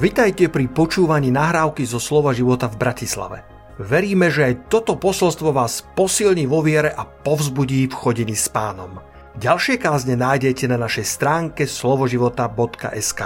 Vitajte 0.00 0.48
pri 0.48 0.64
počúvaní 0.72 1.28
nahrávky 1.28 1.84
zo 1.84 2.00
Slova 2.00 2.32
života 2.32 2.72
v 2.72 2.80
Bratislave. 2.80 3.44
Veríme, 3.76 4.32
že 4.32 4.48
aj 4.48 4.72
toto 4.72 4.96
posolstvo 4.96 5.52
vás 5.52 5.84
posilní 5.92 6.48
vo 6.48 6.64
viere 6.64 6.88
a 6.88 7.04
povzbudí 7.04 7.84
v 7.84 7.92
chodení 7.92 8.32
s 8.32 8.48
pánom. 8.48 8.96
Ďalšie 9.36 9.76
kázne 9.76 10.16
nájdete 10.16 10.72
na 10.72 10.80
našej 10.80 11.04
stránke 11.04 11.68
slovoživota.sk 11.68 13.20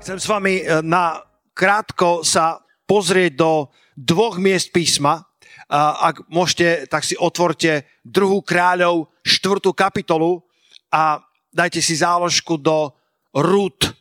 Chcem 0.00 0.16
s 0.16 0.26
vami 0.32 0.64
e, 0.64 0.80
na 0.80 1.20
krátko 1.52 2.24
sa 2.24 2.64
pozrieť 2.88 3.32
do 3.36 3.68
dvoch 4.00 4.40
miest 4.40 4.72
písma. 4.72 5.28
Ak 5.76 6.24
môžete, 6.32 6.88
tak 6.88 7.04
si 7.04 7.20
otvorte 7.20 7.84
druhú 8.00 8.40
kráľov, 8.40 9.12
štvrtú 9.20 9.76
kapitolu 9.76 10.40
a 10.88 11.20
dajte 11.52 11.84
si 11.84 12.00
záložku 12.00 12.56
do 12.56 12.96
Rút 13.36 13.98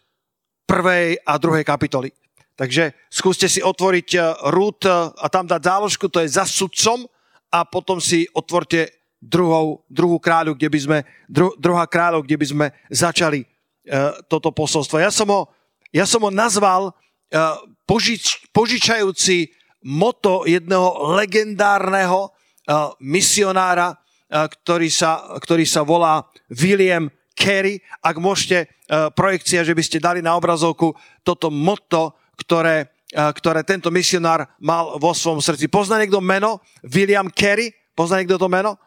prvej 0.67 1.17
a 1.23 1.39
druhej 1.39 1.63
kapitoly. 1.63 2.11
Takže 2.57 2.91
skúste 3.07 3.47
si 3.47 3.63
otvoriť 3.63 4.09
eh, 4.17 4.21
rút 4.51 4.83
eh, 4.83 4.93
a 4.93 5.25
tam 5.31 5.47
dať 5.47 5.61
záložku, 5.63 6.11
to 6.11 6.19
je 6.19 6.35
za 6.35 6.43
sudcom 6.43 7.07
a 7.47 7.63
potom 7.63 8.03
si 8.03 8.27
otvorte 8.35 8.91
druhou, 9.21 9.87
druhú 9.87 10.19
kráľu, 10.19 10.53
kde 10.53 10.69
by 10.69 10.79
sme, 10.79 10.97
dru, 11.25 11.55
druhá 11.57 11.87
kráľov, 11.89 12.27
kde 12.27 12.37
by 12.37 12.45
sme 12.45 12.65
začali 12.91 13.41
uh, 13.41 14.13
toto 14.29 14.53
posolstvo. 14.53 15.01
Ja 15.01 15.09
som 15.09 15.25
ho, 15.33 15.49
ja 15.89 16.05
som 16.05 16.21
ho 16.21 16.29
nazval 16.29 16.91
uh, 16.91 17.57
požič, 17.89 18.45
požičajúci 18.53 19.49
moto 19.81 20.45
jedného 20.45 21.17
legendárneho 21.17 22.29
uh, 22.29 22.93
misionára, 23.01 23.95
uh, 23.95 24.45
ktorý, 24.45 24.91
sa, 24.91 25.39
ktorý 25.41 25.65
sa 25.65 25.81
volá 25.81 26.27
William 26.53 27.09
Carey. 27.37 27.77
Ak 28.01 28.17
môžete 28.17 28.65
E, 28.87 29.11
projekcia, 29.11 29.67
že 29.67 29.75
by 29.75 29.83
ste 29.83 29.99
dali 29.99 30.23
na 30.23 30.39
obrazovku 30.39 30.95
toto 31.19 31.51
motto, 31.51 32.15
ktoré, 32.39 32.87
e, 33.11 33.19
ktoré 33.19 33.59
tento 33.67 33.91
misionár 33.91 34.47
mal 34.63 34.95
vo 34.95 35.11
svojom 35.11 35.43
srdci. 35.43 35.67
Pozná 35.67 35.99
niekto 35.99 36.23
meno? 36.23 36.63
William 36.87 37.27
Carey? 37.27 37.75
Pozná 37.91 38.23
niekto 38.23 38.39
to 38.39 38.47
meno? 38.47 38.79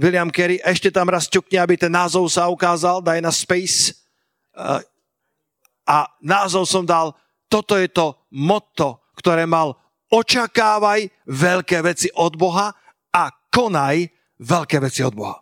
William 0.00 0.32
Carey. 0.32 0.56
Ešte 0.64 0.88
tam 0.88 1.12
raz 1.12 1.28
ťukni, 1.28 1.60
aby 1.60 1.76
ten 1.76 1.92
názov 1.92 2.32
sa 2.32 2.48
ukázal. 2.48 3.04
Daj 3.04 3.20
na 3.20 3.28
space. 3.28 3.92
E, 4.56 4.88
a 5.84 6.08
názov 6.24 6.64
som 6.64 6.88
dal, 6.88 7.12
toto 7.52 7.76
je 7.76 7.92
to 7.92 8.16
motto, 8.32 9.04
ktoré 9.20 9.44
mal 9.44 9.76
očakávaj 10.08 11.28
veľké 11.28 11.84
veci 11.84 12.08
od 12.16 12.40
Boha 12.40 12.72
a 13.12 13.28
konaj 13.52 14.08
veľké 14.40 14.80
veci 14.80 15.04
od 15.04 15.12
Boha. 15.12 15.36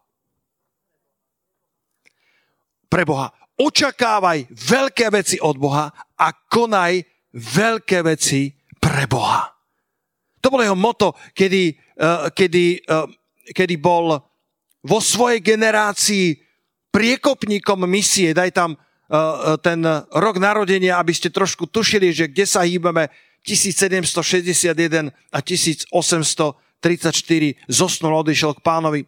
Pre 2.90 3.06
Boha 3.06 3.30
očakávaj 3.60 4.48
veľké 4.48 5.12
veci 5.12 5.36
od 5.36 5.60
Boha 5.60 5.92
a 6.16 6.26
konaj 6.32 7.04
veľké 7.36 8.00
veci 8.08 8.48
pre 8.80 9.04
Boha. 9.04 9.52
To 10.40 10.48
bolo 10.48 10.64
jeho 10.64 10.78
moto, 10.78 11.12
kedy, 11.36 11.76
uh, 12.00 12.32
kedy, 12.32 12.80
uh, 12.88 13.04
kedy 13.52 13.76
bol 13.76 14.16
vo 14.80 14.98
svojej 15.04 15.44
generácii 15.44 16.40
priekopníkom 16.88 17.84
misie. 17.84 18.32
Daj 18.32 18.56
tam 18.56 18.72
uh, 18.72 19.60
ten 19.60 19.84
rok 20.16 20.40
narodenia, 20.40 20.96
aby 20.96 21.12
ste 21.12 21.28
trošku 21.28 21.68
tušili, 21.68 22.08
že 22.16 22.32
kde 22.32 22.48
sa 22.48 22.64
hýbeme 22.64 23.12
1761 23.44 25.12
a 25.12 25.38
1834 25.44 26.56
zosnul, 27.68 28.16
odišiel 28.24 28.56
k 28.56 28.64
pánovi. 28.64 29.00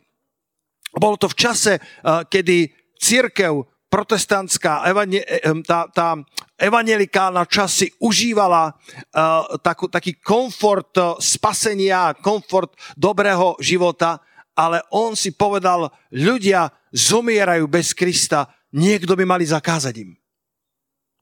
Bolo 0.92 1.16
to 1.16 1.24
v 1.32 1.36
čase, 1.40 1.80
kedy 2.04 2.68
církev 3.00 3.71
protestantská, 3.92 4.88
e, 4.88 5.20
tá, 5.68 5.84
tá 5.92 6.16
evangelikálna 6.56 7.44
časť 7.44 7.74
si 7.76 7.86
užívala 8.00 8.72
uh, 8.72 9.60
takú, 9.60 9.92
taký 9.92 10.16
komfort 10.16 10.96
e, 10.96 11.20
spasenia, 11.20 12.16
komfort 12.16 12.72
dobrého 12.96 13.60
života, 13.60 14.24
ale 14.56 14.80
on 14.96 15.12
si 15.12 15.36
povedal, 15.36 15.92
ľudia 16.08 16.72
zomierajú 16.88 17.68
bez 17.68 17.92
Krista, 17.92 18.48
niekto 18.72 19.12
by 19.12 19.28
mali 19.28 19.44
zakázať 19.44 19.94
im. 20.00 20.16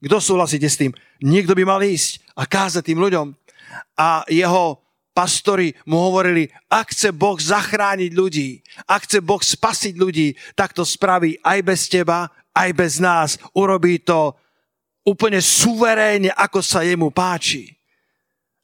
Kto 0.00 0.22
súhlasíte 0.22 0.70
s 0.70 0.78
tým? 0.78 0.94
Niekto 1.26 1.58
by 1.58 1.66
mal 1.66 1.82
ísť 1.82 2.22
a 2.38 2.46
kázať 2.46 2.94
tým 2.94 3.02
ľuďom. 3.02 3.34
A 3.98 4.24
jeho 4.30 4.80
pastori 5.12 5.76
mu 5.84 6.00
hovorili, 6.00 6.48
ak 6.70 6.94
chce 6.94 7.12
Boh 7.12 7.36
zachrániť 7.36 8.10
ľudí, 8.14 8.64
ak 8.88 9.04
chce 9.04 9.18
Boh 9.20 9.42
spasiť 9.42 9.94
ľudí, 9.98 10.32
tak 10.56 10.72
to 10.72 10.86
spraví 10.86 11.36
aj 11.44 11.58
bez 11.60 11.90
teba, 11.90 12.32
aj 12.54 12.70
bez 12.74 12.98
nás. 12.98 13.38
Urobí 13.54 14.02
to 14.02 14.34
úplne 15.06 15.40
suverénne, 15.40 16.30
ako 16.34 16.60
sa 16.60 16.84
jemu 16.84 17.08
páči. 17.10 17.80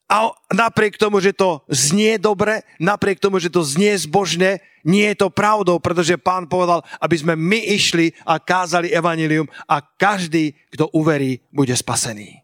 A 0.07 0.31
napriek 0.55 0.95
tomu, 0.95 1.19
že 1.19 1.35
to 1.35 1.67
znie 1.67 2.15
dobre, 2.15 2.63
napriek 2.79 3.19
tomu, 3.19 3.43
že 3.43 3.51
to 3.51 3.59
znie 3.59 3.91
zbožne, 3.99 4.63
nie 4.87 5.03
je 5.11 5.19
to 5.19 5.27
pravdou, 5.27 5.83
pretože 5.83 6.15
pán 6.15 6.47
povedal, 6.47 6.79
aby 7.03 7.15
sme 7.19 7.35
my 7.35 7.59
išli 7.75 8.15
a 8.23 8.39
kázali 8.39 8.87
evanilium 8.87 9.51
a 9.67 9.83
každý, 9.83 10.55
kto 10.71 10.87
uverí, 10.95 11.43
bude 11.51 11.75
spasený. 11.75 12.39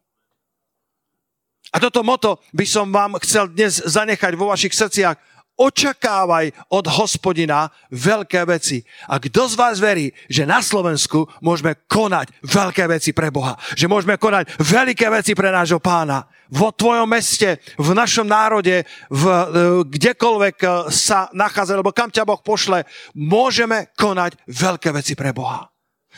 A 1.74 1.80
toto 1.80 2.04
moto 2.04 2.44
by 2.52 2.68
som 2.68 2.92
vám 2.92 3.16
chcel 3.24 3.48
dnes 3.50 3.80
zanechať 3.80 4.36
vo 4.36 4.52
vašich 4.52 4.76
srdciach 4.76 5.18
očakávaj 5.58 6.52
od 6.74 6.86
hospodina 6.90 7.70
veľké 7.94 8.46
veci. 8.50 8.82
A 9.10 9.22
kto 9.22 9.50
z 9.50 9.56
vás 9.58 9.78
verí, 9.78 10.10
že 10.30 10.50
na 10.50 10.60
Slovensku 10.64 11.30
môžeme 11.44 11.78
konať 11.86 12.34
veľké 12.42 12.90
veci 12.90 13.12
pre 13.14 13.30
Boha? 13.30 13.58
Že 13.78 13.90
môžeme 13.90 14.16
konať 14.18 14.58
veľké 14.58 15.08
veci 15.14 15.34
pre 15.38 15.54
nášho 15.54 15.78
pána? 15.78 16.26
Vo 16.54 16.70
tvojom 16.70 17.10
meste, 17.10 17.58
v 17.82 17.90
našom 17.98 18.30
národe, 18.30 18.86
v, 19.10 19.24
e, 19.26 19.46
kdekoľvek 19.90 20.56
e, 20.62 20.68
sa 20.94 21.26
nachádza, 21.34 21.74
lebo 21.74 21.90
kam 21.90 22.14
ťa 22.14 22.30
Boh 22.30 22.38
pošle, 22.38 22.86
môžeme 23.18 23.90
konať 23.98 24.38
veľké 24.46 24.94
veci 24.94 25.18
pre 25.18 25.34
Boha. 25.34 25.66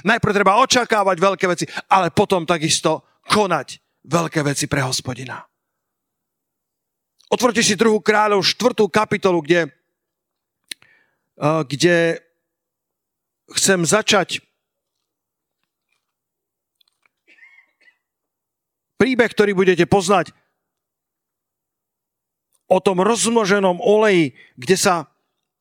Najprv 0.03 0.35
treba 0.35 0.59
očakávať 0.59 1.17
veľké 1.23 1.45
veci, 1.47 1.65
ale 1.87 2.11
potom 2.11 2.43
takisto 2.43 3.23
konať 3.31 3.79
veľké 4.11 4.43
veci 4.43 4.67
pre 4.67 4.83
hospodina. 4.83 5.39
Otvorte 7.29 7.65
si 7.65 7.73
druhú 7.73 7.97
kráľov, 8.01 8.45
štvrtú 8.45 8.85
kapitolu, 8.85 9.41
kde, 9.41 9.73
kde 11.65 12.21
chcem 13.57 13.81
začať 13.81 14.45
príbeh, 19.01 19.29
ktorý 19.29 19.57
budete 19.57 19.85
poznať 19.89 20.33
o 22.65 22.81
tom 22.81 23.01
rozmnoženom 23.01 23.77
oleji, 23.81 24.33
kde 24.57 24.77
sa, 24.77 24.95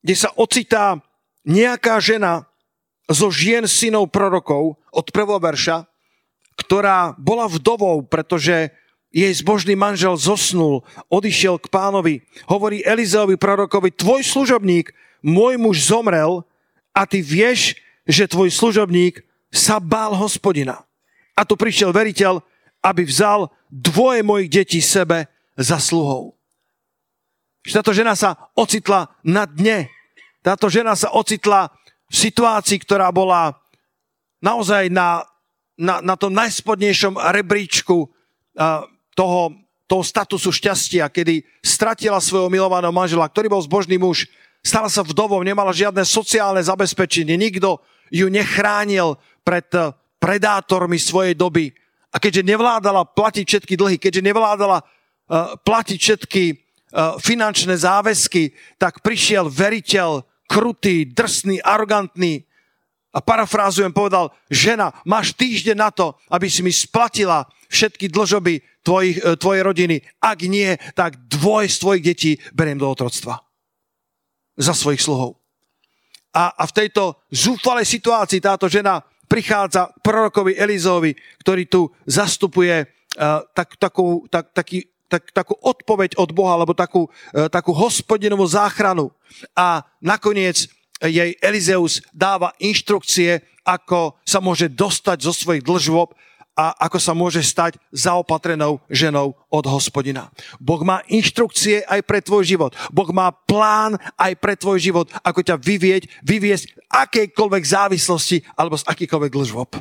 kde 0.01 0.15
sa 0.17 0.29
ocitá 0.37 1.01
nejaká 1.45 2.01
žena 2.01 2.49
zo 3.05 3.29
žien 3.29 3.69
synov 3.69 4.09
prorokov 4.09 4.81
od 4.89 5.05
prvého 5.13 5.37
verša, 5.37 5.85
ktorá 6.57 7.13
bola 7.21 7.45
vdovou, 7.45 8.01
pretože 8.01 8.73
jej 9.15 9.31
zbožný 9.31 9.79
manžel 9.79 10.19
zosnul, 10.19 10.83
odišiel 11.07 11.55
k 11.55 11.71
pánovi. 11.71 12.19
Hovorí 12.51 12.83
Elizeovi 12.83 13.39
prorokovi, 13.39 13.95
tvoj 13.95 14.27
služobník, 14.27 14.91
môj 15.23 15.55
muž 15.55 15.87
zomrel 15.87 16.43
a 16.91 17.07
ty 17.07 17.23
vieš, 17.23 17.79
že 18.03 18.27
tvoj 18.27 18.51
služobník 18.51 19.23
sa 19.47 19.79
bál 19.79 20.11
hospodina. 20.19 20.83
A 21.31 21.47
tu 21.47 21.55
prišiel 21.55 21.95
veriteľ, 21.95 22.43
aby 22.83 23.07
vzal 23.07 23.47
dvoje 23.71 24.19
mojich 24.19 24.51
detí 24.51 24.83
sebe 24.83 25.31
za 25.55 25.79
sluhou. 25.79 26.35
Táto 27.63 27.95
žena 27.95 28.13
sa 28.19 28.51
ocitla 28.53 29.15
na 29.23 29.47
dne. 29.47 29.89
Táto 30.43 30.67
žena 30.67 30.93
sa 30.93 31.15
ocitla 31.15 31.71
v 32.11 32.15
situácii, 32.29 32.77
ktorá 32.83 33.09
bola 33.09 33.57
naozaj 34.43 34.91
na, 34.91 35.25
na, 35.79 36.03
na 36.03 36.13
tom 36.19 36.35
najspodnejšom 36.35 37.17
rebríčku 37.17 38.11
toho, 39.15 39.55
toho 39.87 40.03
statusu 40.03 40.51
šťastia, 40.51 41.07
kedy 41.09 41.41
stratila 41.63 42.19
svojho 42.21 42.51
milovaného 42.51 42.91
manžela, 42.91 43.31
ktorý 43.31 43.49
bol 43.49 43.63
zbožný 43.63 43.95
muž, 43.95 44.27
stala 44.59 44.91
sa 44.91 45.01
vdovou, 45.01 45.39
nemala 45.41 45.71
žiadne 45.71 46.03
sociálne 46.03 46.61
zabezpečenie, 46.61 47.39
nikto 47.39 47.79
ju 48.11 48.27
nechránil 48.29 49.17
pred 49.41 49.65
eh, 49.73 49.95
predátormi 50.19 50.99
svojej 50.99 51.33
doby. 51.33 51.71
A 52.09 52.17
keďže 52.17 52.47
nevládala 52.47 53.03
platiť 53.05 53.45
všetky 53.45 53.73
dlhy, 53.75 53.95
keďže 53.99 54.23
nevládala 54.23 54.79
uh, 54.79 55.59
platiť 55.67 55.99
všetky 55.99 56.43
uh, 56.47 57.19
finančné 57.19 57.75
záväzky, 57.75 58.55
tak 58.79 59.03
prišiel 59.03 59.51
veriteľ, 59.51 60.23
krutý, 60.47 61.11
drsný, 61.11 61.59
arogantný 61.59 62.47
a 63.11 63.19
parafrázujem 63.19 63.91
povedal, 63.91 64.31
žena, 64.47 64.95
máš 65.03 65.35
týždeň 65.35 65.75
na 65.75 65.91
to, 65.91 66.15
aby 66.31 66.47
si 66.47 66.63
mi 66.63 66.71
splatila 66.71 67.43
všetky 67.75 68.07
dlžoby 68.07 68.63
tvojich, 68.81 69.19
e, 69.19 69.35
tvojej 69.35 69.61
rodiny. 69.67 69.95
Ak 70.23 70.39
nie, 70.47 70.79
tak 70.95 71.27
dvoj 71.27 71.67
z 71.67 71.77
tvojich 71.83 72.03
detí 72.03 72.31
beriem 72.55 72.79
do 72.79 72.87
otroctva. 72.87 73.43
Za 74.55 74.71
svojich 74.71 75.03
sluhov. 75.03 75.35
A, 76.31 76.55
a 76.55 76.63
v 76.63 76.75
tejto 76.75 77.19
zúfalej 77.31 77.83
situácii 77.83 78.39
táto 78.39 78.71
žena 78.71 79.03
prichádza 79.27 79.91
k 79.91 79.99
prorokovi 79.99 80.55
Elizovi, 80.55 81.11
ktorý 81.43 81.63
tu 81.67 81.91
zastupuje 82.07 82.87
tak, 83.55 83.79
takú, 83.79 84.27
tak, 84.27 84.51
taký, 84.51 84.91
tak, 85.07 85.31
takú 85.31 85.55
odpoveď 85.55 86.19
od 86.19 86.29
Boha, 86.35 86.59
alebo 86.59 86.75
takú, 86.75 87.07
uh, 87.07 87.47
takú 87.47 87.71
hospodinovú 87.71 88.43
záchranu. 88.43 89.15
A 89.55 89.87
nakoniec 90.03 90.67
jej 90.99 91.35
Elizeus 91.39 92.03
dáva 92.11 92.55
inštrukcie, 92.59 93.43
ako 93.65 94.19
sa 94.21 94.39
môže 94.43 94.69
dostať 94.69 95.17
zo 95.25 95.33
svojich 95.33 95.65
dlžôb 95.65 96.13
a 96.55 96.71
ako 96.87 96.97
sa 96.97 97.11
môže 97.11 97.43
stať 97.43 97.75
zaopatrenou 97.91 98.79
ženou 98.87 99.35
od 99.51 99.65
hospodina. 99.67 100.31
Boh 100.57 100.79
má 100.87 101.03
inštrukcie 101.11 101.83
aj 101.83 102.01
pre 102.07 102.23
tvoj 102.23 102.47
život. 102.47 102.71
Boh 102.95 103.11
má 103.11 103.29
plán 103.29 103.99
aj 104.15 104.33
pre 104.39 104.55
tvoj 104.55 104.79
život, 104.79 105.11
ako 105.19 105.43
ťa 105.43 105.59
vyvieť, 105.59 106.03
vyviesť 106.23 106.79
akejkoľvek 106.87 107.63
závislosti 107.63 108.47
alebo 108.55 108.79
z 108.79 108.87
akýkoľvek 108.87 109.31
dlžob. 109.35 109.71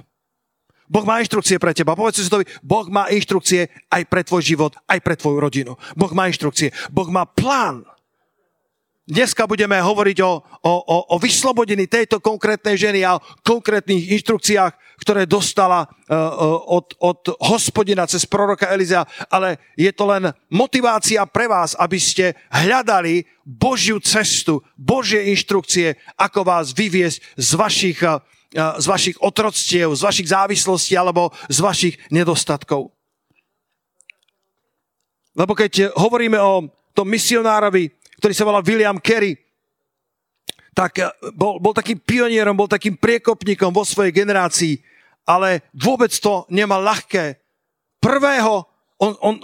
Boh 0.84 1.04
má 1.08 1.22
inštrukcie 1.22 1.56
pre 1.56 1.72
teba. 1.72 1.96
Povedz 1.96 2.20
si 2.20 2.28
to, 2.28 2.44
Boh 2.60 2.84
má 2.92 3.08
inštrukcie 3.08 3.72
aj 3.88 4.02
pre 4.04 4.20
tvoj 4.20 4.44
život, 4.44 4.76
aj 4.84 5.00
pre 5.00 5.16
tvoju 5.16 5.40
rodinu. 5.40 5.72
Boh 5.96 6.12
má 6.12 6.28
inštrukcie. 6.28 6.76
Boh 6.92 7.08
má 7.08 7.24
plán. 7.24 7.88
Dneska 9.04 9.44
budeme 9.44 9.76
hovoriť 9.84 10.18
o, 10.24 10.32
o, 10.64 10.72
o, 10.80 10.96
o 11.12 11.16
vyslobodení 11.20 11.84
tejto 11.84 12.24
konkrétnej 12.24 12.80
ženy 12.80 13.04
a 13.04 13.20
o 13.20 13.24
konkrétnych 13.44 14.00
inštrukciách, 14.16 14.72
ktoré 14.96 15.28
dostala 15.28 15.84
uh, 15.84 16.16
od, 16.72 16.96
od 17.04 17.36
hospodina 17.36 18.08
cez 18.08 18.24
proroka 18.24 18.64
Eliza, 18.72 19.04
ale 19.28 19.60
je 19.76 19.92
to 19.92 20.08
len 20.08 20.32
motivácia 20.48 21.20
pre 21.28 21.44
vás, 21.44 21.76
aby 21.76 22.00
ste 22.00 22.32
hľadali 22.48 23.28
Božiu 23.44 24.00
cestu, 24.00 24.64
Božie 24.72 25.28
inštrukcie, 25.36 26.00
ako 26.16 26.40
vás 26.40 26.72
vyviesť 26.72 27.36
z 27.36 27.50
vašich, 27.60 28.00
uh, 28.08 28.24
z 28.80 28.86
vašich 28.88 29.20
otroctiev, 29.20 29.92
z 29.92 30.00
vašich 30.00 30.32
závislostí 30.32 30.96
alebo 30.96 31.28
z 31.52 31.60
vašich 31.60 31.94
nedostatkov. 32.08 32.88
Lebo 35.36 35.52
keď 35.52 35.92
hovoríme 35.92 36.40
o 36.40 36.72
tom 36.96 37.04
misionárovi, 37.12 37.92
ktorý 38.18 38.32
sa 38.34 38.46
volá 38.46 38.60
William 38.62 38.98
Kerry, 38.98 39.36
tak 40.74 40.98
eh, 40.98 41.08
bol, 41.32 41.62
bol 41.62 41.72
takým 41.72 42.02
pionierom, 42.02 42.58
bol 42.58 42.68
takým 42.68 42.98
priekopníkom 42.98 43.70
vo 43.70 43.86
svojej 43.86 44.10
generácii, 44.10 44.82
ale 45.24 45.64
vôbec 45.72 46.10
to 46.10 46.44
nemal 46.50 46.82
ľahké. 46.82 47.38
Prvého, 48.02 48.68
on, 49.00 49.16
on, 49.24 49.34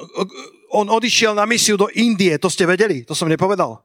on 0.76 0.86
odišiel 0.90 1.32
na 1.32 1.48
misiu 1.48 1.80
do 1.80 1.88
Indie, 1.96 2.36
to 2.36 2.52
ste 2.52 2.68
vedeli, 2.68 3.06
to 3.06 3.16
som 3.16 3.30
nepovedal. 3.30 3.80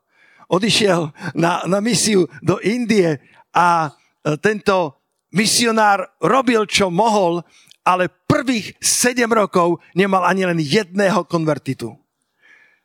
Odišiel 0.52 1.10
na, 1.34 1.64
na 1.66 1.80
misiu 1.80 2.28
do 2.44 2.60
Indie 2.60 3.22
a 3.56 3.90
eh, 3.90 4.36
tento 4.42 5.00
misionár 5.31 6.16
robil, 6.20 6.66
čo 6.68 6.88
mohol, 6.92 7.44
ale 7.86 8.10
prvých 8.26 8.74
sedem 8.81 9.30
rokov 9.30 9.78
nemal 9.94 10.26
ani 10.26 10.48
len 10.50 10.58
jedného 10.58 11.22
konvertitu. 11.30 11.94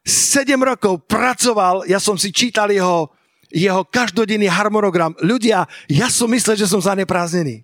7 0.04 0.56
rokov 0.56 1.04
pracoval, 1.04 1.84
ja 1.84 2.00
som 2.00 2.16
si 2.16 2.32
čítal 2.32 2.72
jeho, 2.72 3.12
jeho 3.52 3.84
každodenný 3.84 4.48
harmonogram. 4.48 5.12
Ľudia, 5.20 5.68
ja 5.90 6.08
som 6.08 6.30
myslel, 6.32 6.56
že 6.56 6.70
som 6.70 6.80
zaneprázdnený. 6.80 7.62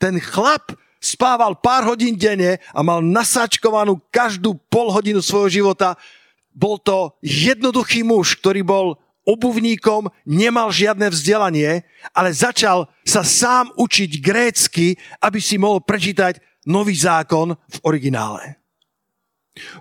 Ten 0.00 0.18
chlap 0.18 0.74
spával 1.02 1.58
pár 1.58 1.86
hodín 1.86 2.14
denne 2.14 2.62
a 2.70 2.80
mal 2.82 3.02
nasáčkovanú 3.02 3.98
každú 4.10 4.58
pol 4.70 4.90
hodinu 4.90 5.18
svojho 5.18 5.62
života. 5.62 5.98
Bol 6.54 6.78
to 6.78 7.14
jednoduchý 7.22 8.06
muž, 8.06 8.38
ktorý 8.38 8.62
bol 8.62 8.86
obuvníkom, 9.22 10.10
nemal 10.26 10.74
žiadne 10.74 11.06
vzdelanie, 11.10 11.86
ale 12.10 12.34
začal 12.34 12.90
sa 13.06 13.22
sám 13.22 13.70
učiť 13.78 14.10
grécky, 14.18 14.98
aby 15.22 15.38
si 15.38 15.58
mohol 15.58 15.78
prečítať 15.82 16.42
nový 16.66 16.94
zákon 16.94 17.54
v 17.54 17.76
originále. 17.86 18.61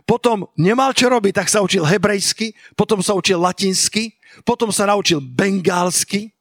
Potom 0.04 0.52
nemal 0.60 0.92
čo 0.92 1.08
robiť, 1.08 1.34
tak 1.44 1.48
sa 1.48 1.64
učil 1.64 1.88
hebrejsky, 1.88 2.52
potom 2.76 3.00
sa 3.00 3.16
učil 3.16 3.40
latinsky, 3.40 4.20
potom 4.44 4.72
sa 4.72 4.88
naučil 4.88 5.24
bengálsky 5.24 6.32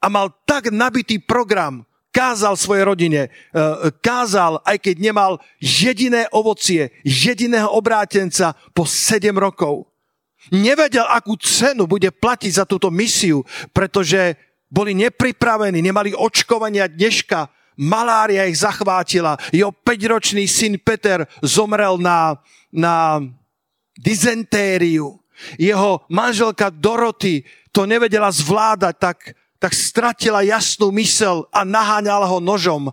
a 0.00 0.06
mal 0.08 0.32
tak 0.48 0.72
nabitý 0.72 1.20
program, 1.20 1.84
kázal 2.08 2.56
svojej 2.56 2.84
rodine, 2.88 3.22
e, 3.28 3.30
kázal, 4.00 4.64
aj 4.64 4.80
keď 4.80 4.96
nemal 4.96 5.32
jediné 5.60 6.24
ovocie, 6.32 6.88
jediného 7.04 7.68
obrátenca 7.68 8.56
po 8.72 8.88
7 8.88 9.36
rokov. 9.36 9.86
Nevedel, 10.48 11.04
akú 11.04 11.36
cenu 11.36 11.84
bude 11.84 12.08
platiť 12.08 12.62
za 12.62 12.64
túto 12.64 12.88
misiu, 12.88 13.44
pretože 13.76 14.38
boli 14.72 14.96
nepripravení, 14.96 15.84
nemali 15.84 16.16
očkovania 16.16 16.88
dneška, 16.88 17.48
malária 17.78 18.44
ich 18.50 18.58
zachvátila. 18.58 19.38
Jeho 19.54 19.70
5-ročný 19.70 20.50
syn 20.50 20.76
Peter 20.82 21.24
zomrel 21.40 21.96
na, 22.02 22.36
na 22.74 23.22
dizentériu. 23.94 25.22
Jeho 25.54 26.02
manželka 26.10 26.74
Doroty 26.74 27.46
to 27.70 27.86
nevedela 27.86 28.34
zvládať, 28.34 28.94
tak, 28.98 29.18
tak 29.62 29.72
stratila 29.72 30.42
jasnú 30.42 30.90
mysel 30.98 31.46
a 31.54 31.62
naháňala 31.62 32.26
ho 32.26 32.42
nožom 32.42 32.90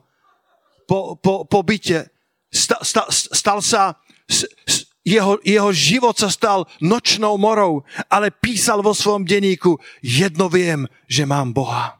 po, 0.85 1.17
po, 1.17 1.43
po 1.49 1.59
byte. 1.65 2.05
Sta, 2.53 2.77
sta, 2.85 3.09
stal 3.09 3.59
sa, 3.65 3.97
jeho, 5.01 5.41
jeho 5.41 5.69
život 5.73 6.13
sa 6.17 6.29
stal 6.29 6.69
nočnou 6.81 7.35
morou, 7.37 7.83
ale 8.07 8.31
písal 8.31 8.85
vo 8.85 8.93
svojom 8.93 9.25
denníku, 9.25 9.77
jedno 9.99 10.47
viem, 10.47 10.85
že 11.09 11.25
mám 11.25 11.51
Boha. 11.51 11.97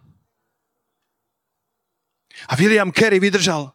A 2.49 2.53
William 2.55 2.93
Carey 2.93 3.19
vydržal. 3.19 3.73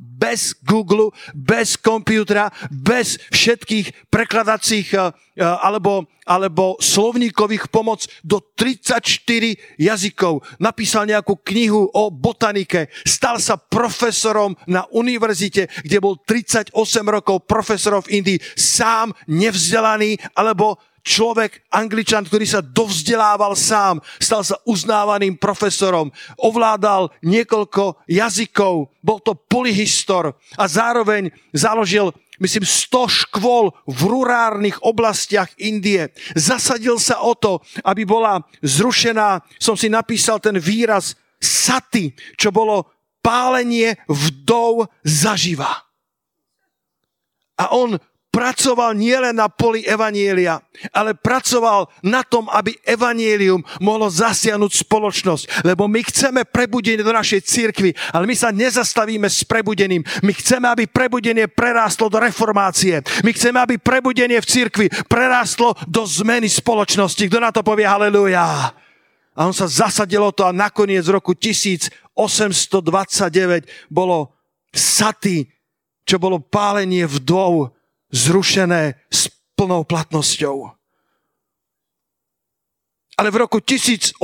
bez 0.05 0.53
Google, 0.61 1.11
bez 1.33 1.81
kompútra, 1.81 2.53
bez 2.69 3.17
všetkých 3.33 4.13
prekladacích 4.13 4.89
eh, 4.95 5.01
eh, 5.01 5.45
alebo, 5.45 6.05
alebo 6.29 6.77
slovníkových 6.79 7.73
pomoc 7.73 8.05
do 8.21 8.45
34 8.55 9.81
jazykov. 9.81 10.45
Napísal 10.61 11.09
nejakú 11.09 11.41
knihu 11.41 11.89
o 11.89 12.13
botanike, 12.13 12.93
stal 13.09 13.41
sa 13.41 13.57
profesorom 13.57 14.53
na 14.69 14.85
univerzite, 14.93 15.69
kde 15.83 15.99
bol 15.99 16.21
38 16.21 16.73
rokov 17.09 17.49
profesorov 17.49 18.07
v 18.09 18.21
Indii, 18.21 18.39
sám 18.55 19.17
nevzdelaný 19.27 20.21
alebo 20.37 20.79
človek, 21.05 21.69
angličan, 21.69 22.25
ktorý 22.25 22.49
sa 22.49 22.65
dovzdelával 22.65 23.53
sám, 23.53 24.01
stal 24.17 24.41
sa 24.41 24.57
uznávaným 24.65 25.37
profesorom, 25.37 26.09
ovládal 26.41 27.13
niekoľko 27.21 28.09
jazykov, 28.09 28.89
bol 29.05 29.19
to 29.21 29.37
polyhistor 29.37 30.33
a 30.57 30.65
zároveň 30.65 31.29
založil 31.53 32.11
myslím, 32.43 32.67
100 32.67 33.31
škôl 33.31 33.71
v 33.87 34.01
rurárnych 34.11 34.83
oblastiach 34.83 35.55
Indie. 35.61 36.11
Zasadil 36.35 36.99
sa 36.99 37.23
o 37.23 37.39
to, 37.39 37.63
aby 37.87 38.03
bola 38.03 38.43
zrušená, 38.59 39.39
som 39.63 39.79
si 39.79 39.87
napísal 39.87 40.43
ten 40.43 40.59
výraz 40.59 41.15
saty, 41.39 42.11
čo 42.35 42.51
bolo 42.51 42.91
pálenie 43.23 43.97
vdov 44.11 44.91
zaživa. 45.07 45.85
A 47.55 47.71
on 47.71 47.95
pracoval 48.35 48.99
nielen 48.99 49.39
na 49.39 49.47
poli 49.47 49.87
evanielia, 49.87 50.59
ale 50.91 51.15
pracoval 51.15 51.87
na 52.03 52.27
tom, 52.27 52.51
aby 52.51 52.75
evanielium 52.83 53.63
mohlo 53.79 54.11
zasiahnuť 54.11 54.83
spoločnosť. 54.83 55.63
Lebo 55.63 55.87
my 55.87 56.03
chceme 56.03 56.43
prebudenie 56.43 57.07
do 57.07 57.15
našej 57.15 57.47
cirkvi, 57.47 57.95
ale 58.11 58.27
my 58.27 58.35
sa 58.35 58.51
nezastavíme 58.51 59.31
s 59.31 59.47
prebudením. 59.47 60.03
My 60.27 60.35
chceme, 60.35 60.67
aby 60.67 60.91
prebudenie 60.91 61.47
prerástlo 61.47 62.11
do 62.11 62.19
reformácie. 62.19 63.07
My 63.23 63.31
chceme, 63.31 63.63
aby 63.63 63.79
prebudenie 63.79 64.43
v 64.43 64.51
cirkvi 64.51 64.91
prerástlo 65.07 65.79
do 65.87 66.03
zmeny 66.03 66.51
spoločnosti. 66.51 67.31
Kto 67.31 67.39
na 67.39 67.55
to 67.55 67.63
povie 67.63 67.87
haleluja? 67.87 68.75
A 69.35 69.41
on 69.47 69.55
sa 69.55 69.71
zasadilo 69.71 70.35
to 70.35 70.43
a 70.47 70.55
nakoniec 70.55 71.07
roku 71.07 71.39
1829 71.39 72.19
bolo 73.91 74.35
saty, 74.75 75.47
čo 76.07 76.19
bolo 76.19 76.39
pálenie 76.43 77.07
vdov 77.07 77.74
zrušené 78.15 78.95
s 79.11 79.27
plnou 79.59 79.83
platnosťou. 79.83 80.71
Ale 83.19 83.29
v 83.31 83.37
roku 83.43 83.59
1812 83.59 84.19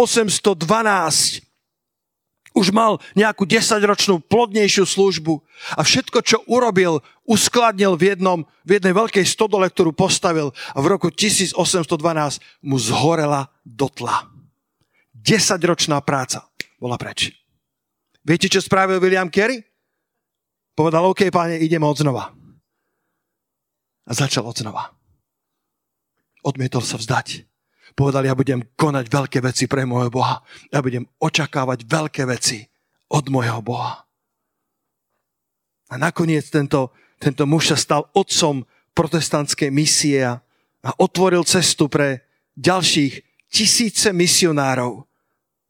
už 2.50 2.74
mal 2.74 2.98
nejakú 3.14 3.46
desaťročnú 3.46 4.26
plodnejšiu 4.26 4.82
službu 4.82 5.38
a 5.78 5.86
všetko, 5.86 6.18
čo 6.26 6.42
urobil, 6.50 6.98
uskladnil 7.22 7.94
v, 7.94 8.14
jednom, 8.14 8.42
v 8.66 8.70
jednej 8.78 8.90
veľkej 8.90 9.22
stodole, 9.22 9.70
ktorú 9.70 9.94
postavil 9.94 10.50
a 10.74 10.78
v 10.82 10.86
roku 10.90 11.14
1812 11.14 11.86
mu 12.66 12.76
zhorela 12.82 13.54
dotla. 13.62 14.26
Desaťročná 15.14 16.02
práca 16.02 16.50
bola 16.82 16.98
preč. 16.98 17.30
Viete, 18.26 18.50
čo 18.50 18.58
spravil 18.58 18.98
William 18.98 19.30
Carey? 19.30 19.62
Povedal, 20.74 21.06
OK, 21.06 21.30
páne, 21.30 21.62
ideme 21.62 21.86
od 21.86 22.02
znova 22.02 22.39
a 24.06 24.12
začal 24.12 24.46
od 24.46 24.56
znova. 24.56 24.94
Odmietol 26.40 26.80
sa 26.80 26.96
vzdať. 26.96 27.44
Povedal, 27.98 28.24
ja 28.24 28.38
budem 28.38 28.64
konať 28.78 29.06
veľké 29.10 29.38
veci 29.42 29.66
pre 29.66 29.82
môjho 29.84 30.14
Boha. 30.14 30.40
Ja 30.70 30.80
budem 30.80 31.04
očakávať 31.18 31.84
veľké 31.84 32.22
veci 32.30 32.64
od 33.10 33.26
môjho 33.28 33.60
Boha. 33.60 34.06
A 35.90 35.98
nakoniec 35.98 36.46
tento, 36.46 36.94
tento 37.18 37.42
muž 37.50 37.74
sa 37.74 37.78
stal 37.78 38.06
otcom 38.14 38.62
protestantskej 38.94 39.74
misie 39.74 40.22
a 40.22 40.90
otvoril 41.02 41.42
cestu 41.42 41.90
pre 41.90 42.22
ďalších 42.54 43.26
tisíce 43.50 44.14
misionárov, 44.14 45.02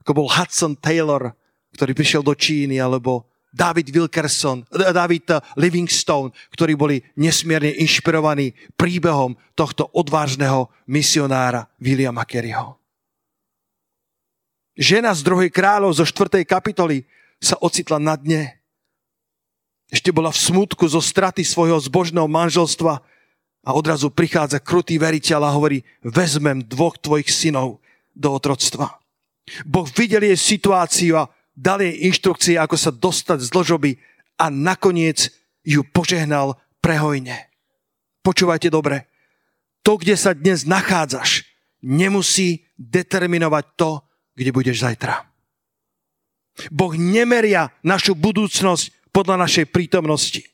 ako 0.05 0.11
bol 0.13 0.29
Hudson 0.29 0.77
Taylor, 0.77 1.33
ktorý 1.73 1.97
prišiel 1.97 2.21
do 2.21 2.37
Číny, 2.37 2.77
alebo 2.77 3.30
David 3.51 3.91
Wilkerson, 3.91 4.63
eh, 4.71 4.95
David 4.95 5.27
eh, 5.31 5.43
Livingstone, 5.59 6.31
ktorí 6.55 6.79
boli 6.79 7.03
nesmierne 7.19 7.75
inšpirovaní 7.83 8.55
príbehom 8.79 9.35
tohto 9.59 9.91
odvážneho 9.91 10.71
misionára 10.87 11.67
Williama 11.83 12.23
Kerryho. 12.23 12.79
Žena 14.79 15.13
z 15.13 15.21
druhej 15.27 15.51
kráľov 15.53 15.93
zo 15.99 16.07
4. 16.07 16.47
kapitoly 16.47 17.05
sa 17.43 17.59
ocitla 17.61 18.01
na 18.01 18.17
dne. 18.17 18.57
Ešte 19.91 20.15
bola 20.15 20.31
v 20.31 20.39
smutku 20.39 20.87
zo 20.87 21.03
straty 21.03 21.43
svojho 21.43 21.77
zbožného 21.83 22.31
manželstva 22.31 23.03
a 23.67 23.71
odrazu 23.75 24.09
prichádza 24.09 24.63
krutý 24.63 24.97
veriteľ 24.97 25.51
a 25.51 25.51
hovorí, 25.53 25.83
vezmem 26.01 26.63
dvoch 26.65 26.97
tvojich 26.97 27.29
synov 27.29 27.83
do 28.15 28.31
otroctva. 28.31 29.03
Boh 29.67 29.89
videl 29.91 30.31
jej 30.31 30.39
situáciu 30.39 31.19
a 31.19 31.29
dal 31.61 31.85
jej 31.85 32.09
inštrukcie, 32.09 32.57
ako 32.57 32.77
sa 32.81 32.89
dostať 32.89 33.45
z 33.45 33.49
dlžoby 33.53 33.91
a 34.41 34.49
nakoniec 34.49 35.29
ju 35.61 35.85
požehnal 35.85 36.57
prehojne. 36.81 37.53
Počúvajte 38.25 38.73
dobre. 38.73 39.05
To, 39.85 40.01
kde 40.01 40.17
sa 40.17 40.33
dnes 40.33 40.65
nachádzaš, 40.65 41.45
nemusí 41.85 42.65
determinovať 42.81 43.65
to, 43.77 44.01
kde 44.33 44.51
budeš 44.57 44.81
zajtra. 44.81 45.29
Boh 46.73 46.93
nemeria 46.97 47.73
našu 47.85 48.17
budúcnosť 48.17 49.13
podľa 49.13 49.45
našej 49.45 49.69
prítomnosti. 49.69 50.45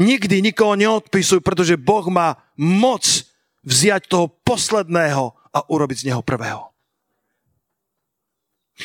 Nikdy 0.00 0.40
nikoho 0.40 0.76
neodpisuj, 0.80 1.44
pretože 1.44 1.76
Boh 1.76 2.04
má 2.08 2.40
moc 2.56 3.04
vziať 3.64 4.08
toho 4.08 4.32
posledného 4.44 5.36
a 5.52 5.58
urobiť 5.68 6.04
z 6.04 6.06
neho 6.12 6.24
prvého. 6.24 6.73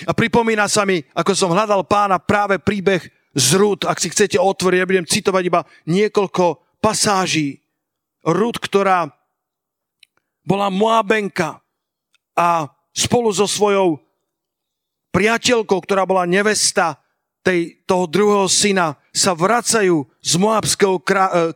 A 0.05 0.13
pripomína 0.13 0.69
sa 0.69 0.86
mi, 0.86 1.01
ako 1.17 1.34
som 1.34 1.53
hľadal 1.53 1.81
pána 1.86 2.22
práve 2.22 2.62
príbeh 2.62 3.01
z 3.34 3.48
Rúd. 3.58 3.89
Ak 3.89 3.98
si 3.98 4.13
chcete 4.13 4.38
otvoriť, 4.38 4.77
ja 4.77 4.89
budem 4.89 5.10
citovať 5.10 5.43
iba 5.46 5.62
niekoľko 5.89 6.77
pasáží. 6.77 7.62
Rúd, 8.22 8.62
ktorá 8.62 9.10
bola 10.46 10.69
Moabenka 10.69 11.62
a 12.38 12.69
spolu 12.93 13.34
so 13.34 13.50
svojou 13.50 14.01
priateľkou, 15.10 15.79
ktorá 15.81 16.05
bola 16.05 16.29
nevesta 16.29 17.01
tej, 17.41 17.81
toho 17.86 18.05
druhého 18.05 18.48
syna, 18.50 18.98
sa 19.10 19.34
vracajú 19.34 20.05
z 20.22 20.34
Moabského 20.38 21.00
e, 21.00 21.03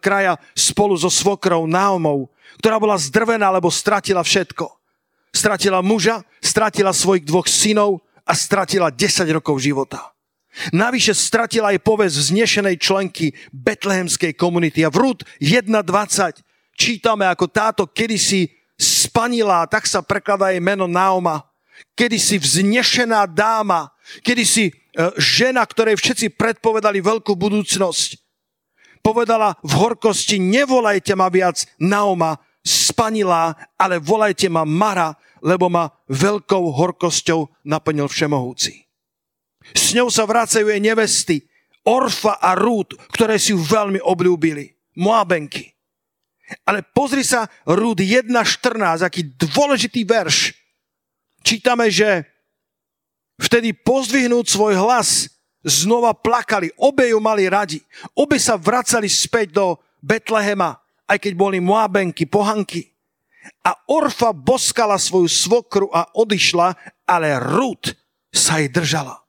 kraja 0.01 0.41
spolu 0.57 0.97
so 0.97 1.11
svokrou 1.11 1.69
Naomou, 1.69 2.33
ktorá 2.59 2.81
bola 2.81 2.97
zdrvená, 2.97 3.49
lebo 3.53 3.69
stratila 3.69 4.25
všetko. 4.25 4.67
Stratila 5.33 5.81
muža, 5.81 6.21
stratila 6.37 6.93
svojich 6.93 7.25
dvoch 7.25 7.49
synov, 7.49 8.02
a 8.23 8.33
stratila 8.35 8.89
10 8.89 9.27
rokov 9.35 9.59
života. 9.59 10.13
Navyše 10.69 11.17
stratila 11.17 11.73
aj 11.73 11.81
povesť 11.81 12.13
vznešenej 12.13 12.75
členky 12.77 13.33
betlehemskej 13.49 14.37
komunity. 14.37 14.85
A 14.85 14.93
v 14.93 15.01
Rúd 15.01 15.19
1.20 15.41 16.45
čítame, 16.77 17.25
ako 17.25 17.49
táto 17.49 17.83
kedysi 17.89 18.53
spanila, 18.77 19.65
tak 19.65 19.89
sa 19.89 20.05
prekladá 20.05 20.53
jej 20.53 20.61
meno 20.61 20.85
Naoma, 20.85 21.41
kedysi 21.97 22.37
vznešená 22.37 23.25
dáma, 23.25 23.89
kedysi 24.21 24.69
e, 24.69 24.73
žena, 25.17 25.65
ktorej 25.65 25.97
všetci 25.97 26.37
predpovedali 26.37 27.01
veľkú 27.01 27.33
budúcnosť. 27.33 28.21
Povedala 29.01 29.57
v 29.65 29.73
horkosti, 29.73 30.37
nevolajte 30.37 31.17
ma 31.17 31.33
viac 31.33 31.65
Naoma, 31.81 32.37
spanilá, 32.63 33.57
ale 33.75 33.99
volajte 33.99 34.47
ma 34.47 34.63
Mara, 34.63 35.17
lebo 35.43 35.67
ma 35.67 35.91
veľkou 36.07 36.71
horkosťou 36.71 37.67
naplnil 37.67 38.07
všemohúci. 38.07 38.87
S 39.75 39.91
ňou 39.91 40.07
sa 40.07 40.23
vracajú 40.23 40.71
jej 40.71 40.79
nevesty, 40.79 41.43
Orfa 41.83 42.39
a 42.39 42.55
Rúd, 42.55 42.95
ktoré 43.11 43.35
si 43.35 43.51
ju 43.51 43.59
veľmi 43.59 43.99
obľúbili. 43.99 44.71
Moabenky. 44.95 45.75
Ale 46.63 46.79
pozri 46.83 47.27
sa, 47.27 47.51
Rúd 47.67 47.99
1.14, 47.99 49.03
aký 49.03 49.35
dôležitý 49.35 50.07
verš. 50.07 50.55
Čítame, 51.43 51.91
že 51.91 52.23
vtedy 53.35 53.75
pozdvihnúť 53.75 54.47
svoj 54.47 54.79
hlas 54.79 55.27
znova 55.63 56.15
plakali. 56.15 56.71
Obe 56.79 57.11
ju 57.11 57.19
mali 57.19 57.51
radi. 57.51 57.83
Obe 58.15 58.39
sa 58.39 58.55
vracali 58.55 59.11
späť 59.11 59.55
do 59.55 59.75
Betlehema, 59.99 60.79
aj 61.07 61.19
keď 61.19 61.33
boli 61.35 61.59
Moabenky, 61.59 62.27
pohanky. 62.27 62.92
A 63.63 63.71
Orfa 63.91 64.31
boskala 64.31 64.95
svoju 64.95 65.27
svokru 65.27 65.91
a 65.91 66.07
odišla, 66.15 66.75
ale 67.07 67.39
Rút 67.39 67.91
sa 68.31 68.59
jej 68.59 68.71
držala. 68.71 69.19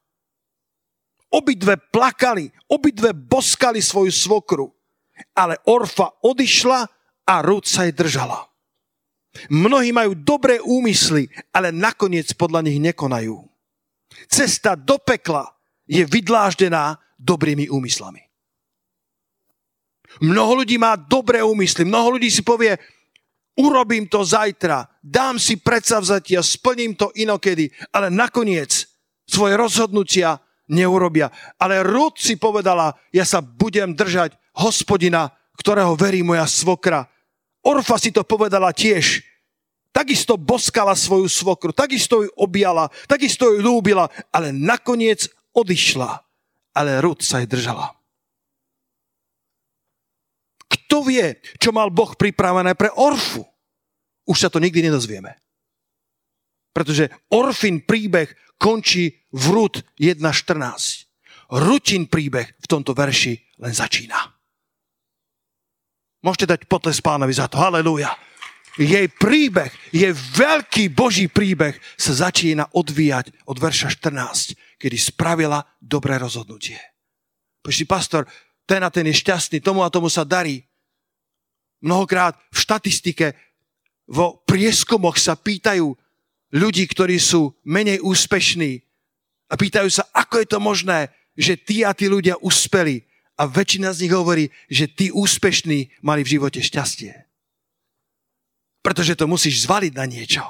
Obidve 1.35 1.75
plakali, 1.91 2.47
obidve 2.71 3.11
boskali 3.11 3.83
svoju 3.83 4.15
svokru, 4.15 4.71
ale 5.35 5.59
Orfa 5.67 6.15
odišla 6.23 6.81
a 7.27 7.35
Rút 7.43 7.67
sa 7.67 7.87
jej 7.87 7.95
držala. 7.95 8.47
Mnohí 9.51 9.91
majú 9.91 10.15
dobré 10.15 10.63
úmysly, 10.63 11.27
ale 11.51 11.75
nakoniec 11.75 12.31
podľa 12.39 12.71
nich 12.71 12.79
nekonajú. 12.79 13.35
Cesta 14.31 14.79
do 14.79 14.95
pekla 15.03 15.51
je 15.91 16.07
vydláždená 16.07 17.03
dobrými 17.19 17.67
úmyslami. 17.67 18.23
Mnoho 20.23 20.63
ľudí 20.63 20.79
má 20.79 20.95
dobré 20.95 21.43
úmysly, 21.43 21.83
mnoho 21.83 22.15
ľudí 22.15 22.31
si 22.31 22.47
povie, 22.47 22.79
urobím 23.59 24.07
to 24.11 24.27
zajtra, 24.27 24.87
dám 25.03 25.39
si 25.39 25.57
predsavzatia, 25.59 26.43
splním 26.43 26.95
to 26.95 27.11
inokedy, 27.15 27.71
ale 27.95 28.11
nakoniec 28.11 28.87
svoje 29.27 29.55
rozhodnutia 29.57 30.39
neurobia. 30.69 31.31
Ale 31.59 31.83
Rud 31.87 32.19
si 32.19 32.37
povedala, 32.37 32.95
ja 33.15 33.25
sa 33.25 33.41
budem 33.41 33.95
držať 33.95 34.35
hospodina, 34.59 35.33
ktorého 35.59 35.95
verí 35.95 36.23
moja 36.23 36.45
svokra. 36.47 37.07
Orfa 37.65 37.97
si 37.97 38.13
to 38.13 38.27
povedala 38.27 38.75
tiež. 38.75 39.23
Takisto 39.95 40.35
boskala 40.35 40.99
svoju 40.99 41.31
svokru, 41.31 41.71
takisto 41.71 42.27
ju 42.27 42.31
objala, 42.35 42.91
takisto 43.07 43.55
ju 43.55 43.63
lúbila, 43.63 44.11
ale 44.35 44.51
nakoniec 44.51 45.31
odišla. 45.55 46.19
Ale 46.75 46.99
Rud 46.99 47.23
sa 47.23 47.39
jej 47.39 47.47
držala. 47.47 47.95
Kto 50.95 51.11
vie, 51.11 51.43
čo 51.59 51.75
mal 51.75 51.91
Boh 51.91 52.15
pripravené 52.15 52.79
pre 52.79 52.87
Orfu? 52.95 53.43
Už 54.31 54.39
sa 54.39 54.47
to 54.47 54.63
nikdy 54.63 54.79
nedozvieme. 54.79 55.35
Pretože 56.71 57.11
Orfin 57.35 57.83
príbeh 57.83 58.31
končí 58.63 59.11
v 59.35 59.45
Rud 59.59 59.83
1.14. 59.99 60.23
Rutin 61.51 62.07
príbeh 62.07 62.47
v 62.47 62.67
tomto 62.71 62.95
verši 62.95 63.35
len 63.59 63.75
začína. 63.75 64.23
Môžete 66.23 66.55
dať 66.55 66.61
potles 66.71 67.03
pánovi 67.03 67.35
za 67.35 67.51
to. 67.51 67.59
Halelúja. 67.59 68.15
Jej 68.79 69.11
príbeh, 69.19 69.75
jej 69.91 70.15
veľký 70.15 70.95
Boží 70.95 71.27
príbeh 71.27 71.75
sa 71.99 72.31
začína 72.31 72.71
odvíjať 72.71 73.51
od 73.51 73.59
verša 73.59 73.99
14, 73.99 74.79
kedy 74.79 74.95
spravila 74.95 75.59
dobré 75.83 76.23
rozhodnutie. 76.23 76.79
Počti, 77.67 77.83
pastor, 77.83 78.31
ten 78.63 78.87
a 78.87 78.95
ten 78.95 79.11
je 79.11 79.19
šťastný, 79.19 79.59
tomu 79.59 79.83
a 79.83 79.91
tomu 79.91 80.07
sa 80.07 80.23
darí. 80.23 80.63
Mnohokrát 81.85 82.41
v 82.49 82.59
štatistike, 82.59 83.27
vo 84.09 84.41
prieskumoch 84.49 85.21
sa 85.21 85.37
pýtajú 85.37 85.93
ľudí, 86.57 86.85
ktorí 86.89 87.21
sú 87.21 87.53
menej 87.69 88.01
úspešní 88.01 88.81
a 89.53 89.55
pýtajú 89.61 89.89
sa, 89.93 90.09
ako 90.17 90.41
je 90.41 90.49
to 90.49 90.59
možné, 90.61 91.13
že 91.37 91.61
tí 91.61 91.85
a 91.85 91.93
tí 91.93 92.09
ľudia 92.09 92.41
uspeli 92.41 93.05
a 93.37 93.45
väčšina 93.45 93.91
z 93.93 94.07
nich 94.07 94.15
hovorí, 94.15 94.45
že 94.71 94.87
tí 94.87 95.11
úspešní 95.11 96.01
mali 96.07 96.23
v 96.23 96.39
živote 96.39 96.63
šťastie. 96.63 97.13
Pretože 98.81 99.19
to 99.19 99.27
musíš 99.27 99.67
zvaliť 99.67 99.93
na 99.93 100.07
niečo. 100.07 100.45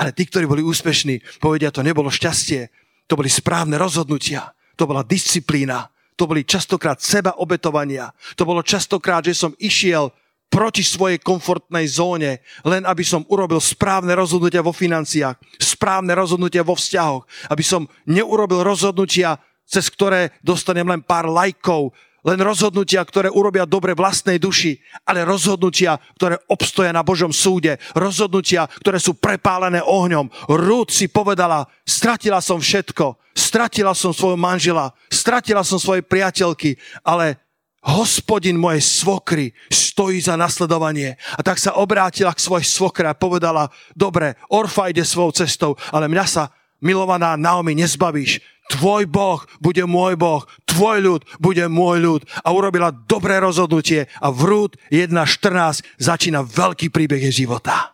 Ale 0.00 0.16
tí, 0.16 0.24
ktorí 0.24 0.48
boli 0.48 0.64
úspešní, 0.64 1.38
povedia, 1.38 1.70
to 1.70 1.84
nebolo 1.84 2.08
šťastie, 2.08 2.72
to 3.04 3.14
boli 3.14 3.28
správne 3.28 3.76
rozhodnutia, 3.76 4.56
to 4.74 4.88
bola 4.88 5.04
disciplína, 5.04 5.92
to 6.16 6.24
boli 6.24 6.48
častokrát 6.48 7.02
seba 7.04 7.36
obetovania, 7.36 8.08
to 8.34 8.48
bolo 8.48 8.64
častokrát, 8.64 9.20
že 9.20 9.36
som 9.36 9.52
išiel 9.60 10.08
proti 10.52 10.84
svojej 10.84 11.16
komfortnej 11.16 11.88
zóne, 11.88 12.44
len 12.68 12.84
aby 12.84 13.00
som 13.00 13.24
urobil 13.32 13.56
správne 13.56 14.12
rozhodnutia 14.12 14.60
vo 14.60 14.76
financiách, 14.76 15.40
správne 15.56 16.12
rozhodnutia 16.12 16.60
vo 16.60 16.76
vzťahoch, 16.76 17.48
aby 17.48 17.64
som 17.64 17.88
neurobil 18.04 18.60
rozhodnutia 18.60 19.40
cez 19.72 19.88
ktoré 19.88 20.36
dostanem 20.44 20.84
len 20.84 21.00
pár 21.00 21.24
lajkov, 21.32 21.96
len 22.22 22.38
rozhodnutia, 22.38 23.02
ktoré 23.02 23.32
urobia 23.32 23.66
dobre 23.66 23.98
vlastnej 23.98 24.38
duši, 24.38 24.78
ale 25.02 25.26
rozhodnutia, 25.26 25.98
ktoré 26.14 26.38
obstoja 26.46 26.94
na 26.94 27.02
Božom 27.02 27.34
súde, 27.34 27.82
rozhodnutia, 27.98 28.70
ktoré 28.78 29.02
sú 29.02 29.18
prepálené 29.18 29.82
ohňom. 29.82 30.30
Rúd 30.46 30.94
si 30.94 31.10
povedala, 31.10 31.66
stratila 31.82 32.38
som 32.38 32.62
všetko, 32.62 33.18
stratila 33.34 33.90
som 33.90 34.14
svojho 34.14 34.38
manžela, 34.38 34.94
stratila 35.10 35.66
som 35.66 35.82
svoje 35.82 36.06
priateľky, 36.06 36.78
ale 37.02 37.41
hospodin 37.82 38.54
mojej 38.58 38.82
svokry 38.82 39.50
stojí 39.68 40.22
za 40.22 40.38
nasledovanie. 40.38 41.18
A 41.34 41.42
tak 41.42 41.58
sa 41.58 41.74
obrátila 41.74 42.30
k 42.30 42.42
svojej 42.42 42.66
svokre 42.66 43.10
a 43.10 43.18
povedala, 43.18 43.68
dobre, 43.98 44.38
Orfa 44.48 44.88
ide 44.88 45.02
svojou 45.02 45.34
cestou, 45.34 45.74
ale 45.90 46.06
mňa 46.06 46.26
sa 46.26 46.44
milovaná 46.78 47.34
Naomi, 47.34 47.74
nezbavíš. 47.74 48.38
Tvoj 48.70 49.10
Boh 49.10 49.42
bude 49.58 49.82
môj 49.84 50.14
Boh, 50.14 50.46
tvoj 50.64 50.98
ľud 51.02 51.22
bude 51.42 51.66
môj 51.66 51.98
ľud. 51.98 52.22
A 52.46 52.54
urobila 52.54 52.94
dobré 52.94 53.42
rozhodnutie 53.42 54.06
a 54.22 54.30
v 54.30 54.40
Rúd 54.46 54.72
1.14 54.94 55.82
začína 55.98 56.46
veľký 56.46 56.88
príbeh 56.88 57.20
jej 57.28 57.44
života. 57.44 57.92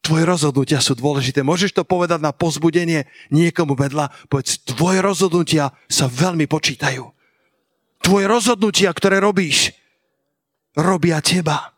Tvoje 0.00 0.22
rozhodnutia 0.22 0.78
sú 0.78 0.94
dôležité. 0.94 1.42
Môžeš 1.42 1.74
to 1.74 1.82
povedať 1.82 2.22
na 2.22 2.30
pozbudenie 2.30 3.10
niekomu 3.34 3.74
vedľa. 3.74 4.14
Povedz, 4.30 4.62
tvoje 4.62 5.02
rozhodnutia 5.02 5.74
sa 5.90 6.06
veľmi 6.06 6.46
počítajú. 6.46 7.15
Tvoje 8.06 8.30
rozhodnutia, 8.30 8.94
ktoré 8.94 9.18
robíš, 9.18 9.74
robia 10.78 11.18
teba. 11.18 11.74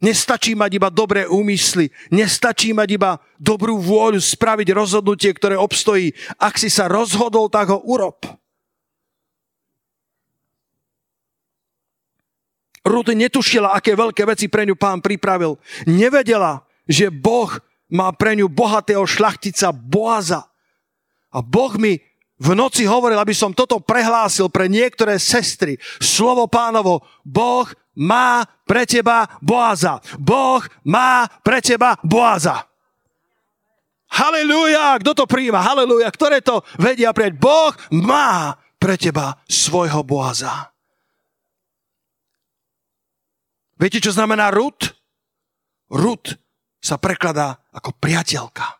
Nestačí 0.00 0.56
mať 0.56 0.80
iba 0.80 0.88
dobré 0.88 1.28
úmysly, 1.28 1.92
nestačí 2.08 2.72
mať 2.72 2.88
iba 2.96 3.10
dobrú 3.36 3.76
vôľu 3.76 4.16
spraviť 4.16 4.72
rozhodnutie, 4.72 5.28
ktoré 5.36 5.60
obstojí. 5.60 6.16
Ak 6.40 6.56
si 6.56 6.72
sa 6.72 6.88
rozhodol, 6.88 7.52
tak 7.52 7.68
ho 7.68 7.84
urob. 7.84 8.16
Ruth 12.88 13.12
netušila, 13.12 13.76
aké 13.76 13.92
veľké 13.92 14.24
veci 14.24 14.48
pre 14.48 14.64
ňu 14.64 14.72
pán 14.72 15.04
pripravil. 15.04 15.60
Nevedela, 15.84 16.64
že 16.88 17.12
Boh 17.12 17.52
má 17.92 18.08
pre 18.16 18.40
ňu 18.40 18.48
bohatého 18.48 19.04
šlachtica 19.04 19.68
Boaza. 19.68 20.48
A 21.28 21.44
Boh 21.44 21.76
mi 21.76 22.00
v 22.38 22.54
noci 22.54 22.86
hovoril, 22.86 23.18
aby 23.18 23.34
som 23.34 23.50
toto 23.50 23.82
prehlásil 23.82 24.46
pre 24.46 24.70
niektoré 24.70 25.18
sestry. 25.18 25.74
Slovo 25.98 26.46
pánovo, 26.46 27.02
Boh 27.26 27.66
má 27.98 28.46
pre 28.62 28.86
teba 28.86 29.26
Boaza. 29.42 29.98
Boh 30.22 30.62
má 30.86 31.26
pre 31.42 31.58
teba 31.58 31.98
Boaza. 32.06 32.62
Halelúja, 34.08 34.96
kto 35.02 35.12
to 35.12 35.24
príjma? 35.28 35.60
Halelúja, 35.60 36.08
ktoré 36.08 36.40
to 36.40 36.62
vedia 36.78 37.10
prieť? 37.12 37.36
Boh 37.36 37.74
má 37.92 38.56
pre 38.78 38.94
teba 38.94 39.36
svojho 39.50 40.06
Boaza. 40.06 40.70
Viete, 43.78 43.98
čo 43.98 44.14
znamená 44.14 44.50
Rut? 44.54 44.94
Rut 45.90 46.38
sa 46.78 46.98
prekladá 46.98 47.58
ako 47.74 47.94
priateľka 47.98 48.77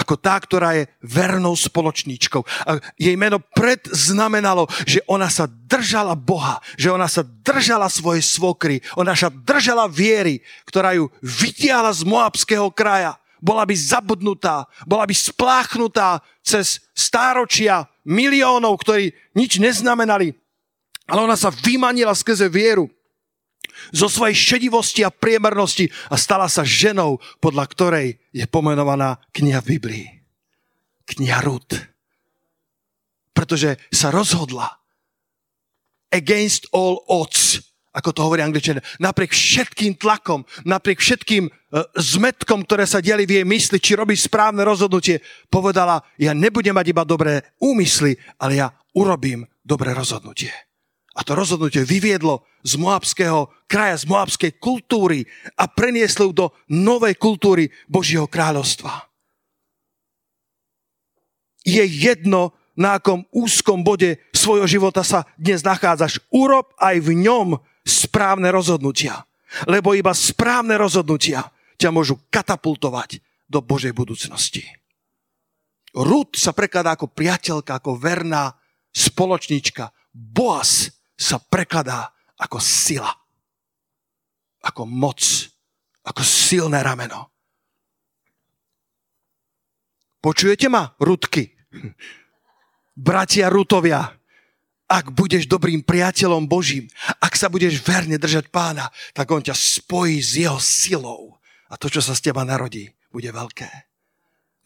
ako 0.00 0.16
tá, 0.16 0.40
ktorá 0.40 0.80
je 0.80 0.88
vernou 1.04 1.52
spoločníčkou. 1.52 2.40
A 2.64 2.80
jej 2.96 3.12
meno 3.20 3.36
predznamenalo, 3.52 4.64
že 4.88 5.04
ona 5.04 5.28
sa 5.28 5.44
držala 5.44 6.16
Boha, 6.16 6.64
že 6.80 6.88
ona 6.88 7.04
sa 7.04 7.20
držala 7.20 7.92
svojej 7.92 8.24
svokry, 8.24 8.80
ona 8.96 9.12
sa 9.12 9.28
držala 9.28 9.84
viery, 9.92 10.40
ktorá 10.64 10.96
ju 10.96 11.12
vytiahla 11.20 11.92
z 11.92 12.08
Moabského 12.08 12.72
kraja. 12.72 13.20
Bola 13.40 13.68
by 13.68 13.72
zabudnutá, 13.76 14.68
bola 14.84 15.04
by 15.04 15.12
spláchnutá 15.16 16.24
cez 16.40 16.80
stáročia 16.96 17.88
miliónov, 18.04 18.80
ktorí 18.80 19.12
nič 19.36 19.60
neznamenali. 19.60 20.32
Ale 21.08 21.20
ona 21.24 21.36
sa 21.36 21.52
vymanila 21.52 22.16
skrze 22.16 22.48
vieru 22.48 22.88
zo 23.90 24.06
svojej 24.06 24.36
šedivosti 24.36 25.02
a 25.02 25.14
priemernosti 25.14 25.88
a 26.12 26.16
stala 26.20 26.46
sa 26.46 26.62
ženou, 26.62 27.18
podľa 27.40 27.64
ktorej 27.72 28.08
je 28.30 28.44
pomenovaná 28.46 29.18
kniha 29.32 29.60
v 29.64 29.70
Biblii. 29.76 30.06
Kniha 31.08 31.40
Rut. 31.42 31.74
Pretože 33.34 33.80
sa 33.90 34.12
rozhodla 34.12 34.80
against 36.12 36.68
all 36.74 37.02
odds, 37.06 37.62
ako 37.90 38.10
to 38.14 38.20
hovorí 38.22 38.42
angličania, 38.42 38.82
napriek 39.02 39.34
všetkým 39.34 39.98
tlakom, 39.98 40.46
napriek 40.62 41.02
všetkým 41.02 41.50
uh, 41.50 41.86
zmetkom, 41.98 42.62
ktoré 42.62 42.86
sa 42.86 43.02
diali 43.02 43.26
v 43.26 43.42
jej 43.42 43.46
mysli, 43.46 43.78
či 43.82 43.98
robí 43.98 44.14
správne 44.14 44.62
rozhodnutie, 44.62 45.18
povedala, 45.50 45.98
ja 46.14 46.30
nebudem 46.30 46.74
mať 46.74 46.86
iba 46.94 47.02
dobré 47.02 47.42
úmysly, 47.58 48.14
ale 48.38 48.62
ja 48.62 48.68
urobím 48.94 49.46
dobré 49.66 49.90
rozhodnutie. 49.90 50.69
A 51.18 51.26
to 51.26 51.34
rozhodnutie 51.34 51.82
vyviedlo 51.82 52.46
z 52.62 52.78
moabského 52.78 53.50
kraja, 53.66 53.98
z 53.98 54.06
moabskej 54.06 54.52
kultúry 54.62 55.26
a 55.58 55.66
prenieslo 55.66 56.30
do 56.30 56.54
novej 56.70 57.18
kultúry 57.18 57.66
Božieho 57.90 58.30
kráľovstva. 58.30 59.10
Je 61.66 61.82
jedno, 61.82 62.54
na 62.78 62.96
akom 62.96 63.28
úzkom 63.34 63.84
bode 63.84 64.16
svojho 64.32 64.64
života 64.64 65.04
sa 65.04 65.28
dnes 65.36 65.60
nachádzaš. 65.60 66.22
Urob 66.32 66.72
aj 66.80 66.96
v 67.04 67.28
ňom 67.28 67.60
správne 67.84 68.48
rozhodnutia. 68.48 69.28
Lebo 69.68 69.92
iba 69.92 70.14
správne 70.16 70.80
rozhodnutia 70.80 71.50
ťa 71.76 71.90
môžu 71.92 72.16
katapultovať 72.32 73.20
do 73.50 73.60
Božej 73.60 73.92
budúcnosti. 73.92 74.64
Rud 75.90 76.38
sa 76.38 76.54
prekladá 76.54 76.94
ako 76.94 77.10
priateľka, 77.10 77.82
ako 77.82 77.98
verná 77.98 78.54
spoločníčka. 78.94 79.90
Boaz 80.14 80.99
sa 81.20 81.36
prekladá 81.36 82.08
ako 82.40 82.56
sila, 82.56 83.12
ako 84.64 84.88
moc, 84.88 85.20
ako 86.00 86.24
silné 86.24 86.80
rameno. 86.80 87.28
Počujete 90.24 90.72
ma, 90.72 90.88
Rudky? 90.96 91.52
Bratia 92.96 93.52
Rutovia, 93.52 94.04
ak 94.90 95.12
budeš 95.12 95.46
dobrým 95.46 95.84
priateľom 95.84 96.48
Božím, 96.48 96.88
ak 97.20 97.36
sa 97.36 97.52
budeš 97.52 97.84
verne 97.84 98.16
držať 98.16 98.48
pána, 98.48 98.88
tak 99.12 99.28
on 99.28 99.44
ťa 99.44 99.54
spojí 99.54 100.18
s 100.18 100.40
jeho 100.40 100.58
silou. 100.58 101.38
A 101.70 101.78
to, 101.78 101.86
čo 101.86 102.02
sa 102.02 102.16
z 102.16 102.32
teba 102.32 102.42
narodí, 102.42 102.90
bude 103.14 103.30
veľké. 103.30 103.70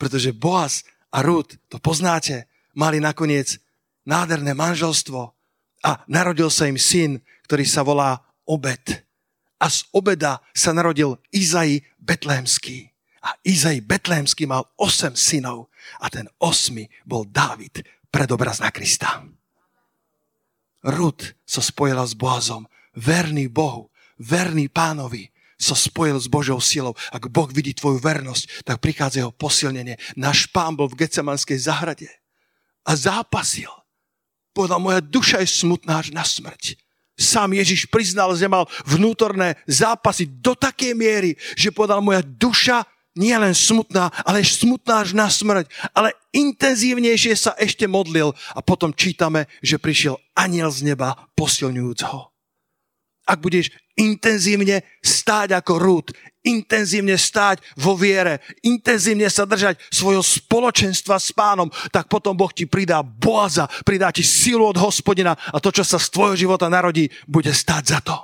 Pretože 0.00 0.32
Boaz 0.32 0.82
a 1.12 1.20
Rud, 1.20 1.54
to 1.68 1.76
poznáte, 1.78 2.48
mali 2.72 2.98
nakoniec 2.98 3.60
nádherné 4.08 4.56
manželstvo, 4.56 5.34
a 5.85 6.01
narodil 6.09 6.49
sa 6.49 6.64
im 6.64 6.81
syn, 6.81 7.20
ktorý 7.44 7.68
sa 7.68 7.85
volá 7.85 8.25
Obed. 8.49 9.05
A 9.61 9.68
z 9.68 9.85
Obeda 9.92 10.40
sa 10.57 10.73
narodil 10.73 11.20
Izai 11.29 11.85
Betlehemský. 12.01 12.88
A 13.25 13.37
Izai 13.44 13.81
Betlehemský 13.85 14.49
mal 14.49 14.68
8 14.81 15.16
synov 15.16 15.68
a 16.01 16.09
ten 16.09 16.29
osmi 16.40 16.88
bol 17.05 17.29
Dávid, 17.29 17.85
predobraz 18.09 18.61
na 18.61 18.73
Krista. 18.73 19.25
Rud 20.85 21.33
sa 21.49 21.64
spojila 21.64 22.05
s 22.05 22.12
Boazom, 22.12 22.68
verný 22.92 23.49
Bohu, 23.49 23.88
verný 24.20 24.68
pánovi, 24.68 25.33
sa 25.57 25.73
spojil 25.73 26.20
s 26.20 26.29
Božou 26.29 26.61
silou. 26.61 26.92
Ak 27.09 27.33
Boh 27.33 27.49
vidí 27.49 27.73
tvoju 27.73 27.97
vernosť, 28.05 28.68
tak 28.68 28.85
prichádza 28.85 29.25
jeho 29.25 29.33
posilnenie. 29.33 29.97
Náš 30.12 30.53
pán 30.53 30.77
bol 30.77 30.92
v 30.92 31.07
Gecemanskej 31.07 31.57
zahrade 31.57 32.11
a 32.85 32.92
zápasil 32.92 33.73
Povedal, 34.54 34.78
moja 34.78 35.02
duša 35.02 35.42
je 35.42 35.50
smutná 35.50 35.98
až 35.98 36.14
na 36.14 36.22
smrť. 36.22 36.78
Sám 37.14 37.54
Ježiš 37.54 37.90
priznal, 37.90 38.34
že 38.34 38.50
mal 38.50 38.66
vnútorné 38.86 39.58
zápasy 39.66 40.26
do 40.26 40.54
takej 40.54 40.94
miery, 40.98 41.34
že 41.54 41.74
povedal, 41.74 42.02
moja 42.02 42.22
duša 42.22 42.86
nie 43.14 43.34
len 43.34 43.54
smutná, 43.54 44.10
ale 44.26 44.42
smutná 44.42 45.06
až 45.06 45.14
na 45.14 45.30
smrť. 45.30 45.70
Ale 45.94 46.14
intenzívnejšie 46.34 47.34
sa 47.38 47.54
ešte 47.54 47.86
modlil 47.86 48.34
a 48.54 48.60
potom 48.62 48.90
čítame, 48.90 49.46
že 49.62 49.78
prišiel 49.78 50.18
aniel 50.34 50.70
z 50.74 50.94
neba 50.94 51.14
posilňujúc 51.38 52.00
ho. 52.10 52.34
Ak 53.24 53.38
budeš 53.40 53.70
intenzívne 53.94 54.83
stáť 55.02 55.54
ako 55.59 55.78
rúd, 55.78 56.07
intenzívne 56.44 57.16
stáť 57.16 57.62
vo 57.78 57.96
viere, 57.96 58.42
intenzívne 58.61 59.26
sa 59.33 59.48
držať 59.48 59.80
svojho 59.88 60.20
spoločenstva 60.20 61.16
s 61.16 61.33
pánom, 61.33 61.72
tak 61.88 62.11
potom 62.11 62.37
Boh 62.37 62.52
ti 62.52 62.68
pridá 62.68 63.00
boaza, 63.00 63.70
pridá 63.83 64.12
ti 64.12 64.20
silu 64.26 64.68
od 64.68 64.78
hospodina 64.78 65.33
a 65.33 65.57
to, 65.59 65.72
čo 65.72 65.83
sa 65.87 65.96
z 65.96 66.12
tvojho 66.12 66.37
života 66.37 66.68
narodí, 66.68 67.09
bude 67.24 67.50
stáť 67.50 67.85
za 67.87 68.00
to. 68.04 68.16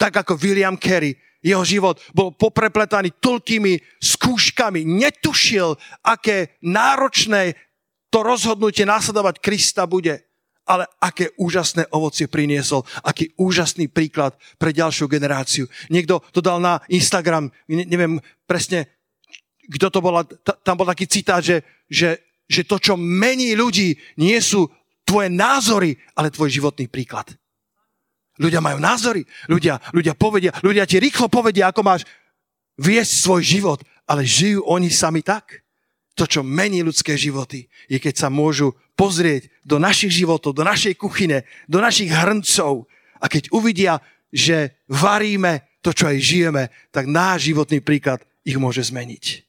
Tak 0.00 0.26
ako 0.26 0.40
William 0.40 0.80
Carey, 0.80 1.14
jeho 1.40 1.64
život 1.64 1.96
bol 2.12 2.36
poprepletaný 2.36 3.16
toľkými 3.16 4.00
skúškami. 4.00 4.84
Netušil, 4.84 5.76
aké 6.04 6.60
náročné 6.60 7.56
to 8.12 8.20
rozhodnutie 8.20 8.84
následovať 8.84 9.40
Krista 9.40 9.88
bude 9.88 10.29
ale 10.70 10.86
aké 11.02 11.34
úžasné 11.34 11.90
ovocie 11.90 12.30
priniesol, 12.30 12.86
aký 13.02 13.34
úžasný 13.34 13.90
príklad 13.90 14.38
pre 14.54 14.70
ďalšiu 14.70 15.10
generáciu. 15.10 15.66
Niekto 15.90 16.22
to 16.30 16.38
dal 16.38 16.62
na 16.62 16.78
Instagram, 16.86 17.50
neviem 17.66 18.22
presne, 18.46 18.86
kto 19.66 19.90
to 19.90 19.98
bol, 19.98 20.22
tam 20.62 20.78
bol 20.78 20.86
taký 20.86 21.10
citát, 21.10 21.42
že, 21.42 21.66
že, 21.90 22.22
že 22.46 22.62
to, 22.62 22.78
čo 22.78 22.94
mení 22.94 23.58
ľudí, 23.58 23.98
nie 24.22 24.38
sú 24.38 24.70
tvoje 25.02 25.26
názory, 25.26 25.98
ale 26.14 26.30
tvoj 26.30 26.46
životný 26.46 26.86
príklad. 26.86 27.34
Ľudia 28.38 28.62
majú 28.62 28.78
názory, 28.78 29.26
ľudia, 29.50 29.82
ľudia 29.90 30.14
povedia, 30.14 30.54
ľudia 30.62 30.86
ti 30.86 31.02
rýchlo 31.02 31.26
povedia, 31.26 31.66
ako 31.66 31.82
máš 31.82 32.06
viesť 32.78 33.26
svoj 33.26 33.42
život, 33.42 33.80
ale 34.06 34.22
žijú 34.22 34.62
oni 34.70 34.86
sami 34.86 35.20
tak 35.20 35.66
to, 36.14 36.26
čo 36.26 36.40
mení 36.44 36.82
ľudské 36.82 37.14
životy, 37.14 37.70
je 37.86 37.96
keď 37.96 38.26
sa 38.26 38.28
môžu 38.28 38.74
pozrieť 38.98 39.48
do 39.64 39.80
našich 39.80 40.12
životov, 40.12 40.52
do 40.52 40.66
našej 40.66 40.98
kuchyne, 40.98 41.46
do 41.70 41.80
našich 41.80 42.12
hrncov 42.12 42.90
a 43.20 43.26
keď 43.30 43.48
uvidia, 43.54 44.02
že 44.28 44.76
varíme 44.90 45.78
to, 45.80 45.96
čo 45.96 46.10
aj 46.10 46.18
žijeme, 46.20 46.62
tak 46.92 47.08
náš 47.08 47.50
životný 47.50 47.80
príklad 47.80 48.20
ich 48.44 48.60
môže 48.60 48.84
zmeniť. 48.84 49.48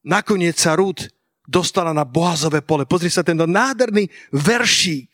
Nakoniec 0.00 0.56
sa 0.56 0.72
Rúd 0.72 1.12
dostala 1.44 1.92
na 1.92 2.08
Boazové 2.08 2.64
pole. 2.64 2.88
Pozri 2.88 3.12
sa 3.12 3.20
tento 3.20 3.44
nádherný 3.44 4.08
veršík, 4.32 5.12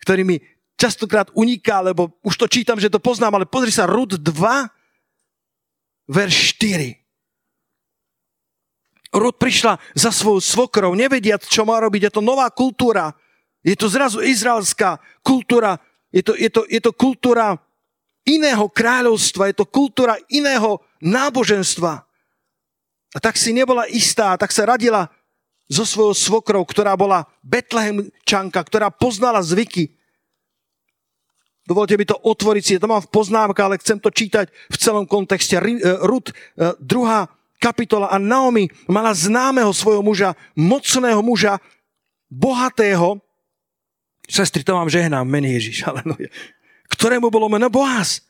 ktorý 0.00 0.24
mi 0.24 0.36
častokrát 0.80 1.28
uniká, 1.36 1.84
lebo 1.84 2.16
už 2.24 2.36
to 2.40 2.46
čítam, 2.48 2.80
že 2.80 2.92
to 2.92 3.02
poznám, 3.02 3.36
ale 3.36 3.46
pozri 3.48 3.68
sa, 3.68 3.84
Rúd 3.84 4.16
2, 4.16 4.24
verš 6.08 6.36
4. 6.56 7.05
Rod 9.14 9.38
prišla 9.38 9.78
za 9.94 10.10
svojou 10.10 10.42
svokrou, 10.42 10.92
nevediac, 10.98 11.46
čo 11.46 11.62
má 11.62 11.78
robiť. 11.78 12.10
Je 12.10 12.12
to 12.18 12.22
nová 12.24 12.50
kultúra. 12.50 13.14
Je 13.62 13.78
to 13.78 13.86
zrazu 13.86 14.22
izraelská 14.22 14.98
kultúra. 15.22 15.78
Je 16.10 16.22
to, 16.22 16.34
je 16.34 16.50
to, 16.50 16.62
je 16.66 16.80
to 16.82 16.92
kultúra 16.94 17.58
iného 18.26 18.66
kráľovstva. 18.66 19.50
Je 19.50 19.56
to 19.62 19.66
kultúra 19.66 20.18
iného 20.30 20.82
náboženstva. 20.98 22.02
A 23.14 23.18
tak 23.22 23.38
si 23.38 23.54
nebola 23.54 23.86
istá, 23.86 24.34
tak 24.34 24.50
sa 24.50 24.66
radila 24.66 25.08
so 25.66 25.82
svojou 25.82 26.14
svokrou, 26.14 26.62
ktorá 26.62 26.94
bola 26.94 27.26
Betlehemčanka, 27.42 28.58
ktorá 28.62 28.90
poznala 28.90 29.42
zvyky. 29.42 29.94
Dovolte 31.66 31.98
mi 31.98 32.06
to 32.06 32.14
otvoriť 32.14 32.62
si, 32.62 32.78
to 32.78 32.86
mám 32.86 33.02
v 33.02 33.10
poznámkach, 33.10 33.66
ale 33.66 33.82
chcem 33.82 33.98
to 33.98 34.14
čítať 34.14 34.46
v 34.70 34.76
celom 34.78 35.02
kontexte. 35.02 35.58
Rud, 36.06 36.30
eh, 36.30 36.78
druhá 36.78 37.26
kapitola 37.66 38.06
a 38.06 38.22
Naomi 38.22 38.70
mala 38.86 39.10
známeho 39.10 39.74
svojho 39.74 39.98
muža, 40.06 40.38
mocného 40.54 41.18
muža, 41.18 41.58
bohatého, 42.30 43.18
sestry, 44.30 44.62
to 44.62 44.78
vám 44.78 44.86
žehnám, 44.86 45.26
mene 45.26 45.50
Ježiš, 45.58 45.82
aleluja, 45.90 46.30
ktorému 46.86 47.26
bolo 47.26 47.50
meno 47.50 47.66
Boaz. 47.66 48.22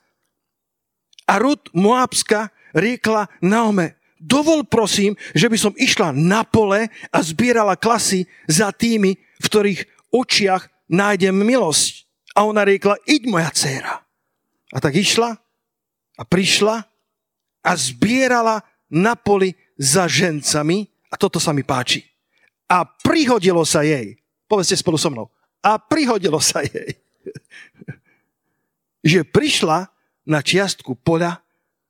A 1.28 1.36
Rud 1.36 1.68
Moabska 1.76 2.48
riekla 2.72 3.28
Naome, 3.44 4.00
dovol 4.16 4.64
prosím, 4.64 5.18
že 5.36 5.52
by 5.52 5.58
som 5.60 5.74
išla 5.76 6.16
na 6.16 6.46
pole 6.46 6.88
a 7.12 7.18
zbierala 7.20 7.76
klasy 7.76 8.24
za 8.48 8.72
tými, 8.72 9.18
v 9.18 9.44
ktorých 9.44 9.80
očiach 10.14 10.70
nájdem 10.88 11.34
milosť. 11.34 12.08
A 12.36 12.46
ona 12.46 12.62
riekla, 12.62 13.00
iď 13.04 13.26
moja 13.26 13.50
dcéra. 13.50 14.06
A 14.70 14.78
tak 14.78 14.94
išla 14.96 15.34
a 16.14 16.22
prišla 16.22 16.86
a 17.66 17.70
zbierala 17.74 18.62
na 18.92 19.18
poli 19.18 19.54
za 19.76 20.06
žencami 20.06 20.86
a 21.10 21.14
toto 21.18 21.40
sa 21.42 21.50
mi 21.50 21.62
páči. 21.66 22.02
A 22.66 22.82
prihodilo 22.82 23.62
sa 23.62 23.86
jej, 23.86 24.18
povedzte 24.50 24.78
spolu 24.78 24.98
so 24.98 25.10
mnou, 25.10 25.30
a 25.62 25.78
prihodilo 25.78 26.38
sa 26.42 26.62
jej, 26.62 26.98
že 29.10 29.26
prišla 29.26 29.90
na 30.26 30.42
čiastku 30.42 30.98
poľa, 30.98 31.42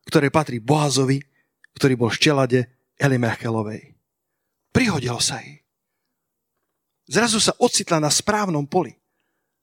ktoré 0.08 0.28
patrí 0.28 0.60
Boazovi, 0.60 1.20
ktorý 1.76 1.94
bol 1.96 2.08
v 2.12 2.18
štelade 2.20 2.60
Elimechelovej. 2.96 3.96
Prihodilo 4.72 5.20
sa 5.20 5.40
jej. 5.40 5.64
Zrazu 7.06 7.38
sa 7.38 7.54
ocitla 7.56 8.02
na 8.02 8.10
správnom 8.10 8.66
poli. 8.66 8.96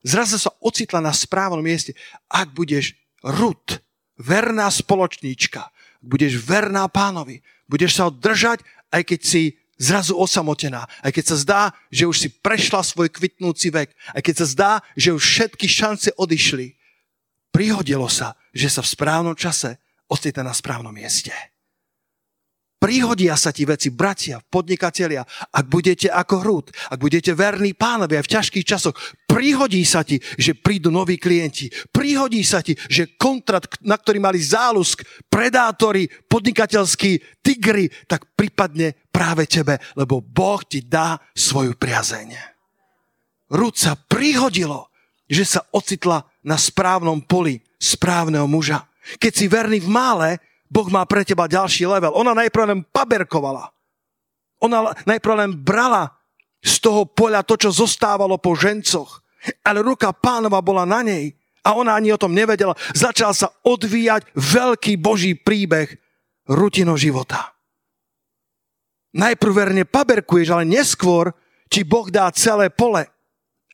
Zrazu 0.03 0.39
sa 0.39 0.51
ocitla 0.63 1.03
na 1.03 1.11
správnom 1.11 1.63
mieste. 1.63 1.95
Ak 2.31 2.51
budeš 2.55 2.95
Rut, 3.23 3.79
verná 4.19 4.67
spoločníčka, 4.67 5.71
budeš 6.03 6.37
verná 6.43 6.85
pánovi, 6.91 7.39
budeš 7.65 7.97
sa 7.97 8.11
držať, 8.11 8.59
aj 8.91 9.01
keď 9.07 9.19
si 9.23 9.55
zrazu 9.79 10.13
osamotená, 10.13 10.85
aj 11.01 11.11
keď 11.15 11.25
sa 11.33 11.37
zdá, 11.39 11.61
že 11.89 12.05
už 12.05 12.15
si 12.19 12.29
prešla 12.29 12.83
svoj 12.85 13.09
kvitnúci 13.09 13.73
vek, 13.73 13.95
aj 14.13 14.21
keď 14.21 14.35
sa 14.43 14.47
zdá, 14.47 14.71
že 14.93 15.15
už 15.15 15.23
všetky 15.23 15.65
šance 15.65 16.13
odišli, 16.13 16.77
prihodilo 17.49 18.05
sa, 18.11 18.37
že 18.53 18.69
sa 18.69 18.85
v 18.85 18.91
správnom 18.91 19.33
čase 19.33 19.81
ocitne 20.11 20.45
na 20.45 20.53
správnom 20.53 20.93
mieste. 20.93 21.33
Prihodia 22.83 23.39
sa 23.39 23.55
ti 23.55 23.63
veci, 23.63 23.95
bratia, 23.95 24.43
podnikatelia, 24.43 25.23
ak 25.55 25.65
budete 25.71 26.11
ako 26.11 26.35
hrúd, 26.43 26.65
ak 26.91 26.99
budete 26.99 27.31
verní 27.31 27.71
pánovi 27.71 28.19
aj 28.19 28.27
v 28.27 28.33
ťažkých 28.35 28.67
časoch, 28.67 28.99
prihodí 29.23 29.87
sa 29.87 30.03
ti, 30.03 30.19
že 30.19 30.51
prídu 30.51 30.91
noví 30.91 31.15
klienti, 31.15 31.71
prihodí 31.95 32.43
sa 32.43 32.59
ti, 32.59 32.75
že 32.91 33.15
kontrakt, 33.15 33.79
na 33.87 33.95
ktorý 33.95 34.19
mali 34.19 34.43
zálusk, 34.43 34.99
predátori, 35.31 36.11
podnikateľskí 36.27 37.39
tigry, 37.39 37.87
tak 38.03 38.35
prípadne 38.35 39.07
práve 39.15 39.47
tebe, 39.47 39.79
lebo 39.95 40.19
Boh 40.19 40.59
ti 40.67 40.83
dá 40.83 41.15
svoju 41.31 41.79
priazeň. 41.79 42.35
Rúd 43.47 43.79
sa 43.79 43.95
prihodilo, 43.95 44.91
že 45.31 45.47
sa 45.47 45.63
ocitla 45.71 46.27
na 46.43 46.59
správnom 46.59 47.23
poli 47.23 47.63
správneho 47.79 48.43
muža. 48.43 48.83
Keď 49.23 49.31
si 49.31 49.47
verný 49.47 49.79
v 49.79 49.87
mále, 49.87 50.29
Boh 50.73 50.89
má 50.89 51.05
pre 51.05 51.21
teba 51.21 51.45
ďalší 51.45 51.85
level. 51.85 52.17
Ona 52.17 52.33
najprv 52.33 52.65
len 52.65 52.81
paberkovala. 52.81 53.69
Ona 54.65 54.97
najprv 55.05 55.33
len 55.45 55.51
brala 55.53 56.09
z 56.65 56.81
toho 56.81 57.05
poľa 57.05 57.45
to, 57.45 57.61
čo 57.61 57.69
zostávalo 57.69 58.41
po 58.41 58.57
žencoch. 58.57 59.21
Ale 59.61 59.85
ruka 59.85 60.09
pánova 60.09 60.65
bola 60.65 60.81
na 60.89 61.05
nej 61.05 61.37
a 61.61 61.77
ona 61.77 61.93
ani 61.93 62.09
o 62.09 62.17
tom 62.17 62.33
nevedela. 62.33 62.73
Začal 62.97 63.37
sa 63.37 63.53
odvíjať 63.61 64.33
veľký 64.33 64.97
boží 64.97 65.37
príbeh 65.37 65.93
rutino 66.49 66.97
života. 66.97 67.53
Najprv 69.13 69.53
verne 69.53 69.83
paberkuješ, 69.85 70.49
ale 70.57 70.65
neskôr 70.65 71.37
či 71.69 71.85
Boh 71.85 72.09
dá 72.09 72.33
celé 72.33 72.73
pole. 72.73 73.05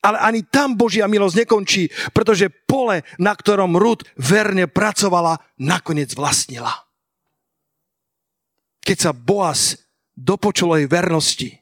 Ale 0.03 0.19
ani 0.19 0.43
tam 0.47 0.79
Božia 0.79 1.11
milosť 1.11 1.43
nekončí, 1.43 1.83
pretože 2.15 2.47
pole, 2.47 3.03
na 3.19 3.35
ktorom 3.35 3.75
Rud 3.75 4.07
verne 4.15 4.67
pracovala, 4.67 5.39
nakoniec 5.59 6.15
vlastnila 6.15 6.88
keď 8.89 8.97
sa 8.97 9.13
Boaz 9.13 9.77
dopočul 10.17 10.73
jej 10.73 10.89
vernosti, 10.89 11.53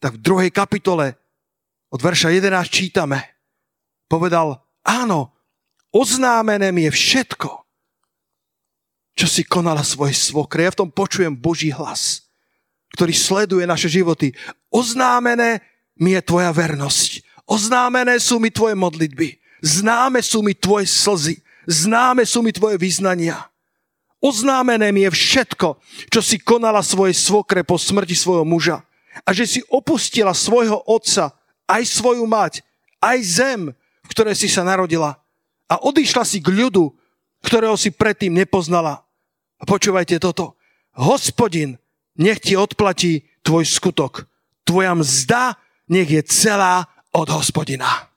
tak 0.00 0.16
v 0.16 0.24
druhej 0.24 0.48
kapitole 0.48 1.12
od 1.92 2.00
verša 2.00 2.32
11 2.32 2.72
čítame, 2.72 3.20
povedal, 4.08 4.64
áno, 4.80 5.36
oznámené 5.92 6.72
mi 6.72 6.88
je 6.88 6.92
všetko, 6.96 7.50
čo 9.12 9.26
si 9.28 9.44
konala 9.44 9.84
svoje 9.84 10.16
svokre. 10.16 10.64
Ja 10.64 10.72
v 10.72 10.88
tom 10.88 10.88
počujem 10.88 11.36
Boží 11.36 11.68
hlas, 11.68 12.24
ktorý 12.96 13.12
sleduje 13.12 13.68
naše 13.68 13.92
životy. 13.92 14.32
Oznámené 14.72 15.60
mi 16.00 16.16
je 16.16 16.24
tvoja 16.24 16.48
vernosť. 16.48 17.44
Oznámené 17.44 18.16
sú 18.24 18.40
mi 18.40 18.48
tvoje 18.48 18.72
modlitby. 18.72 19.36
Známe 19.60 20.24
sú 20.24 20.40
mi 20.40 20.56
tvoje 20.56 20.88
slzy. 20.88 21.44
Známe 21.68 22.24
sú 22.24 22.40
mi 22.40 22.56
tvoje 22.56 22.80
vyznania. 22.80 23.52
Oznámené 24.20 24.90
je 24.90 25.10
všetko, 25.12 25.76
čo 26.08 26.20
si 26.24 26.40
konala 26.40 26.80
svojej 26.80 27.12
svokre 27.12 27.62
po 27.62 27.76
smrti 27.76 28.16
svojho 28.16 28.48
muža. 28.48 28.82
A 29.24 29.32
že 29.32 29.44
si 29.48 29.60
opustila 29.68 30.32
svojho 30.32 30.80
otca, 30.88 31.36
aj 31.66 31.82
svoju 31.84 32.24
mať, 32.24 32.64
aj 33.00 33.18
zem, 33.22 33.60
v 33.76 34.08
ktorej 34.08 34.38
si 34.38 34.48
sa 34.48 34.62
narodila 34.62 35.18
a 35.66 35.74
odišla 35.82 36.22
si 36.22 36.38
k 36.38 36.48
ľudu, 36.54 36.94
ktorého 37.42 37.74
si 37.74 37.90
predtým 37.90 38.34
nepoznala. 38.34 39.02
A 39.58 39.62
počúvajte 39.66 40.18
toto. 40.22 40.54
Hospodin 40.96 41.76
nech 42.16 42.40
ti 42.40 42.56
odplatí 42.56 43.28
tvoj 43.44 43.66
skutok. 43.66 44.24
Tvoja 44.64 44.96
mzda 44.96 45.58
nech 45.92 46.08
je 46.08 46.22
celá 46.26 46.88
od 47.12 47.28
hospodina. 47.30 48.10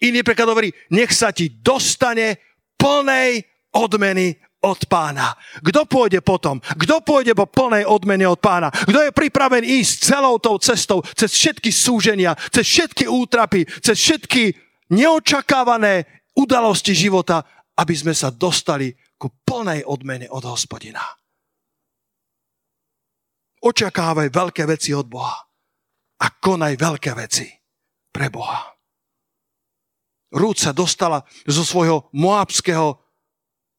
Iný 0.00 0.24
preklad 0.24 0.48
hovorí, 0.48 0.72
nech 0.88 1.12
sa 1.12 1.28
ti 1.28 1.52
dostane 1.52 2.40
plnej 2.80 3.44
odmeny 3.74 4.38
od 4.64 4.80
pána. 4.88 5.36
Kto 5.60 5.84
pôjde 5.84 6.24
potom? 6.24 6.56
Kto 6.64 7.04
pôjde 7.04 7.36
po 7.36 7.44
plnej 7.44 7.84
odmene 7.84 8.24
od 8.24 8.40
pána? 8.40 8.72
Kto 8.72 9.04
je 9.04 9.12
pripravený 9.12 9.84
ísť 9.84 10.16
celou 10.16 10.40
tou 10.40 10.56
cestou, 10.56 11.04
cez 11.12 11.36
všetky 11.36 11.68
súženia, 11.68 12.32
cez 12.48 12.64
všetky 12.64 13.04
útrapy, 13.04 13.68
cez 13.84 14.00
všetky 14.00 14.56
neočakávané 14.96 16.24
udalosti 16.32 16.96
života, 16.96 17.44
aby 17.76 17.92
sme 17.92 18.16
sa 18.16 18.32
dostali 18.32 18.96
ku 19.20 19.28
plnej 19.44 19.84
odmene 19.84 20.32
od 20.32 20.48
hospodina. 20.48 21.04
Očakávaj 23.64 24.28
veľké 24.28 24.64
veci 24.68 24.92
od 24.92 25.08
Boha 25.08 25.36
a 26.20 26.26
konaj 26.40 26.76
veľké 26.76 27.12
veci 27.16 27.48
pre 28.12 28.28
Boha. 28.28 28.60
Rúd 30.34 30.58
sa 30.58 30.74
dostala 30.74 31.22
zo 31.46 31.62
svojho 31.62 32.10
moabského 32.12 33.03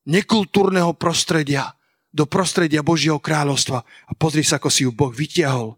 nekultúrneho 0.06 0.94
prostredia 0.96 1.74
do 2.16 2.24
prostredia 2.24 2.80
Božieho 2.80 3.20
kráľovstva. 3.20 3.84
A 3.84 4.12
pozri 4.16 4.46
sa, 4.46 4.56
ako 4.56 4.72
si 4.72 4.88
ju 4.88 4.92
Boh 4.96 5.12
vytiahol. 5.12 5.76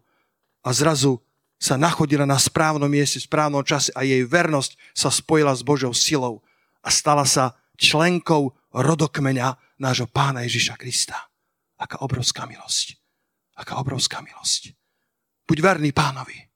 A 0.62 0.70
zrazu 0.70 1.18
sa 1.58 1.74
nachodila 1.74 2.22
na 2.22 2.38
správnom 2.38 2.86
mieste, 2.86 3.18
v 3.18 3.26
správnom 3.26 3.66
čase 3.66 3.90
a 3.98 4.06
jej 4.06 4.22
vernosť 4.22 4.78
sa 4.94 5.10
spojila 5.10 5.50
s 5.50 5.66
Božou 5.66 5.90
silou 5.90 6.46
a 6.78 6.88
stala 6.94 7.26
sa 7.26 7.58
členkou 7.74 8.54
rodokmeňa 8.70 9.58
nášho 9.82 10.06
pána 10.06 10.46
Ježiša 10.46 10.78
Krista. 10.78 11.18
Aká 11.74 11.98
obrovská 12.02 12.46
milosť. 12.46 12.94
Aká 13.58 13.82
obrovská 13.82 14.22
milosť. 14.22 14.74
Buď 15.50 15.58
verný 15.58 15.90
pánovi. 15.90 16.47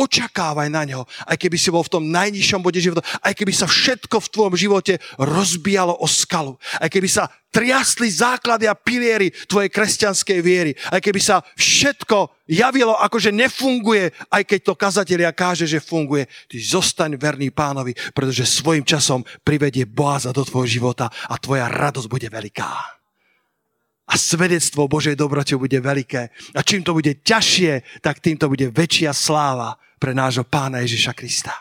Očakávaj 0.00 0.72
na 0.72 0.88
ňo, 0.88 1.04
aj 1.28 1.36
keby 1.36 1.60
si 1.60 1.68
bol 1.68 1.84
v 1.84 1.92
tom 1.92 2.04
najnižšom 2.08 2.64
bode 2.64 2.80
života, 2.80 3.04
aj 3.20 3.36
keby 3.36 3.52
sa 3.52 3.68
všetko 3.68 4.16
v 4.16 4.32
tvojom 4.32 4.54
živote 4.56 4.96
rozbijalo 5.20 5.92
o 6.00 6.08
skalu, 6.08 6.56
aj 6.80 6.88
keby 6.88 7.04
sa 7.04 7.28
triasli 7.52 8.08
základy 8.08 8.64
a 8.64 8.78
piliery 8.78 9.28
tvojej 9.44 9.68
kresťanskej 9.68 10.38
viery, 10.40 10.72
aj 10.88 11.04
keby 11.04 11.20
sa 11.20 11.44
všetko 11.58 12.48
javilo 12.48 12.96
ako, 12.96 13.20
že 13.20 13.34
nefunguje, 13.34 14.08
aj 14.32 14.42
keď 14.48 14.60
to 14.64 14.78
kazatelia 14.78 15.36
káže, 15.36 15.68
že 15.68 15.84
funguje. 15.84 16.24
Ty 16.48 16.56
zostaň 16.56 17.20
verný 17.20 17.52
pánovi, 17.52 17.92
pretože 18.16 18.48
svojim 18.48 18.86
časom 18.86 19.20
privedie 19.44 19.84
Boaza 19.84 20.32
do 20.32 20.46
tvojho 20.46 20.80
života 20.80 21.12
a 21.28 21.36
tvoja 21.36 21.68
radosť 21.68 22.08
bude 22.08 22.30
veľká 22.30 22.99
a 24.10 24.18
svedectvo 24.18 24.90
Božej 24.90 25.14
dobrote 25.14 25.54
bude 25.54 25.78
veľké. 25.78 26.22
A 26.58 26.60
čím 26.66 26.82
to 26.82 26.98
bude 26.98 27.22
ťažšie, 27.22 28.02
tak 28.02 28.18
tým 28.18 28.34
to 28.34 28.50
bude 28.50 28.66
väčšia 28.74 29.14
sláva 29.14 29.78
pre 30.02 30.10
nášho 30.10 30.42
pána 30.42 30.82
Ježiša 30.82 31.14
Krista. 31.14 31.54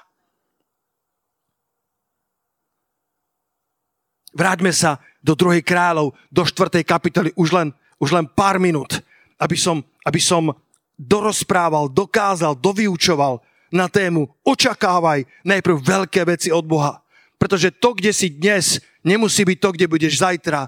Vráťme 4.34 4.74
sa 4.74 4.98
do 5.22 5.38
druhej 5.38 5.62
kráľov, 5.62 6.18
do 6.34 6.42
štvrtej 6.42 6.86
kapitoly 6.86 7.30
už 7.38 7.54
len, 7.54 7.70
už 8.02 8.18
len 8.18 8.26
pár 8.26 8.58
minút, 8.58 8.98
aby 9.38 9.54
som, 9.54 9.86
aby 10.02 10.18
som 10.18 10.50
dorozprával, 10.98 11.86
dokázal, 11.90 12.58
dovyučoval 12.58 13.46
na 13.70 13.86
tému 13.86 14.26
očakávaj 14.42 15.26
najprv 15.46 15.78
veľké 15.78 16.22
veci 16.26 16.50
od 16.50 16.66
Boha. 16.66 17.06
Pretože 17.38 17.72
to, 17.78 17.94
kde 17.94 18.10
si 18.10 18.34
dnes, 18.34 18.82
nemusí 19.06 19.46
byť 19.46 19.58
to, 19.62 19.70
kde 19.78 19.86
budeš 19.86 20.18
zajtra 20.18 20.68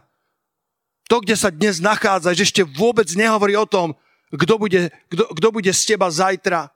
to, 1.12 1.20
kde 1.20 1.36
sa 1.36 1.52
dnes 1.52 1.84
nachádzaš, 1.84 2.40
ešte 2.40 2.64
vôbec 2.64 3.12
nehovorí 3.20 3.52
o 3.60 3.68
tom, 3.68 3.92
kto 4.32 4.56
bude, 4.56 4.88
kto, 5.12 5.28
kto 5.28 5.48
bude 5.52 5.72
z 5.76 5.84
teba 5.84 6.08
zajtra. 6.08 6.72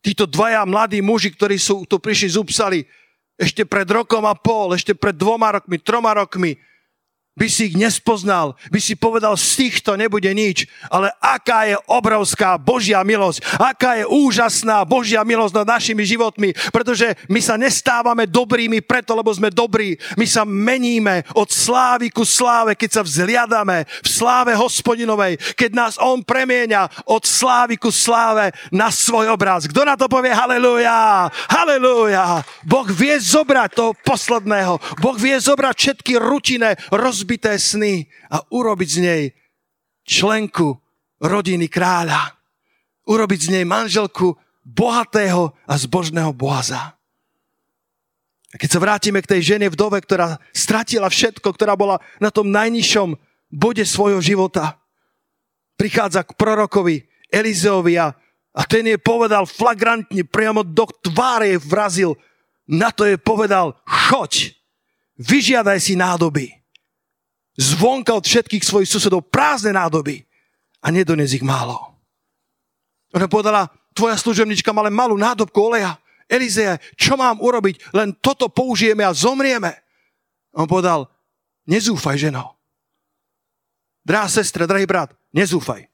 Títo 0.00 0.24
dvaja 0.24 0.64
mladí 0.64 1.04
muži, 1.04 1.36
ktorí 1.36 1.60
sú 1.60 1.84
tu 1.84 2.00
prišli 2.00 2.32
z 2.32 2.40
Upsali, 2.40 2.80
ešte 3.36 3.68
pred 3.68 3.84
rokom 3.84 4.24
a 4.24 4.32
pol, 4.32 4.72
ešte 4.72 4.96
pred 4.96 5.12
dvoma 5.12 5.60
rokmi, 5.60 5.76
troma 5.76 6.16
rokmi, 6.16 6.56
by 7.34 7.50
si 7.50 7.74
ich 7.74 7.74
nespoznal, 7.74 8.54
by 8.70 8.78
si 8.78 8.94
povedal, 8.94 9.34
z 9.34 9.66
týchto 9.66 9.98
nebude 9.98 10.30
nič, 10.30 10.70
ale 10.86 11.10
aká 11.18 11.66
je 11.66 11.74
obrovská 11.90 12.54
Božia 12.62 13.02
milosť, 13.02 13.42
aká 13.58 13.98
je 13.98 14.06
úžasná 14.06 14.86
Božia 14.86 15.26
milosť 15.26 15.54
nad 15.58 15.66
našimi 15.66 16.06
životmi, 16.06 16.54
pretože 16.70 17.18
my 17.26 17.42
sa 17.42 17.58
nestávame 17.58 18.30
dobrými 18.30 18.78
preto, 18.86 19.18
lebo 19.18 19.34
sme 19.34 19.50
dobrí, 19.50 19.98
my 20.14 20.26
sa 20.30 20.46
meníme 20.46 21.26
od 21.34 21.50
slávy 21.50 22.14
ku 22.14 22.22
sláve, 22.22 22.78
keď 22.78 22.90
sa 22.94 23.02
vzliadame 23.02 23.82
v 23.82 24.08
sláve 24.08 24.54
hospodinovej, 24.54 25.34
keď 25.58 25.70
nás 25.74 25.94
On 25.98 26.22
premieňa 26.22 27.10
od 27.10 27.26
slávy 27.26 27.82
ku 27.82 27.90
sláve 27.90 28.54
na 28.70 28.94
svoj 28.94 29.34
obraz. 29.34 29.66
Kto 29.66 29.82
na 29.82 29.98
to 29.98 30.06
povie 30.06 30.30
halleluja, 30.30 31.26
halleluja. 31.50 32.46
Boh 32.62 32.86
vie 32.86 33.18
zobrať 33.18 33.74
toho 33.74 33.90
posledného, 34.06 34.78
Boh 35.02 35.18
vie 35.18 35.34
zobrať 35.34 35.74
všetky 35.74 36.14
rutine, 36.22 36.78
roz 36.94 37.23
rozbité 37.24 37.56
sny 37.56 38.04
a 38.28 38.44
urobiť 38.52 38.88
z 38.92 38.98
nej 39.00 39.22
členku 40.04 40.76
rodiny 41.24 41.72
kráľa. 41.72 42.36
Urobiť 43.08 43.48
z 43.48 43.52
nej 43.56 43.64
manželku 43.64 44.36
bohatého 44.60 45.56
a 45.64 45.74
zbožného 45.80 46.36
bohaza. 46.36 46.92
A 48.52 48.60
keď 48.60 48.68
sa 48.76 48.80
vrátime 48.84 49.24
k 49.24 49.30
tej 49.36 49.56
žene 49.56 49.72
vdove, 49.72 50.04
ktorá 50.04 50.36
stratila 50.52 51.08
všetko, 51.08 51.48
ktorá 51.48 51.72
bola 51.72 51.96
na 52.20 52.28
tom 52.28 52.52
najnižšom 52.52 53.16
bode 53.48 53.84
svojho 53.88 54.20
života, 54.20 54.76
prichádza 55.80 56.28
k 56.28 56.36
prorokovi 56.36 57.08
Elizeovi 57.32 57.96
a, 58.04 58.12
a 58.52 58.62
ten 58.68 58.84
jej 58.84 59.00
povedal 59.00 59.48
flagrantne, 59.48 60.28
priamo 60.28 60.60
do 60.60 60.86
tváre 61.00 61.56
jej 61.56 61.60
vrazil, 61.60 62.10
na 62.68 62.92
to 62.92 63.08
je 63.08 63.16
povedal, 63.16 63.76
choď, 63.84 64.54
vyžiadaj 65.20 65.80
si 65.80 65.96
nádoby 65.96 66.63
zvonka 67.54 68.14
od 68.14 68.26
všetkých 68.26 68.64
svojich 68.64 68.90
susedov 68.90 69.30
prázdne 69.30 69.78
nádoby 69.78 70.26
a 70.82 70.90
nedones 70.90 71.32
ich 71.32 71.44
málo. 71.46 71.78
Ona 73.14 73.30
povedala, 73.30 73.70
tvoja 73.94 74.18
služebnička 74.18 74.74
má 74.74 74.82
len 74.82 74.94
malú 74.94 75.14
nádobku 75.14 75.70
oleja. 75.70 75.94
Elizeje, 76.26 76.82
čo 76.98 77.14
mám 77.14 77.38
urobiť? 77.38 77.94
Len 77.94 78.16
toto 78.18 78.50
použijeme 78.50 79.06
a 79.06 79.14
zomrieme. 79.14 79.70
On 80.56 80.66
povedal, 80.66 81.06
nezúfaj, 81.70 82.18
ženo. 82.18 82.58
Drahá 84.02 84.26
sestra, 84.28 84.66
drahý 84.66 84.84
brat, 84.84 85.14
nezúfaj. 85.32 85.86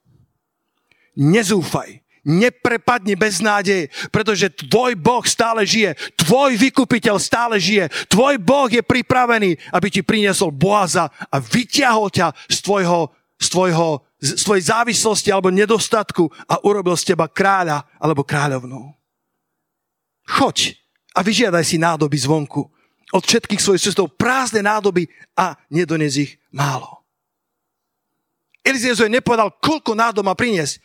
Nezúfaj 1.15 2.00
neprepadni 2.21 3.17
bez 3.17 3.41
nádeje, 3.41 3.89
pretože 4.13 4.53
tvoj 4.69 4.93
Boh 4.97 5.25
stále 5.25 5.65
žije, 5.65 5.97
tvoj 6.17 6.57
vykupiteľ 6.57 7.17
stále 7.17 7.57
žije, 7.57 7.89
tvoj 8.09 8.37
Boh 8.37 8.69
je 8.69 8.85
pripravený, 8.85 9.57
aby 9.73 9.87
ti 9.89 10.01
priniesol 10.05 10.53
Boaza 10.53 11.09
a 11.09 11.35
vyťahol 11.41 12.13
ťa 12.13 12.33
z 12.49 12.57
tvojho, 12.61 13.09
z 13.41 13.47
tvojho 13.49 13.87
z 14.21 14.37
tvojej 14.45 14.69
závislosti 14.69 15.33
alebo 15.33 15.49
nedostatku 15.49 16.29
a 16.45 16.61
urobil 16.61 16.93
z 16.93 17.09
teba 17.09 17.25
kráľa 17.25 17.89
alebo 17.97 18.21
kráľovnú. 18.21 18.93
Choď 20.29 20.77
a 21.17 21.25
vyžiadaj 21.25 21.65
si 21.65 21.81
nádoby 21.81 22.21
zvonku 22.21 22.69
od 23.11 23.23
všetkých 23.25 23.59
svojich 23.59 23.81
susedov 23.81 24.13
prázdne 24.13 24.63
nádoby 24.63 25.09
a 25.33 25.57
nedones 25.73 26.15
ich 26.15 26.37
málo. 26.53 27.01
Elizeus 28.61 29.01
nepovedal, 29.01 29.57
koľko 29.57 29.97
nádob 29.97 30.21
má 30.21 30.37
priniesť, 30.37 30.77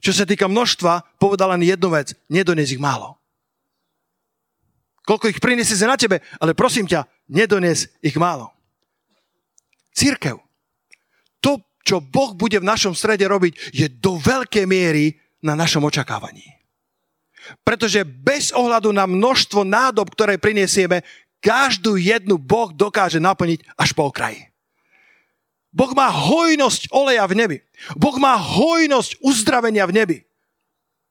čo 0.00 0.12
sa 0.12 0.28
týka 0.28 0.46
množstva, 0.46 1.18
povedal 1.18 1.56
len 1.56 1.64
jednu 1.64 1.88
vec. 1.92 2.12
Nedones 2.28 2.70
ich 2.70 2.80
málo. 2.80 3.16
Koľko 5.06 5.30
ich 5.30 5.38
priniesie 5.38 5.78
na 5.86 5.94
tebe, 5.94 6.18
ale 6.42 6.52
prosím 6.52 6.90
ťa, 6.90 7.06
nedones 7.30 7.86
ich 8.02 8.18
málo. 8.18 8.50
Církev. 9.94 10.42
To, 11.40 11.62
čo 11.86 12.02
Boh 12.02 12.34
bude 12.34 12.58
v 12.58 12.68
našom 12.68 12.92
strede 12.92 13.24
robiť, 13.24 13.70
je 13.70 13.86
do 13.86 14.18
veľkej 14.18 14.66
miery 14.66 15.14
na 15.40 15.54
našom 15.54 15.86
očakávaní. 15.86 16.44
Pretože 17.62 18.02
bez 18.02 18.50
ohľadu 18.50 18.90
na 18.90 19.06
množstvo 19.06 19.62
nádob, 19.62 20.10
ktoré 20.10 20.42
prinesieme, 20.42 21.06
každú 21.38 21.94
jednu 21.94 22.34
Boh 22.42 22.74
dokáže 22.74 23.22
naplniť 23.22 23.62
až 23.78 23.94
po 23.94 24.10
okraji. 24.10 24.50
Boh 25.76 25.92
má 25.92 26.08
hojnosť 26.08 26.88
oleja 26.88 27.28
v 27.28 27.36
nebi. 27.36 27.56
Boh 28.00 28.16
má 28.16 28.32
hojnosť 28.40 29.20
uzdravenia 29.20 29.84
v 29.84 29.92
nebi. 29.92 30.18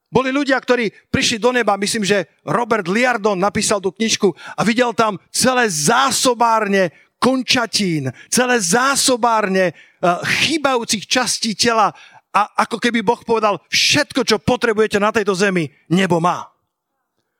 Boli 0.10 0.34
ľudia, 0.34 0.58
ktorí 0.58 0.89
prišli 1.13 1.38
do 1.38 1.54
neba, 1.54 1.78
myslím, 1.78 2.01
že 2.01 2.25
Robert 2.41 2.89
Liardon 2.89 3.38
napísal 3.38 3.78
tú 3.78 3.93
knižku 3.93 4.34
a 4.58 4.65
videl 4.65 4.89
tam 4.97 5.21
celé 5.30 5.69
zásobárne 5.69 6.89
končatín, 7.21 8.10
celé 8.32 8.58
zásobárne 8.58 9.75
uh, 9.75 10.23
chýbajúcich 10.23 11.06
častí 11.06 11.54
tela 11.54 11.93
a 12.34 12.41
ako 12.65 12.82
keby 12.82 13.06
Boh 13.06 13.21
povedal, 13.21 13.62
všetko, 13.69 14.25
čo 14.25 14.41
potrebujete 14.41 14.97
na 14.97 15.13
tejto 15.13 15.38
zemi, 15.38 15.69
nebo 15.91 16.17
má. 16.17 16.47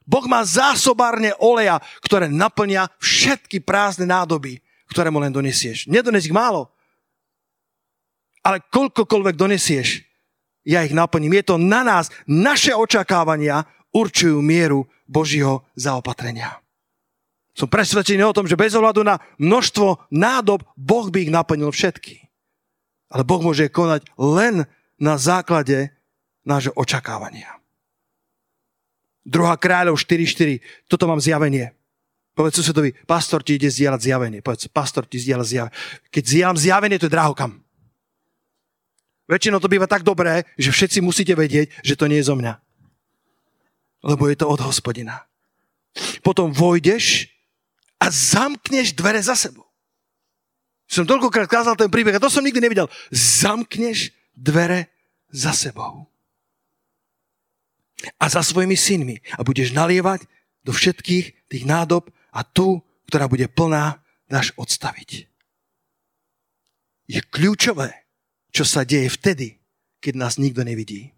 Boh 0.06 0.24
má 0.30 0.46
zásobárne 0.46 1.34
oleja, 1.42 1.82
ktoré 2.06 2.30
naplnia 2.30 2.86
všetky 3.02 3.66
prázdne 3.66 4.06
nádoby, 4.06 4.62
ktoré 4.94 5.10
mu 5.10 5.18
len 5.18 5.34
donesieš. 5.34 5.90
Nedones 5.90 6.30
ich 6.30 6.36
málo, 6.36 6.75
ale 8.46 8.62
koľkokoľvek 8.70 9.34
donesieš, 9.34 10.06
ja 10.66 10.86
ich 10.86 10.94
naplním. 10.94 11.42
Je 11.42 11.46
to 11.54 11.56
na 11.58 11.82
nás. 11.86 12.14
Naše 12.26 12.74
očakávania 12.74 13.66
určujú 13.94 14.42
mieru 14.42 14.86
Božího 15.06 15.66
zaopatrenia. 15.78 16.62
Som 17.56 17.72
presvedčený 17.72 18.26
o 18.26 18.36
tom, 18.36 18.50
že 18.50 18.60
bez 18.60 18.76
ohľadu 18.76 19.06
na 19.06 19.22
množstvo 19.40 20.12
nádob, 20.12 20.66
Boh 20.76 21.08
by 21.08 21.30
ich 21.30 21.32
naplnil 21.32 21.72
všetky. 21.72 22.28
Ale 23.14 23.24
Boh 23.24 23.40
môže 23.40 23.72
konať 23.72 24.10
len 24.20 24.68
na 25.00 25.16
základe 25.16 25.94
nášho 26.44 26.76
očakávania. 26.76 27.62
Druhá 29.26 29.58
kráľov 29.58 29.98
4.4. 29.98 30.62
Toto 30.86 31.10
mám 31.10 31.24
zjavenie. 31.24 31.74
Povedz 32.36 32.60
susedovi, 32.60 32.92
pastor 33.08 33.42
ti 33.42 33.56
ide 33.56 33.72
zdieľať 33.72 34.02
zjavenie. 34.04 34.40
Povedz, 34.44 34.68
pastor 34.68 35.08
ti 35.08 35.18
zdieľa 35.18 35.46
zjavenie. 35.48 35.76
Keď 36.12 36.24
zdieľam 36.28 36.58
zjavenie, 36.60 37.00
to 37.00 37.08
je 37.08 37.16
drahokam. 37.16 37.65
Väčšinou 39.26 39.58
to 39.58 39.72
býva 39.72 39.90
tak 39.90 40.06
dobré, 40.06 40.46
že 40.54 40.70
všetci 40.70 41.02
musíte 41.02 41.34
vedieť, 41.34 41.74
že 41.82 41.98
to 41.98 42.06
nie 42.06 42.22
je 42.22 42.30
zo 42.30 42.38
mňa. 42.38 42.54
Lebo 44.06 44.30
je 44.30 44.38
to 44.38 44.46
od 44.46 44.62
hospodina. 44.62 45.26
Potom 46.22 46.54
vojdeš 46.54 47.34
a 47.98 48.14
zamkneš 48.14 48.94
dvere 48.94 49.18
za 49.26 49.34
sebou. 49.34 49.66
Som 50.86 51.10
toľkokrát 51.10 51.50
kázal 51.50 51.74
ten 51.74 51.90
príbeh 51.90 52.14
a 52.14 52.22
to 52.22 52.30
som 52.30 52.46
nikdy 52.46 52.62
nevidel. 52.62 52.86
Zamkneš 53.10 54.14
dvere 54.38 54.94
za 55.34 55.50
sebou. 55.58 56.06
A 58.22 58.30
za 58.30 58.46
svojimi 58.46 58.78
synmi. 58.78 59.18
A 59.34 59.42
budeš 59.42 59.74
nalievať 59.74 60.30
do 60.62 60.70
všetkých 60.70 61.50
tých 61.50 61.64
nádob 61.66 62.14
a 62.30 62.46
tu, 62.46 62.86
ktorá 63.10 63.26
bude 63.26 63.50
plná, 63.50 63.98
dáš 64.30 64.54
odstaviť. 64.54 65.26
Je 67.10 67.22
kľúčové, 67.26 68.05
čo 68.56 68.64
sa 68.64 68.88
deje 68.88 69.12
vtedy, 69.12 69.60
keď 70.00 70.14
nás 70.16 70.40
nikto 70.40 70.64
nevidí. 70.64 71.12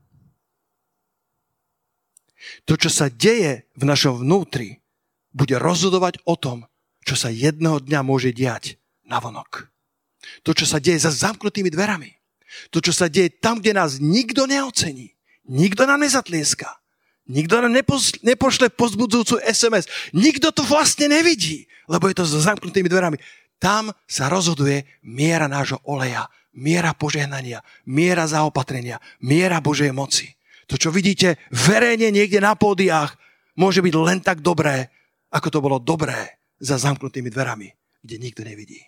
To, 2.65 2.73
čo 2.73 2.89
sa 2.89 3.13
deje 3.13 3.69
v 3.77 3.83
našom 3.85 4.25
vnútri, 4.25 4.81
bude 5.29 5.53
rozhodovať 5.61 6.25
o 6.25 6.33
tom, 6.33 6.65
čo 7.05 7.13
sa 7.13 7.29
jedného 7.29 7.77
dňa 7.77 8.01
môže 8.01 8.33
diať 8.33 8.81
na 9.05 9.21
vonok. 9.21 9.69
To, 10.41 10.57
čo 10.57 10.65
sa 10.65 10.81
deje 10.81 11.05
za 11.05 11.13
zamknutými 11.13 11.69
dverami. 11.69 12.09
To, 12.73 12.81
čo 12.81 12.89
sa 12.89 13.05
deje 13.05 13.37
tam, 13.37 13.61
kde 13.61 13.77
nás 13.77 14.01
nikto 14.01 14.49
neocení. 14.49 15.13
Nikto 15.45 15.85
nám 15.85 16.01
nezatlieska. 16.01 16.73
Nikto 17.27 17.59
nám 17.61 17.75
nepošle 18.23 18.71
pozbudzujúcu 18.73 19.43
SMS. 19.45 19.85
Nikto 20.15 20.49
to 20.55 20.65
vlastne 20.65 21.11
nevidí, 21.11 21.69
lebo 21.85 22.07
je 22.09 22.17
to 22.17 22.25
za 22.25 22.51
zamknutými 22.51 22.87
dverami. 22.87 23.19
Tam 23.59 23.91
sa 24.07 24.31
rozhoduje 24.31 24.87
miera 25.03 25.45
nášho 25.51 25.83
oleja, 25.83 26.27
miera 26.57 26.91
požehnania, 26.97 27.61
miera 27.85 28.25
zaopatrenia, 28.25 28.97
miera 29.21 29.61
Božej 29.61 29.93
moci. 29.93 30.33
To, 30.67 30.75
čo 30.75 30.89
vidíte 30.91 31.37
verejne 31.53 32.11
niekde 32.11 32.41
na 32.41 32.57
pódiách, 32.57 33.15
môže 33.55 33.79
byť 33.79 33.93
len 33.95 34.19
tak 34.19 34.41
dobré, 34.43 34.89
ako 35.31 35.47
to 35.53 35.59
bolo 35.63 35.77
dobré 35.77 36.41
za 36.57 36.81
zamknutými 36.81 37.29
dverami, 37.29 37.69
kde 38.01 38.15
nikto 38.17 38.41
nevidí. 38.41 38.81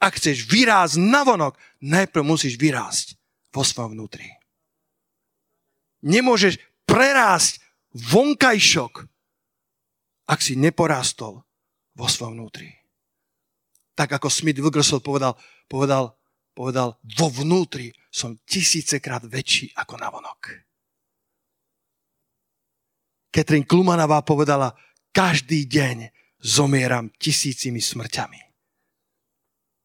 Ak 0.00 0.16
chceš 0.16 0.48
vyrásť 0.48 0.96
navonok, 0.96 1.54
najprv 1.84 2.24
musíš 2.24 2.56
vyrásť 2.56 3.20
vo 3.52 3.62
svojom 3.62 3.94
vnútri. 3.96 4.26
Nemôžeš 6.00 6.56
prerásť 6.88 7.60
vonkajšok, 7.92 9.04
ak 10.30 10.38
si 10.40 10.56
neporástol 10.56 11.44
vo 11.92 12.06
svojom 12.08 12.40
vnútri. 12.40 12.79
Tak 14.00 14.16
ako 14.16 14.32
Smith 14.32 14.56
Wilgerson 14.56 15.04
povedal, 15.04 15.36
povedal, 15.68 16.16
povedal, 16.56 16.96
vo 17.20 17.28
vnútri 17.28 17.92
som 18.08 18.40
tisícekrát 18.48 19.20
väčší 19.28 19.76
ako 19.76 20.00
navonok. 20.00 20.40
Katrin 23.28 23.68
Klumanová 23.68 24.24
povedala, 24.24 24.72
každý 25.12 25.68
deň 25.68 26.08
zomieram 26.40 27.12
tisícimi 27.20 27.84
smrťami. 27.84 28.40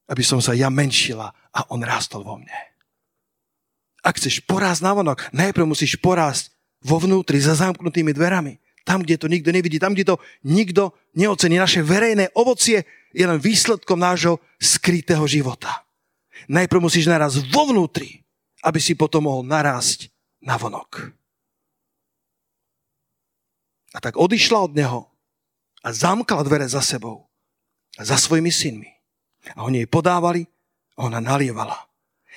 Aby 0.07 0.23
som 0.23 0.39
sa 0.39 0.55
ja 0.55 0.71
menšila 0.71 1.27
a 1.51 1.59
on 1.75 1.83
rástol 1.83 2.23
vo 2.23 2.39
mne. 2.39 2.55
Ak 3.99 4.15
chceš 4.15 4.39
porásť 4.47 4.79
navonok, 4.87 5.27
najprv 5.35 5.67
musíš 5.67 5.99
porásť 5.99 6.55
vo 6.87 7.03
vnútri, 7.03 7.43
za 7.43 7.51
zamknutými 7.51 8.15
dverami. 8.15 8.63
Tam, 8.85 9.01
kde 9.01 9.17
to 9.17 9.25
nikto 9.25 9.49
nevidí, 9.49 9.81
tam, 9.81 9.97
kde 9.97 10.13
to 10.13 10.15
nikto 10.45 10.93
neocení. 11.17 11.57
Naše 11.57 11.81
verejné 11.81 12.29
ovocie 12.37 12.85
je 13.09 13.25
len 13.25 13.41
výsledkom 13.41 13.97
nášho 13.97 14.37
skrytého 14.61 15.25
života. 15.25 15.81
Najprv 16.45 16.85
musíš 16.85 17.09
naraz 17.09 17.41
vo 17.49 17.65
vnútri, 17.65 18.21
aby 18.61 18.77
si 18.77 18.93
potom 18.93 19.25
mohol 19.25 19.41
narásť 19.41 20.13
na 20.45 20.61
vonok. 20.61 21.09
A 23.95 23.97
tak 23.97 24.19
odišla 24.19 24.59
od 24.69 24.77
neho 24.77 25.01
a 25.81 25.87
zamkla 25.89 26.45
dvere 26.45 26.67
za 26.69 26.83
sebou 26.83 27.25
a 27.97 28.05
za 28.05 28.19
svojimi 28.19 28.51
synmi. 28.53 28.91
A 29.57 29.65
oni 29.65 29.85
jej 29.85 29.89
podávali 29.89 30.45
a 30.93 31.09
ona 31.09 31.17
nalievala. 31.17 31.77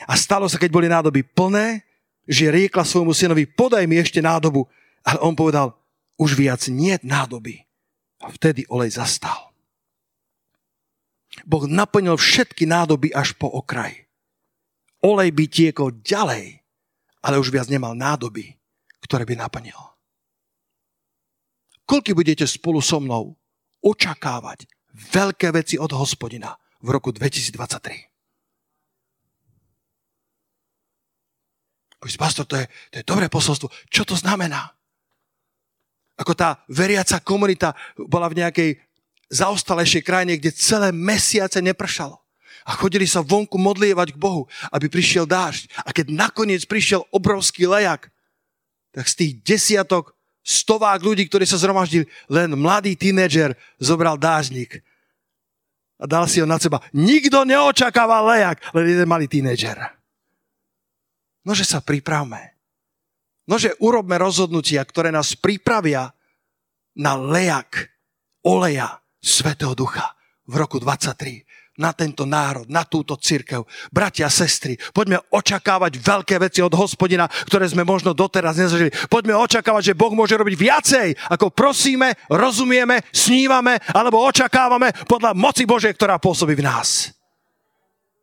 A 0.06 0.14
stalo 0.14 0.46
sa, 0.46 0.60
keď 0.60 0.70
boli 0.70 0.86
nádoby 0.86 1.26
plné, 1.26 1.82
že 2.28 2.52
riekla 2.52 2.84
svojmu 2.84 3.16
synovi, 3.16 3.48
podaj 3.48 3.88
mi 3.88 3.98
ešte 3.98 4.20
nádobu. 4.20 4.68
Ale 5.02 5.18
on 5.24 5.32
povedal, 5.32 5.74
už 6.18 6.34
viac 6.34 6.66
nie 6.68 6.98
nádoby. 7.00 7.64
A 8.18 8.34
vtedy 8.34 8.66
olej 8.66 8.98
zastal. 8.98 9.54
Boh 11.46 11.70
naplnil 11.70 12.18
všetky 12.18 12.66
nádoby 12.66 13.14
až 13.14 13.38
po 13.38 13.46
okraj. 13.46 13.94
Olej 14.98 15.30
by 15.30 15.44
tiekol 15.46 15.94
ďalej, 16.02 16.58
ale 17.22 17.38
už 17.38 17.54
viac 17.54 17.70
nemal 17.70 17.94
nádoby, 17.94 18.58
ktoré 19.06 19.22
by 19.22 19.38
naplnil. 19.38 19.78
Koľky 21.86 22.12
budete 22.12 22.42
spolu 22.44 22.82
so 22.82 22.98
mnou 22.98 23.38
očakávať 23.78 24.66
veľké 25.14 25.54
veci 25.54 25.78
od 25.78 25.94
hospodina 25.94 26.58
v 26.82 26.88
roku 26.90 27.14
2023? 27.14 28.10
Pastor, 31.98 32.46
to 32.46 32.54
je, 32.58 32.66
to 32.94 32.96
je 33.02 33.04
dobré 33.06 33.26
posolstvo. 33.26 33.70
Čo 33.90 34.02
to 34.06 34.14
znamená? 34.14 34.77
Ako 36.18 36.34
tá 36.34 36.60
veriaca 36.66 37.22
komunita 37.22 37.78
bola 37.94 38.26
v 38.26 38.42
nejakej 38.42 38.70
zaostalejšej 39.30 40.02
krajine, 40.02 40.34
kde 40.36 40.50
celé 40.50 40.90
mesiace 40.90 41.62
nepršalo. 41.62 42.18
A 42.68 42.76
chodili 42.76 43.08
sa 43.08 43.24
vonku 43.24 43.56
modlievať 43.56 44.12
k 44.12 44.20
Bohu, 44.20 44.44
aby 44.74 44.90
prišiel 44.90 45.24
dážď. 45.24 45.72
A 45.86 45.94
keď 45.94 46.12
nakoniec 46.12 46.66
prišiel 46.68 47.06
obrovský 47.14 47.64
lejak, 47.64 48.10
tak 48.92 49.08
z 49.08 49.14
tých 49.14 49.32
desiatok, 49.46 50.12
stovák 50.42 51.00
ľudí, 51.00 51.28
ktorí 51.28 51.44
sa 51.44 51.60
zhromaždili, 51.60 52.08
len 52.32 52.56
mladý 52.56 52.96
tínedžer 52.96 53.52
zobral 53.76 54.16
dážnik 54.16 54.80
a 56.00 56.04
dal 56.08 56.24
si 56.24 56.40
ho 56.40 56.46
na 56.48 56.56
seba. 56.56 56.80
Nikto 56.96 57.44
neočakával 57.44 58.24
lejak, 58.32 58.62
len 58.72 58.84
jeden 58.88 59.08
malý 59.10 59.28
tínedžer. 59.28 59.76
Nože 61.44 61.68
sa 61.68 61.84
pripravme. 61.84 62.57
Nože 63.48 63.72
urobme 63.80 64.20
rozhodnutia, 64.20 64.84
ktoré 64.84 65.08
nás 65.08 65.32
pripravia 65.32 66.12
na 67.00 67.16
lejak 67.16 67.88
oleja 68.44 69.00
Svetého 69.24 69.72
Ducha 69.72 70.12
v 70.44 70.54
roku 70.60 70.76
23 70.76 71.48
na 71.78 71.94
tento 71.94 72.26
národ, 72.26 72.66
na 72.66 72.82
túto 72.82 73.14
církev. 73.14 73.62
Bratia 73.94 74.26
sestry, 74.26 74.74
poďme 74.90 75.22
očakávať 75.30 76.02
veľké 76.02 76.36
veci 76.42 76.58
od 76.58 76.74
hospodina, 76.74 77.30
ktoré 77.46 77.70
sme 77.70 77.86
možno 77.86 78.10
doteraz 78.12 78.58
nezažili. 78.58 78.90
Poďme 79.06 79.38
očakávať, 79.38 79.94
že 79.94 79.98
Boh 79.98 80.10
môže 80.10 80.34
robiť 80.34 80.58
viacej, 80.58 81.08
ako 81.30 81.54
prosíme, 81.54 82.18
rozumieme, 82.26 83.06
snívame 83.14 83.78
alebo 83.94 84.26
očakávame 84.26 84.90
podľa 85.06 85.38
moci 85.38 85.64
Božej, 85.64 85.94
ktorá 85.94 86.18
pôsobí 86.18 86.58
v 86.58 86.66
nás. 86.66 87.14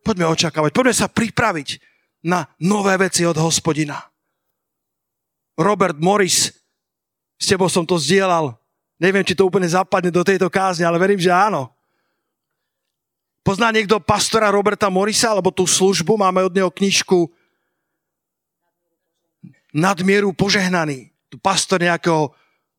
Poďme 0.04 0.30
očakávať, 0.30 0.70
poďme 0.76 0.94
sa 0.94 1.08
pripraviť 1.08 1.80
na 2.28 2.44
nové 2.60 3.00
veci 3.00 3.24
od 3.24 3.40
hospodina. 3.40 4.15
Robert 5.56 5.96
Morris, 5.98 6.52
s 7.40 7.46
tebou 7.48 7.72
som 7.72 7.88
to 7.88 7.96
zdieľal, 7.96 8.56
Neviem, 8.96 9.28
či 9.28 9.36
to 9.36 9.48
úplne 9.48 9.68
zapadne 9.68 10.08
do 10.08 10.24
tejto 10.24 10.48
kázne, 10.48 10.88
ale 10.88 10.96
verím, 10.96 11.20
že 11.20 11.28
áno. 11.28 11.68
Pozná 13.44 13.70
niekto 13.70 14.00
pastora 14.00 14.50
Roberta 14.50 14.88
Morisa, 14.88 15.36
alebo 15.36 15.52
tú 15.52 15.68
službu? 15.68 16.16
Máme 16.16 16.48
od 16.48 16.56
neho 16.56 16.72
knižku 16.72 17.28
Nadmieru 19.76 20.32
požehnaný. 20.32 21.12
Tu 21.28 21.36
pastor 21.36 21.84
nejakého 21.84 22.32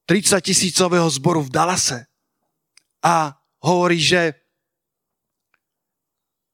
30 0.08 0.40
tisícového 0.40 1.06
zboru 1.12 1.44
v 1.44 1.52
Dallase. 1.52 2.08
A 3.04 3.36
hovorí, 3.60 4.00
že, 4.00 4.32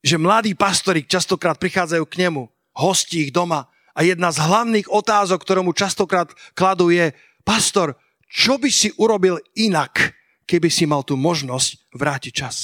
že 0.03 0.19
mladí 0.19 0.59
pastori 0.59 1.07
častokrát 1.07 1.57
prichádzajú 1.57 2.05
k 2.11 2.19
nemu, 2.27 2.51
hostí 2.75 3.31
ich 3.31 3.33
doma 3.33 3.71
a 3.93 4.01
jedna 4.05 4.33
z 4.33 4.41
hlavných 4.41 4.89
otázok, 4.89 5.45
ktorú 5.45 5.69
mu 5.69 5.73
častokrát 5.77 6.33
kladú 6.57 6.89
je, 6.89 7.13
pastor, 7.45 7.97
čo 8.33 8.57
by 8.57 8.73
si 8.73 8.89
urobil 8.97 9.37
inak, 9.53 10.17
keby 10.49 10.73
si 10.73 10.89
mal 10.89 11.05
tú 11.05 11.21
možnosť 11.21 11.93
vrátiť 11.93 12.33
čas? 12.33 12.57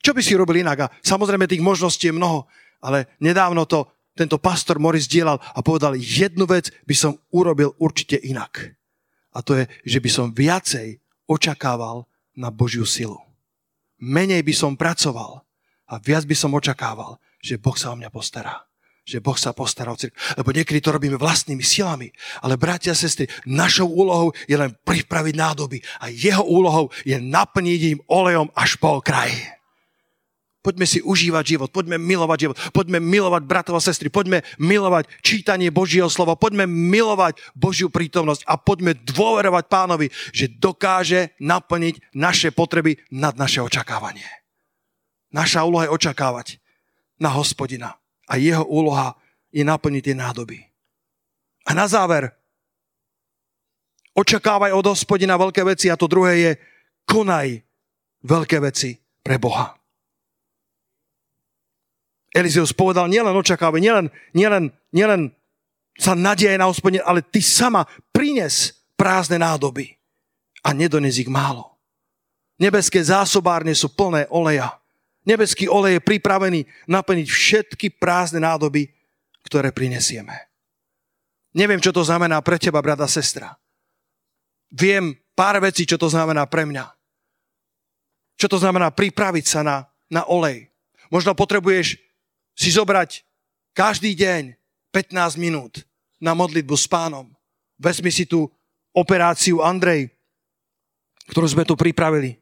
Čo 0.00 0.12
by 0.12 0.20
si 0.20 0.36
robil 0.36 0.60
inak? 0.64 0.78
A 0.88 0.90
samozrejme 1.00 1.48
tých 1.48 1.64
možností 1.64 2.08
je 2.08 2.16
mnoho, 2.16 2.48
ale 2.80 3.08
nedávno 3.20 3.64
to 3.64 3.88
tento 4.16 4.36
pastor 4.36 4.76
Morris 4.76 5.08
dielal 5.08 5.40
a 5.40 5.60
povedal, 5.64 5.96
jednu 5.96 6.44
vec 6.44 6.68
by 6.84 6.96
som 6.96 7.16
urobil 7.32 7.72
určite 7.80 8.20
inak. 8.20 8.76
A 9.32 9.40
to 9.40 9.56
je, 9.56 9.64
že 9.84 10.00
by 10.00 10.10
som 10.12 10.26
viacej 10.36 11.00
očakával 11.24 12.04
na 12.36 12.52
Božiu 12.52 12.84
silu. 12.84 13.20
Menej 14.00 14.44
by 14.44 14.52
som 14.56 14.76
pracoval 14.76 15.44
a 15.88 15.94
viac 16.00 16.24
by 16.24 16.36
som 16.36 16.56
očakával, 16.56 17.20
že 17.40 17.60
Boh 17.60 17.76
sa 17.76 17.92
o 17.92 17.96
mňa 17.96 18.08
postará 18.08 18.69
že 19.04 19.18
Boh 19.18 19.36
sa 19.36 19.56
postará 19.56 19.90
o 19.90 19.98
cirkev. 19.98 20.16
Lebo 20.36 20.52
niekedy 20.54 20.78
to 20.78 20.94
robíme 20.94 21.16
vlastnými 21.16 21.64
silami. 21.64 22.12
Ale 22.44 22.60
bratia 22.60 22.92
a 22.92 22.98
sestry, 22.98 23.26
našou 23.48 23.88
úlohou 23.88 24.30
je 24.46 24.54
len 24.54 24.70
pripraviť 24.86 25.34
nádoby 25.34 25.78
a 25.98 26.12
jeho 26.12 26.44
úlohou 26.44 26.92
je 27.02 27.16
naplniť 27.18 27.80
im 27.96 28.00
olejom 28.06 28.52
až 28.54 28.76
po 28.78 29.00
kraj. 29.00 29.32
Poďme 30.60 30.84
si 30.84 31.00
užívať 31.00 31.56
život, 31.56 31.72
poďme 31.72 31.96
milovať 31.96 32.38
život, 32.44 32.56
poďme 32.76 33.00
milovať 33.00 33.42
bratov 33.48 33.80
a 33.80 33.84
sestry, 33.84 34.12
poďme 34.12 34.44
milovať 34.60 35.08
čítanie 35.24 35.72
Božieho 35.72 36.12
slova, 36.12 36.36
poďme 36.36 36.68
milovať 36.68 37.40
Božiu 37.56 37.88
prítomnosť 37.88 38.44
a 38.44 38.60
poďme 38.60 38.92
dôverovať 38.92 39.64
pánovi, 39.72 40.12
že 40.36 40.52
dokáže 40.52 41.32
naplniť 41.40 42.12
naše 42.12 42.52
potreby 42.52 43.00
nad 43.08 43.40
naše 43.40 43.64
očakávanie. 43.64 44.28
Naša 45.32 45.64
úloha 45.64 45.88
je 45.88 45.96
očakávať 45.96 46.60
na 47.16 47.32
hospodina 47.32 47.99
a 48.30 48.38
jeho 48.38 48.62
úloha 48.62 49.18
je 49.50 49.66
naplniť 49.66 50.02
tie 50.06 50.14
nádoby. 50.14 50.58
A 51.66 51.74
na 51.74 51.90
záver, 51.90 52.30
očakávaj 54.14 54.70
od 54.70 54.86
hospodina 54.86 55.34
veľké 55.34 55.66
veci 55.66 55.90
a 55.90 55.98
to 55.98 56.06
druhé 56.06 56.32
je, 56.38 56.52
konaj 57.10 57.58
veľké 58.22 58.62
veci 58.62 58.94
pre 59.20 59.42
Boha. 59.42 59.74
Elizeus 62.30 62.70
povedal, 62.70 63.10
nielen 63.10 63.34
očakávaj, 63.34 63.82
nielen, 63.82 64.06
nielen, 64.38 64.70
nielen 64.94 65.34
sa 65.98 66.14
nadieje 66.14 66.54
na 66.54 66.70
hospodina, 66.70 67.02
ale 67.02 67.26
ty 67.26 67.42
sama 67.42 67.82
prines 68.14 68.78
prázdne 68.94 69.42
nádoby 69.42 69.98
a 70.62 70.70
nedones 70.70 71.18
ich 71.18 71.28
málo. 71.28 71.76
Nebeské 72.60 73.00
zásobárne 73.04 73.72
sú 73.76 73.92
plné 73.92 74.30
oleja. 74.30 74.79
Nebeský 75.28 75.68
olej 75.68 76.00
je 76.00 76.06
pripravený 76.06 76.60
naplniť 76.88 77.28
všetky 77.28 77.86
prázdne 78.00 78.40
nádoby, 78.40 78.88
ktoré 79.44 79.68
prinesieme. 79.68 80.32
Neviem, 81.52 81.82
čo 81.82 81.90
to 81.90 82.00
znamená 82.00 82.40
pre 82.40 82.56
teba, 82.56 82.80
brada, 82.80 83.04
sestra. 83.10 83.58
Viem 84.70 85.18
pár 85.34 85.58
vecí, 85.60 85.84
čo 85.84 85.98
to 85.98 86.06
znamená 86.06 86.46
pre 86.46 86.64
mňa. 86.64 86.86
Čo 88.38 88.56
to 88.56 88.58
znamená 88.62 88.88
pripraviť 88.94 89.44
sa 89.44 89.60
na, 89.60 89.76
na 90.08 90.24
olej. 90.24 90.70
Možno 91.12 91.36
potrebuješ 91.36 91.98
si 92.54 92.68
zobrať 92.70 93.26
každý 93.76 94.14
deň 94.14 94.56
15 94.94 95.36
minút 95.36 95.84
na 96.22 96.32
modlitbu 96.32 96.72
s 96.78 96.86
pánom. 96.86 97.28
Vezmi 97.76 98.08
si 98.14 98.24
tú 98.24 98.48
operáciu 98.94 99.60
Andrej, 99.60 100.14
ktorú 101.28 101.46
sme 101.50 101.66
tu 101.66 101.74
pripravili. 101.76 102.38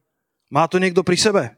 Má 0.49 0.69
to 0.71 0.81
niekto 0.81 1.03
pri 1.03 1.17
sebe? 1.17 1.58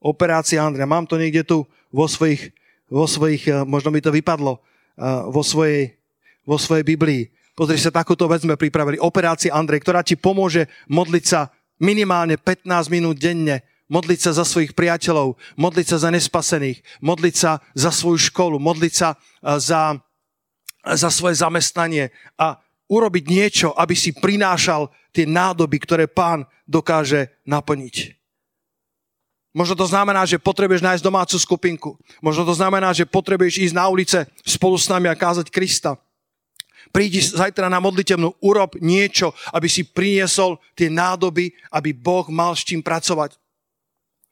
Operácia 0.00 0.62
Andrea. 0.62 0.88
Mám 0.88 1.08
to 1.08 1.16
niekde 1.16 1.46
tu 1.46 1.64
vo 1.92 2.06
svojich, 2.06 2.52
vo 2.90 3.08
svojich 3.08 3.48
eh, 3.48 3.64
možno 3.64 3.90
mi 3.90 4.00
to 4.02 4.12
vypadlo, 4.12 4.60
eh, 4.60 5.02
vo 5.30 5.42
svojej, 5.42 5.96
vo 6.44 6.60
svojej 6.60 6.84
Biblii. 6.84 7.22
Pozri 7.56 7.80
sa, 7.80 7.88
takúto 7.88 8.28
vec 8.28 8.44
sme 8.44 8.60
pripravili. 8.60 9.00
Operácia 9.00 9.56
Andrej, 9.56 9.80
ktorá 9.80 10.04
ti 10.04 10.12
pomôže 10.12 10.68
modliť 10.92 11.24
sa 11.24 11.48
minimálne 11.80 12.36
15 12.36 12.92
minút 12.92 13.16
denne, 13.16 13.64
modliť 13.88 14.20
sa 14.20 14.30
za 14.36 14.44
svojich 14.44 14.76
priateľov, 14.76 15.40
modliť 15.56 15.86
sa 15.88 15.96
za 15.96 16.10
nespasených, 16.12 16.84
modliť 17.00 17.34
sa 17.34 17.64
za 17.72 17.88
svoju 17.88 18.28
školu, 18.28 18.60
modliť 18.60 18.92
sa 18.92 19.16
eh, 19.16 19.56
za, 19.56 19.96
za 20.84 21.08
svoje 21.08 21.40
zamestnanie 21.40 22.12
a 22.36 22.60
urobiť 22.86 23.24
niečo, 23.26 23.68
aby 23.74 23.98
si 23.98 24.14
prinášal 24.14 24.92
tie 25.10 25.26
nádoby, 25.26 25.80
ktoré 25.82 26.04
pán 26.06 26.46
dokáže 26.68 27.40
naplniť. 27.48 28.15
Možno 29.56 29.72
to 29.72 29.88
znamená, 29.88 30.28
že 30.28 30.36
potrebuješ 30.36 30.84
nájsť 30.84 31.00
domácu 31.00 31.36
skupinku. 31.40 31.90
Možno 32.20 32.44
to 32.44 32.52
znamená, 32.52 32.92
že 32.92 33.08
potrebuješ 33.08 33.72
ísť 33.72 33.74
na 33.80 33.88
ulice 33.88 34.28
spolu 34.44 34.76
s 34.76 34.84
nami 34.92 35.08
a 35.08 35.16
kázať 35.16 35.48
Krista. 35.48 35.96
Prídi 36.92 37.24
zajtra 37.24 37.72
na 37.72 37.80
modlitevnú, 37.80 38.36
urob 38.44 38.76
niečo, 38.84 39.32
aby 39.56 39.64
si 39.64 39.88
priniesol 39.88 40.60
tie 40.76 40.92
nádoby, 40.92 41.56
aby 41.72 41.96
Boh 41.96 42.28
mal 42.28 42.52
s 42.52 42.68
čím 42.68 42.84
pracovať. 42.84 43.40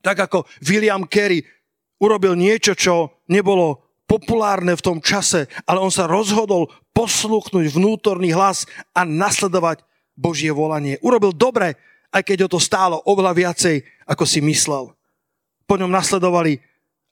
Tak 0.04 0.28
ako 0.28 0.44
William 0.60 1.08
Carey 1.08 1.40
urobil 2.04 2.36
niečo, 2.36 2.76
čo 2.76 3.24
nebolo 3.32 3.80
populárne 4.04 4.76
v 4.76 4.84
tom 4.84 4.98
čase, 5.00 5.48
ale 5.64 5.80
on 5.80 5.88
sa 5.88 6.04
rozhodol 6.04 6.68
posluchnúť 6.92 7.72
vnútorný 7.72 8.36
hlas 8.36 8.68
a 8.92 9.08
nasledovať 9.08 9.80
Božie 10.12 10.52
volanie. 10.52 11.00
Urobil 11.00 11.32
dobre, 11.32 11.80
aj 12.12 12.22
keď 12.22 12.46
ho 12.46 12.48
to 12.52 12.60
stálo 12.60 13.00
oveľa 13.08 13.32
viacej, 13.32 13.80
ako 14.04 14.28
si 14.28 14.44
myslel. 14.44 14.92
Po 15.64 15.74
ňom 15.80 15.88
nasledovali 15.88 16.60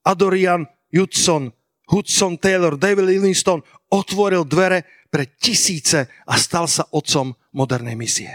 Adorian 0.05 0.69
Judson, 0.93 1.53
Hudson 1.89 2.37
Taylor, 2.37 2.77
David 2.77 3.09
Livingston 3.09 3.65
otvoril 3.89 4.45
dvere 4.45 5.09
pre 5.13 5.37
tisíce 5.37 6.09
a 6.09 6.35
stal 6.41 6.69
sa 6.69 6.89
otcom 6.93 7.37
modernej 7.53 7.97
misie. 7.97 8.33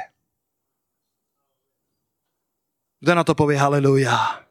Kto 3.01 3.11
na 3.13 3.22
to 3.22 3.38
povie 3.38 3.57
haleluja? 3.57 4.41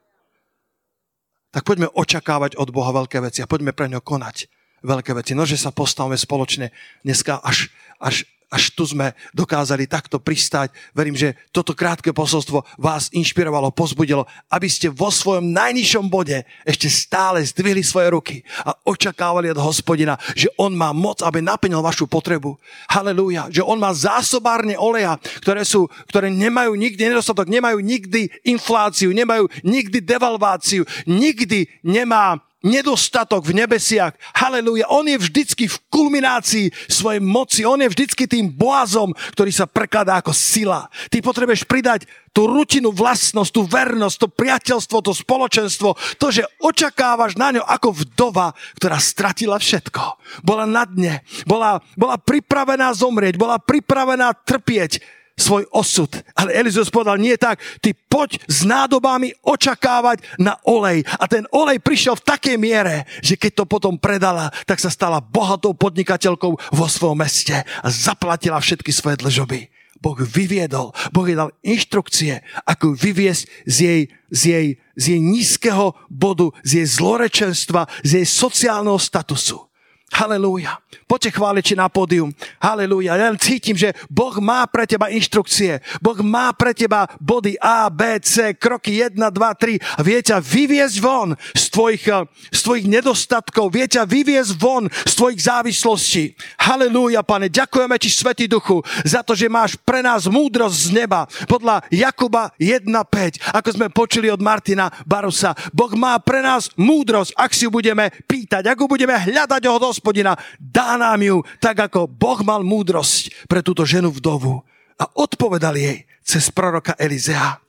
Tak 1.51 1.62
poďme 1.67 1.91
očakávať 1.91 2.59
od 2.61 2.71
Boha 2.71 2.95
veľké 2.95 3.19
veci 3.23 3.43
a 3.43 3.51
poďme 3.51 3.75
pre 3.75 3.91
ňo 3.91 4.03
konať 4.03 4.47
veľké 4.87 5.17
veci. 5.19 5.33
Nože 5.35 5.59
sa 5.59 5.75
postavme 5.75 6.14
spoločne 6.14 6.71
dneska 7.03 7.43
až, 7.43 7.73
až 7.99 8.29
až 8.47 8.70
tu 8.70 8.86
sme 8.86 9.11
dokázali 9.34 9.90
takto 9.90 10.22
pristať. 10.22 10.70
Verím, 10.94 11.18
že 11.18 11.34
toto 11.51 11.74
krátke 11.74 12.14
posolstvo 12.14 12.62
vás 12.78 13.11
inšpirovalo, 13.11 13.74
pozbudilo, 13.74 14.22
aby 14.55 14.70
ste 14.70 14.86
vo 14.86 15.11
svojom 15.11 15.51
najnižšom 15.51 16.07
bode 16.07 16.47
ešte 16.62 16.86
stále 16.86 17.42
zdvihli 17.42 17.82
svoje 17.82 18.09
ruky 18.14 18.36
a 18.62 18.78
očakávali 18.86 19.51
od 19.51 19.59
hospodina, 19.59 20.14
že 20.38 20.47
on 20.55 20.78
má 20.78 20.94
moc, 20.94 21.26
aby 21.26 21.42
naplnil 21.42 21.82
vašu 21.82 22.07
potrebu. 22.07 22.55
Halelúja. 22.86 23.51
Že 23.51 23.66
on 23.66 23.78
má 23.82 23.90
zásobárne 23.90 24.78
oleja, 24.78 25.18
ktoré, 25.42 25.66
sú, 25.66 25.90
ktoré 26.07 26.30
nemajú 26.30 26.78
nikdy 26.78 27.03
nedostatok, 27.03 27.51
nemajú 27.51 27.82
nikdy 27.82 28.30
infláciu, 28.47 29.11
nemajú 29.11 29.51
nikdy 29.66 29.99
devalváciu, 29.99 30.86
nikdy 31.05 31.66
nemá 31.82 32.38
nedostatok 32.67 33.47
v 33.47 33.62
nebesiach. 33.62 34.19
Halelúja. 34.35 34.91
On 34.91 35.07
je 35.07 35.14
vždycky 35.14 35.71
v 35.71 35.79
kulminácii 35.87 36.75
svojej 36.91 37.23
moci. 37.23 37.62
On 37.62 37.79
je 37.79 37.87
vždycky 37.87 38.27
tým 38.27 38.51
boazom, 38.51 39.14
ktorý 39.39 39.55
sa 39.55 39.71
prekladá 39.71 40.19
ako 40.19 40.35
sila. 40.35 40.91
Ty 41.07 41.23
potrebuješ 41.23 41.62
pridať 41.71 42.11
tú 42.37 42.45
rutinu, 42.45 42.93
vlastnosť, 42.93 43.49
tú 43.49 43.64
vernosť, 43.64 44.17
to 44.21 44.29
priateľstvo, 44.29 44.97
to 45.01 45.17
spoločenstvo, 45.17 45.97
to, 46.21 46.27
že 46.29 46.45
očakávaš 46.61 47.33
na 47.41 47.57
ňo 47.57 47.64
ako 47.64 48.05
vdova, 48.05 48.53
ktorá 48.77 49.01
stratila 49.01 49.57
všetko. 49.57 50.21
Bola 50.45 50.69
na 50.69 50.85
dne, 50.85 51.25
bola, 51.49 51.81
bola 51.97 52.21
pripravená 52.21 52.93
zomrieť, 52.93 53.41
bola 53.41 53.57
pripravená 53.57 54.37
trpieť, 54.45 55.01
svoj 55.37 55.68
osud. 55.70 56.09
Ale 56.32 56.57
Elizeus 56.57 56.89
povedal, 56.89 57.20
nie 57.20 57.37
tak, 57.37 57.61
ty 57.84 57.93
poď 57.93 58.41
s 58.49 58.64
nádobami 58.64 59.37
očakávať 59.45 60.24
na 60.41 60.57
olej. 60.64 61.05
A 61.20 61.28
ten 61.28 61.45
olej 61.53 61.78
prišiel 61.84 62.16
v 62.16 62.26
takej 62.26 62.57
miere, 62.57 63.05
že 63.20 63.37
keď 63.37 63.62
to 63.62 63.64
potom 63.68 64.01
predala, 64.01 64.49
tak 64.64 64.80
sa 64.80 64.89
stala 64.89 65.20
bohatou 65.20 65.76
podnikateľkou 65.76 66.53
vo 66.57 66.87
svojom 66.89 67.20
meste 67.20 67.55
a 67.55 67.89
zaplatila 67.93 68.57
všetky 68.59 68.91
svoje 68.91 69.20
dlžoby. 69.20 69.68
Boh 70.01 70.16
vyviedol, 70.16 70.93
Boh 71.12 71.24
jej 71.24 71.37
dal 71.37 71.53
inštrukcie, 71.64 72.45
ako 72.68 72.93
vyviesť 72.93 73.43
z 73.64 73.76
jej, 73.80 74.01
z 74.28 74.43
jej, 74.45 74.66
z 74.97 75.05
jej 75.16 75.20
nízkeho 75.20 75.97
bodu, 76.12 76.53
z 76.64 76.84
jej 76.84 76.87
zlorečenstva, 77.01 77.89
z 78.05 78.22
jej 78.22 78.26
sociálneho 78.28 79.01
statusu. 79.01 79.66
Halelúja. 80.14 80.78
Poďte 81.07 81.38
chváliči 81.38 81.74
na 81.78 81.86
pódium. 81.86 82.34
Halelúja. 82.59 83.14
Ja 83.14 83.30
cítim, 83.38 83.78
že 83.78 83.94
Boh 84.11 84.34
má 84.42 84.66
pre 84.66 84.82
teba 84.82 85.07
inštrukcie. 85.07 85.78
Boh 86.02 86.18
má 86.18 86.50
pre 86.50 86.74
teba 86.74 87.07
body 87.22 87.54
A, 87.62 87.86
B, 87.86 88.18
C, 88.18 88.54
kroky 88.59 88.98
1, 89.02 89.14
2, 89.14 89.30
3. 89.30 89.78
A 89.78 90.00
vie 90.02 90.18
ťa 90.18 90.42
vyviezť 90.42 90.96
von 90.98 91.38
z 91.54 91.64
tvojich, 91.70 92.04
eh, 92.11 92.26
z 92.50 92.61
tvojich 92.64 92.86
nedostatkov. 92.90 93.70
Vie 93.70 93.86
ťa 93.86 94.02
vyviezť 94.02 94.52
von 94.57 94.88
z 94.88 95.12
tvojich 95.14 95.40
závislostí. 95.46 96.34
Halelúja, 96.59 97.20
pane. 97.20 97.52
Ďakujeme 97.52 97.94
ti, 98.00 98.11
Svetý 98.11 98.48
Duchu, 98.48 98.80
za 99.04 99.20
to, 99.22 99.36
že 99.36 99.52
máš 99.52 99.78
pre 99.78 100.00
nás 100.00 100.26
múdrosť 100.26 100.90
z 100.90 101.07
neba. 101.07 101.30
Podľa 101.46 101.86
Jakuba 101.92 102.50
1.5, 102.59 103.52
ako 103.52 103.68
sme 103.68 103.86
počuli 103.92 104.32
od 104.32 104.40
Martina 104.40 104.88
Barusa. 105.04 105.52
Boh 105.70 105.92
má 105.92 106.18
pre 106.18 106.40
nás 106.40 106.72
múdrosť, 106.74 107.36
ak 107.36 107.52
si 107.52 107.68
ju 107.68 107.70
budeme 107.70 108.09
pýtať, 108.26 108.66
ak 108.66 108.80
ju 108.80 108.86
budeme 108.88 109.12
hľadať 109.12 109.62
od 109.70 109.82
hospodina, 109.86 110.04
dá 110.61 111.00
nám 111.00 111.22
ju, 111.22 111.36
tak 111.59 111.88
ako 111.90 112.07
Boh 112.11 112.40
mal 112.44 112.61
múdrosť 112.61 113.48
pre 113.48 113.64
túto 113.64 113.82
ženu 113.88 114.12
vdovu. 114.12 114.62
A 114.96 115.04
odpovedal 115.16 115.76
jej 115.76 116.09
cez 116.24 116.50
proroka 116.50 116.96
Elizea. 116.96 117.61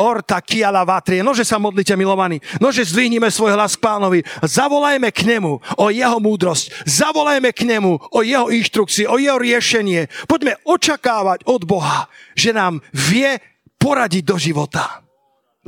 Orta 0.00 0.40
kiala 0.40 0.80
vatrie. 0.80 1.20
Nože 1.20 1.44
sa 1.44 1.60
modlite, 1.60 1.92
milovaní. 1.92 2.40
Nože 2.56 2.88
zdvihnime 2.88 3.28
svoj 3.28 3.52
hlas 3.52 3.76
k 3.76 3.84
pánovi. 3.84 4.24
Zavolajme 4.40 5.12
k 5.12 5.28
nemu 5.28 5.60
o 5.60 5.86
jeho 5.92 6.16
múdrosť. 6.16 6.88
Zavolajme 6.88 7.52
k 7.52 7.68
nemu 7.68 7.92
o 8.08 8.20
jeho 8.24 8.48
inštrukcii, 8.48 9.04
o 9.04 9.20
jeho 9.20 9.36
riešenie. 9.36 10.08
Poďme 10.24 10.56
očakávať 10.64 11.44
od 11.44 11.68
Boha, 11.68 12.08
že 12.32 12.56
nám 12.56 12.80
vie 12.96 13.36
poradiť 13.76 14.24
do 14.24 14.40
života. 14.40 15.04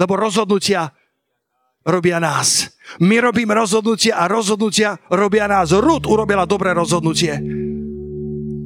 Lebo 0.00 0.16
rozhodnutia 0.16 0.88
robia 1.84 2.16
nás. 2.16 2.72
My 3.01 3.16
robíme 3.22 3.57
rozhodnutia 3.57 4.20
a 4.20 4.28
rozhodnutia 4.28 5.01
robia 5.09 5.49
nás. 5.49 5.72
Rud 5.72 6.05
urobila 6.05 6.45
dobré 6.45 6.76
rozhodnutie. 6.76 7.32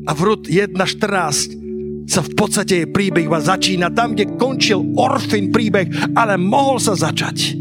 A 0.06 0.10
v 0.14 0.20
Rud 0.22 0.42
1.14 0.50 2.06
sa 2.06 2.22
v 2.22 2.30
podstate 2.38 2.82
jej 2.82 2.88
príbeh 2.88 3.26
ma 3.26 3.42
začína 3.42 3.90
tam, 3.90 4.14
kde 4.14 4.38
končil 4.38 4.78
Orfin 4.94 5.50
príbeh, 5.50 6.14
ale 6.14 6.38
mohol 6.38 6.78
sa 6.78 6.94
začať. 6.94 7.58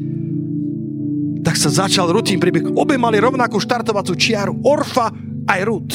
Tak 1.41 1.57
sa 1.57 1.69
začal 1.69 2.09
Rutin 2.09 2.41
príbeh. 2.41 2.73
Obe 2.73 2.97
mali 2.97 3.21
rovnakú 3.21 3.61
štartovacú 3.61 4.13
čiaru. 4.17 4.65
Orfa 4.65 5.13
aj 5.45 5.59
Rut 5.65 5.91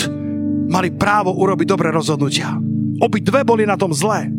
mali 0.70 0.94
právo 0.94 1.34
urobiť 1.34 1.66
dobré 1.66 1.90
rozhodnutia. 1.90 2.54
Obi 3.02 3.18
dve 3.18 3.42
boli 3.42 3.66
na 3.66 3.74
tom 3.74 3.90
zlé. 3.90 4.30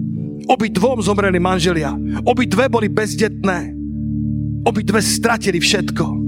Obi 0.47 0.71
dvom 0.71 1.03
zomreli 1.03 1.39
manželia. 1.39 1.91
Obi 2.23 2.47
dve 2.47 2.71
boli 2.71 2.87
bezdetné. 2.87 3.75
Obi 4.63 4.81
dve 4.85 5.01
stratili 5.03 5.59
všetko. 5.59 6.20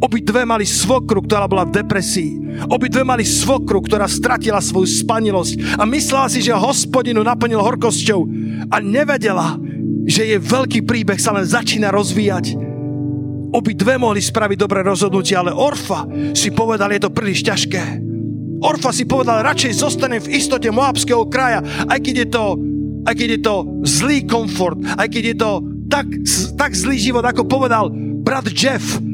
Obi 0.00 0.24
dve 0.24 0.48
mali 0.48 0.64
svokru, 0.64 1.20
ktorá 1.20 1.44
bola 1.44 1.68
v 1.68 1.76
depresii. 1.76 2.64
Obi 2.72 2.88
dve 2.88 3.04
mali 3.04 3.20
svokru, 3.20 3.84
ktorá 3.84 4.08
stratila 4.08 4.56
svoju 4.56 4.88
spanilosť 4.88 5.76
a 5.76 5.84
myslela 5.84 6.32
si, 6.32 6.40
že 6.40 6.56
hospodinu 6.56 7.20
naplnil 7.20 7.60
horkosťou 7.60 8.24
a 8.72 8.80
nevedela, 8.80 9.60
že 10.08 10.24
jej 10.24 10.40
veľký 10.40 10.88
príbeh 10.88 11.20
sa 11.20 11.36
len 11.36 11.44
začína 11.44 11.92
rozvíjať. 11.92 12.56
Obi 13.52 13.76
dve 13.76 14.00
mohli 14.00 14.24
spraviť 14.24 14.56
dobré 14.56 14.80
rozhodnutie, 14.80 15.36
ale 15.36 15.52
Orfa 15.52 16.08
si 16.32 16.48
povedal, 16.48 16.96
je 16.96 17.04
to 17.04 17.12
príliš 17.12 17.44
ťažké. 17.44 18.00
Orfa 18.64 18.96
si 18.96 19.04
povedal, 19.04 19.44
radšej 19.44 19.84
zostanem 19.84 20.20
v 20.20 20.32
istote 20.32 20.72
Moabského 20.72 21.28
kraja, 21.28 21.60
aj 21.88 22.00
keď 22.00 22.14
je 22.24 22.28
to, 22.32 22.44
aj 23.04 23.14
keď 23.16 23.28
je 23.36 23.40
to 23.44 23.54
zlý 23.84 24.24
komfort, 24.24 24.80
aj 24.96 25.08
keď 25.12 25.22
je 25.28 25.36
to 25.36 25.50
tak, 25.92 26.06
tak 26.56 26.72
zlý 26.72 26.96
život, 26.96 27.24
ako 27.26 27.44
povedal 27.44 27.92
brat 28.24 28.48
Jeff. 28.52 29.09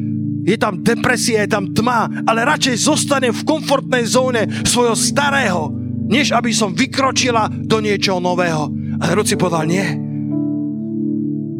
Je 0.47 0.55
tam 0.55 0.79
depresia, 0.79 1.43
je 1.43 1.51
tam 1.51 1.75
tma, 1.75 2.23
ale 2.23 2.47
radšej 2.47 2.77
zostanem 2.79 3.35
v 3.35 3.43
komfortnej 3.43 4.07
zóne 4.07 4.47
svojho 4.63 4.95
starého, 4.95 5.75
než 6.07 6.31
aby 6.31 6.55
som 6.55 6.71
vykročila 6.71 7.51
do 7.51 7.83
niečoho 7.83 8.23
nového. 8.23 8.71
Ale 9.03 9.19
Ruci 9.19 9.35
povedal, 9.35 9.67
nie. 9.67 9.87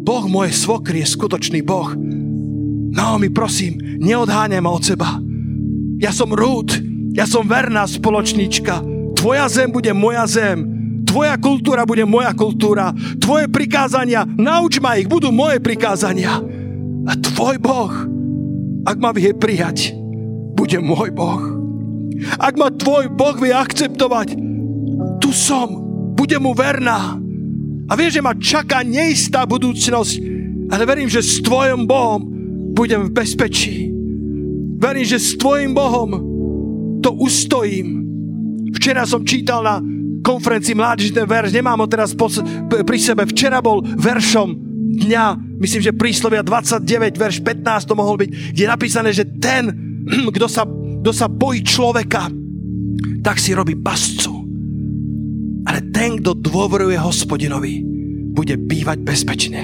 Boh 0.07 0.23
moje 0.31 0.55
svokry 0.55 1.03
je 1.03 1.13
skutočný 1.19 1.59
Boh. 1.67 1.91
Naomi, 2.95 3.27
prosím, 3.27 3.75
neodháňaj 3.99 4.63
ma 4.63 4.71
od 4.71 4.83
seba. 4.87 5.19
Ja 5.99 6.15
som 6.15 6.31
rúd, 6.31 6.71
ja 7.11 7.27
som 7.27 7.43
verná 7.43 7.83
spoločníčka. 7.83 8.79
Tvoja 9.19 9.51
zem 9.51 9.67
bude 9.67 9.91
moja 9.91 10.23
zem 10.23 10.77
Tvoja 11.07 11.39
kultúra 11.39 11.87
bude 11.87 12.03
moja 12.03 12.35
kultúra. 12.35 12.91
Tvoje 13.17 13.47
prikázania, 13.47 14.27
nauč 14.27 14.83
ma 14.83 14.99
ich, 14.99 15.07
budú 15.07 15.31
moje 15.31 15.63
prikázania. 15.63 16.43
A 17.07 17.11
tvoj 17.15 17.55
Boh, 17.63 17.89
ak 18.87 18.97
ma 19.03 19.11
vie 19.11 19.35
prijať, 19.35 19.91
bude 20.55 20.79
môj 20.79 21.11
Boh. 21.11 21.43
Ak 22.39 22.55
ma 22.55 22.71
tvoj 22.71 23.11
Boh 23.11 23.35
vie 23.35 23.51
akceptovať, 23.51 24.39
tu 25.19 25.35
som, 25.35 25.67
bude 26.15 26.39
mu 26.39 26.55
verná. 26.55 27.19
A 27.87 27.93
vieš, 27.99 28.19
že 28.19 28.25
ma 28.25 28.33
čaká 28.33 28.81
neistá 28.87 29.43
budúcnosť, 29.43 30.13
ale 30.71 30.83
verím, 30.87 31.11
že 31.11 31.19
s 31.19 31.43
tvojim 31.43 31.83
Bohom 31.83 32.23
budem 32.71 33.11
v 33.11 33.15
bezpečí. 33.15 33.91
Verím, 34.79 35.05
že 35.07 35.19
s 35.19 35.35
tvojim 35.35 35.75
Bohom 35.75 36.09
to 37.03 37.11
ustojím. 37.15 38.03
Včera 38.75 39.07
som 39.07 39.23
čítal 39.23 39.63
na 39.63 39.79
konferencii 40.23 40.75
mládež 40.75 41.15
ten 41.15 41.23
verš, 41.23 41.55
nemám 41.55 41.79
ho 41.79 41.87
teraz 41.87 42.11
pri 42.67 42.99
sebe. 42.99 43.23
Včera 43.23 43.63
bol 43.63 43.79
veršom 43.83 44.66
dňa, 44.97 45.23
myslím, 45.61 45.81
že 45.81 45.93
príslovia 45.93 46.41
29, 46.41 47.13
verš 47.13 47.37
15 47.45 47.89
to 47.89 47.93
mohol 47.93 48.17
byť, 48.17 48.29
kde 48.53 48.61
je 48.65 48.69
napísané, 48.69 49.09
že 49.13 49.29
ten, 49.37 49.69
kto 50.35 50.47
sa, 50.49 50.65
kto 50.65 51.11
sa 51.13 51.29
bojí 51.29 51.61
človeka, 51.61 52.27
tak 53.21 53.37
si 53.37 53.53
robí 53.53 53.77
pascu. 53.77 54.33
Ale 55.67 55.83
ten, 55.91 56.17
kto 56.23 56.33
dôveruje 56.33 56.95
hospodinovi, 56.95 57.83
bude 58.31 58.55
bývať 58.55 58.97
bezpečne. 59.03 59.61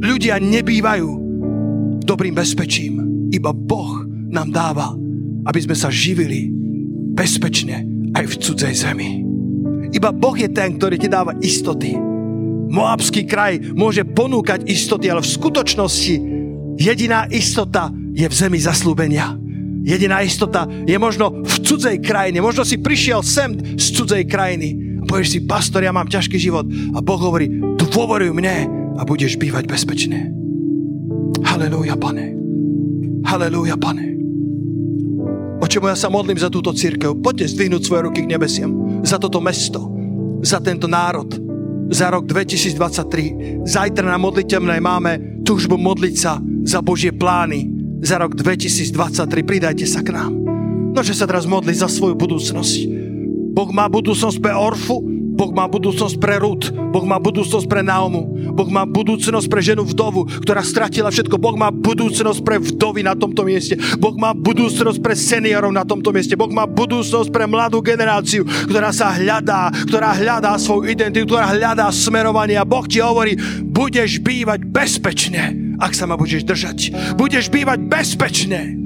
Ľudia 0.00 0.38
nebývajú 0.38 1.10
dobrým 2.06 2.32
bezpečím. 2.32 3.02
Iba 3.34 3.50
Boh 3.50 4.06
nám 4.30 4.54
dáva, 4.54 4.94
aby 5.50 5.60
sme 5.60 5.74
sa 5.74 5.90
živili 5.90 6.48
bezpečne 7.12 7.82
aj 8.14 8.24
v 8.24 8.34
cudzej 8.38 8.74
zemi. 8.86 9.26
Iba 9.90 10.14
Boh 10.14 10.36
je 10.38 10.46
ten, 10.52 10.78
ktorý 10.78 10.96
ti 10.96 11.08
dáva 11.10 11.34
istoty. 11.42 12.05
Moabský 12.66 13.24
kraj 13.24 13.62
môže 13.74 14.02
ponúkať 14.02 14.66
istoty, 14.66 15.10
ale 15.10 15.22
v 15.22 15.32
skutočnosti 15.38 16.14
jediná 16.76 17.30
istota 17.30 17.90
je 18.12 18.26
v 18.26 18.34
zemi 18.34 18.58
zaslúbenia. 18.58 19.38
Jediná 19.86 20.18
istota 20.18 20.66
je 20.66 20.98
možno 20.98 21.46
v 21.46 21.56
cudzej 21.62 22.02
krajine. 22.02 22.42
Možno 22.42 22.66
si 22.66 22.82
prišiel 22.82 23.22
sem 23.22 23.54
z 23.78 23.86
cudzej 23.94 24.26
krajiny 24.26 24.98
a 24.98 25.06
povieš 25.06 25.28
si, 25.30 25.38
pastor, 25.46 25.86
ja 25.86 25.94
mám 25.94 26.10
ťažký 26.10 26.34
život. 26.42 26.66
A 26.66 26.98
Boh 26.98 27.22
hovorí, 27.22 27.46
dôveruj 27.78 28.34
mne 28.34 28.66
a 28.98 29.06
budeš 29.06 29.38
bývať 29.38 29.70
bezpečne. 29.70 30.34
Halelúja, 31.46 31.94
pane. 31.94 32.34
Halelúja, 33.22 33.78
pane. 33.78 34.18
Oče 35.62 35.78
ja 35.78 35.94
sa 35.94 36.10
modlím 36.10 36.36
za 36.36 36.50
túto 36.50 36.74
církev. 36.74 37.22
Poďte 37.22 37.54
zdvihnúť 37.54 37.82
svoje 37.86 38.02
ruky 38.10 38.26
k 38.26 38.30
nebesiam. 38.34 39.00
Za 39.06 39.22
toto 39.22 39.38
mesto. 39.38 39.86
Za 40.42 40.58
tento 40.58 40.90
národ. 40.90 41.45
Za 41.86 42.10
rok 42.10 42.26
2023. 42.26 43.62
Zajtra 43.62 44.06
na 44.10 44.18
modliteľnej 44.18 44.80
máme 44.82 45.12
túžbu 45.46 45.78
modliť 45.78 46.14
sa 46.18 46.42
za 46.66 46.82
Božie 46.82 47.14
plány. 47.14 47.70
Za 48.02 48.18
rok 48.18 48.34
2023. 48.34 49.46
Pridajte 49.46 49.86
sa 49.86 50.02
k 50.02 50.10
nám. 50.10 50.34
Nože 50.92 51.14
sa 51.14 51.30
teraz 51.30 51.46
modli 51.46 51.76
za 51.76 51.86
svoju 51.86 52.18
budúcnosť. 52.18 52.74
Boh 53.54 53.70
má 53.72 53.88
budúcnosť 53.88 54.38
pre 54.42 54.52
Orfu, 54.52 55.15
Boh 55.36 55.52
má 55.52 55.68
budúcnosť 55.68 56.16
pre 56.16 56.40
Rud, 56.40 56.72
Boh 56.72 57.04
má 57.04 57.20
budúcnosť 57.20 57.68
pre 57.68 57.84
Naomu, 57.84 58.24
Boh 58.56 58.72
má 58.72 58.88
budúcnosť 58.88 59.52
pre 59.52 59.60
ženu 59.60 59.84
vdovu, 59.84 60.24
ktorá 60.24 60.64
stratila 60.64 61.12
všetko. 61.12 61.36
Boh 61.36 61.52
má 61.60 61.68
budúcnosť 61.68 62.40
pre 62.40 62.56
vdovy 62.56 63.04
na 63.04 63.12
tomto 63.12 63.44
mieste. 63.44 63.76
Boh 64.00 64.16
má 64.16 64.32
budúcnosť 64.32 64.96
pre 65.04 65.12
seniorov 65.12 65.76
na 65.76 65.84
tomto 65.84 66.08
mieste. 66.08 66.40
Boh 66.40 66.48
má 66.48 66.64
budúcnosť 66.64 67.28
pre 67.28 67.44
mladú 67.44 67.84
generáciu, 67.84 68.48
ktorá 68.48 68.96
sa 68.96 69.12
hľadá, 69.12 69.68
ktorá 69.84 70.16
hľadá 70.16 70.56
svoju 70.56 70.88
identitu, 70.88 71.36
ktorá 71.36 71.52
hľadá 71.52 71.92
smerovanie. 71.92 72.56
A 72.56 72.64
Boh 72.64 72.88
ti 72.88 73.04
hovorí, 73.04 73.36
budeš 73.60 74.24
bývať 74.24 74.64
bezpečne, 74.64 75.76
ak 75.76 75.92
sa 75.92 76.08
ma 76.08 76.16
budeš 76.16 76.48
držať. 76.48 76.96
Budeš 77.20 77.52
bývať 77.52 77.84
bezpečne. 77.84 78.85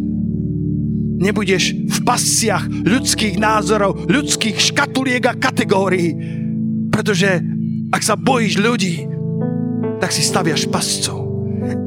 Nebudeš 1.21 1.77
v 1.85 1.99
pasciach 2.01 2.65
ľudských 2.67 3.37
názorov, 3.37 4.09
ľudských 4.09 4.57
škatuliek 4.57 5.21
a 5.29 5.37
kategórií, 5.37 6.17
pretože 6.89 7.45
ak 7.93 8.01
sa 8.01 8.17
bojíš 8.17 8.57
ľudí, 8.57 9.05
tak 10.01 10.11
si 10.17 10.25
staviaš 10.25 10.65
pascu. 10.73 11.13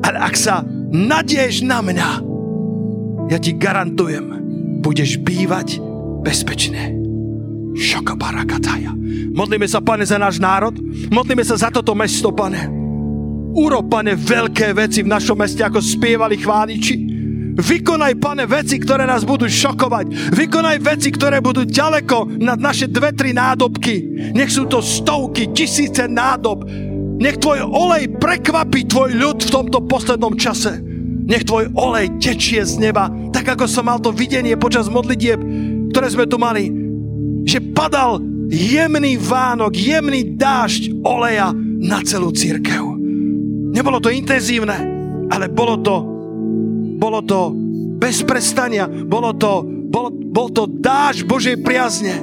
Ale 0.05 0.17
ak 0.21 0.35
sa 0.37 0.61
nadieš 0.93 1.65
na 1.65 1.81
mňa, 1.81 2.09
ja 3.33 3.37
ti 3.41 3.57
garantujem, 3.57 4.29
budeš 4.85 5.17
bývať 5.25 5.81
bezpečne. 6.21 6.93
Šoka 7.73 8.13
barakataja. 8.13 8.93
Modlíme 9.33 9.65
sa, 9.65 9.81
pane, 9.81 10.05
za 10.05 10.21
náš 10.21 10.37
národ. 10.37 10.77
Modlíme 11.09 11.41
sa 11.41 11.57
za 11.57 11.73
toto 11.73 11.97
mesto, 11.97 12.29
pane. 12.29 12.69
Urob, 13.53 13.89
pane, 13.89 14.13
veľké 14.13 14.77
veci 14.77 15.01
v 15.01 15.09
našom 15.09 15.37
meste, 15.41 15.65
ako 15.65 15.81
spievali 15.81 16.37
chváliči. 16.37 17.12
Vykonaj, 17.53 18.17
pane, 18.17 18.49
veci, 18.49 18.81
ktoré 18.81 19.05
nás 19.05 19.21
budú 19.21 19.45
šokovať. 19.45 20.33
Vykonaj 20.33 20.77
veci, 20.81 21.13
ktoré 21.13 21.37
budú 21.37 21.69
ďaleko 21.69 22.41
nad 22.41 22.57
naše 22.57 22.89
dve, 22.89 23.13
tri 23.13 23.29
nádobky. 23.29 24.29
Nech 24.33 24.49
sú 24.49 24.65
to 24.65 24.81
stovky, 24.81 25.53
tisíce 25.53 26.09
nádob. 26.09 26.65
Nech 27.21 27.37
tvoj 27.37 27.61
olej 27.61 28.09
prekvapí 28.17 28.89
tvoj 28.89 29.13
ľud 29.13 29.37
v 29.45 29.53
tomto 29.53 29.85
poslednom 29.85 30.33
čase. 30.33 30.81
Nech 31.23 31.45
tvoj 31.45 31.71
olej 31.77 32.17
tečie 32.17 32.65
z 32.65 32.81
neba, 32.81 33.07
tak 33.31 33.53
ako 33.53 33.69
som 33.69 33.87
mal 33.87 34.01
to 34.01 34.09
videnie 34.09 34.57
počas 34.57 34.89
modlitieb, 34.89 35.39
ktoré 35.93 36.07
sme 36.09 36.25
tu 36.25 36.41
mali. 36.41 36.67
Že 37.45 37.71
padal 37.71 38.19
jemný 38.49 39.15
vánok, 39.21 39.77
jemný 39.77 40.35
dážď 40.35 41.05
oleja 41.05 41.53
na 41.83 42.01
celú 42.01 42.33
církev. 42.33 42.81
Nebolo 43.73 44.01
to 44.01 44.11
intenzívne, 44.11 44.77
ale 45.31 45.49
bolo 45.49 45.79
to 45.79 46.12
bolo 47.03 47.19
to 47.19 47.51
bez 47.99 48.23
prestania. 48.23 48.87
Bolo 48.87 49.35
to, 49.35 49.67
bol, 49.67 50.07
bol 50.07 50.47
to 50.47 50.71
dáž 50.71 51.27
Božej 51.27 51.59
priazne. 51.59 52.15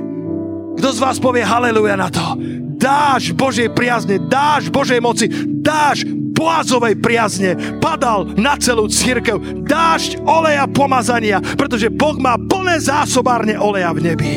Kto 0.81 0.89
z 0.97 1.03
vás 1.05 1.21
povie 1.21 1.45
haleluja 1.45 2.01
na 2.01 2.09
to? 2.09 2.41
Dáž 2.81 3.37
Božej 3.37 3.77
priazne, 3.77 4.17
dáž 4.17 4.73
Božej 4.73 5.05
moci, 5.05 5.29
dáž 5.61 6.09
Boazovej 6.09 6.97
priazne 6.97 7.77
padal 7.77 8.33
na 8.41 8.57
celú 8.57 8.89
církev. 8.89 9.69
Dážď 9.69 10.25
oleja 10.25 10.65
pomazania, 10.65 11.45
pretože 11.61 11.93
Boh 11.93 12.17
má 12.17 12.41
plné 12.41 12.81
zásobárne 12.81 13.61
oleja 13.61 13.93
v 13.93 14.01
nebi. 14.01 14.33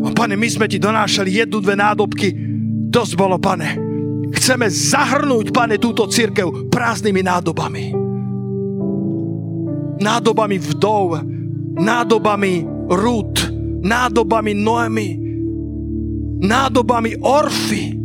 O, 0.00 0.08
pane, 0.16 0.40
my 0.40 0.48
sme 0.48 0.64
ti 0.64 0.80
donášali 0.80 1.44
jednu, 1.44 1.60
dve 1.60 1.76
nádobky. 1.76 2.32
Dosť 2.88 3.12
bolo, 3.20 3.36
pane. 3.36 3.76
Chceme 4.32 4.72
zahrnúť, 4.72 5.52
pane, 5.52 5.76
túto 5.76 6.08
církev 6.08 6.72
prázdnymi 6.72 7.20
nádobami. 7.20 8.05
Nádobami 9.96 10.56
vdov, 10.60 11.24
nádobami 11.76 12.66
rúd, 12.92 13.34
nádobami 13.82 14.52
Noemi, 14.52 15.08
nádobami 16.40 17.16
Orfy, 17.20 17.96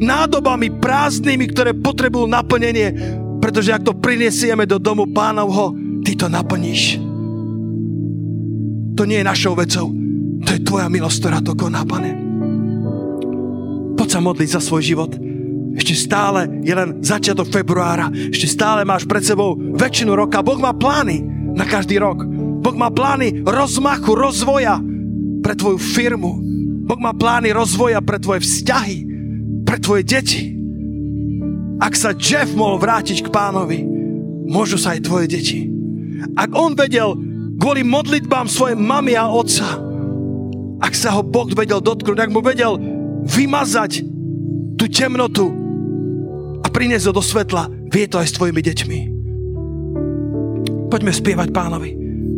nádobami 0.00 0.68
prázdnymi, 0.76 1.44
ktoré 1.52 1.72
potrebujú 1.76 2.28
naplnenie, 2.28 2.92
pretože 3.40 3.72
ak 3.72 3.84
to 3.84 3.92
prinesieme 3.96 4.64
do 4.64 4.80
domu 4.80 5.08
pánovho, 5.08 5.76
ty 6.04 6.16
to 6.16 6.28
naplníš. 6.28 7.00
To 8.96 9.04
nie 9.04 9.20
je 9.20 9.28
našou 9.28 9.52
vecou, 9.52 9.92
to 10.44 10.50
je 10.56 10.64
tvoja 10.64 10.88
milosť, 10.88 11.18
ktorá 11.20 11.38
to 11.44 11.52
koná, 11.52 11.84
pane. 11.84 12.16
Poď 13.96 14.08
sa 14.08 14.20
modliť 14.20 14.48
za 14.56 14.60
svoj 14.60 14.82
život. 14.84 15.25
Ešte 15.76 15.94
stále 15.94 16.48
je 16.64 16.72
len 16.72 17.04
začiatok 17.04 17.52
februára. 17.52 18.08
Ešte 18.08 18.48
stále 18.48 18.88
máš 18.88 19.04
pred 19.04 19.20
sebou 19.20 19.56
väčšinu 19.56 20.16
roka. 20.16 20.40
Boh 20.40 20.56
má 20.56 20.72
plány 20.72 21.20
na 21.52 21.68
každý 21.68 22.00
rok. 22.00 22.24
Boh 22.64 22.76
má 22.76 22.88
plány 22.88 23.44
rozmachu, 23.44 24.16
rozvoja 24.16 24.80
pre 25.44 25.52
tvoju 25.52 25.76
firmu. 25.76 26.40
Boh 26.88 26.98
má 26.98 27.12
plány 27.12 27.52
rozvoja 27.52 28.00
pre 28.00 28.16
tvoje 28.16 28.40
vzťahy 28.42 29.16
pre 29.66 29.82
tvoje 29.82 30.06
deti. 30.06 30.54
Ak 31.82 31.98
sa 31.98 32.14
Jeff 32.14 32.54
mohol 32.54 32.78
vrátiť 32.78 33.26
k 33.26 33.28
pánovi, 33.34 33.82
môžu 34.46 34.78
sa 34.78 34.94
aj 34.94 35.04
tvoje 35.04 35.26
deti. 35.26 35.66
Ak 36.38 36.54
on 36.54 36.78
vedel 36.78 37.18
kvôli 37.58 37.82
modlitbám 37.82 38.46
svojej 38.46 38.78
mamy 38.78 39.18
a 39.18 39.28
otca, 39.28 39.82
ak 40.80 40.94
sa 40.94 41.18
ho 41.18 41.26
Boh 41.26 41.50
vedel 41.50 41.82
dotknúť, 41.82 42.18
ak 42.22 42.30
mu 42.32 42.40
vedel 42.40 42.78
vymazať 43.26 44.06
tú 44.78 44.86
temnotu 44.86 45.65
ho 46.76 47.12
do 47.12 47.24
svetla, 47.24 47.72
vie 47.88 48.04
to 48.04 48.20
aj 48.20 48.28
s 48.28 48.36
tvojimi 48.36 48.60
deťmi. 48.60 48.98
Poďme 50.92 51.12
spievať 51.12 51.48
pánovi. 51.50 51.90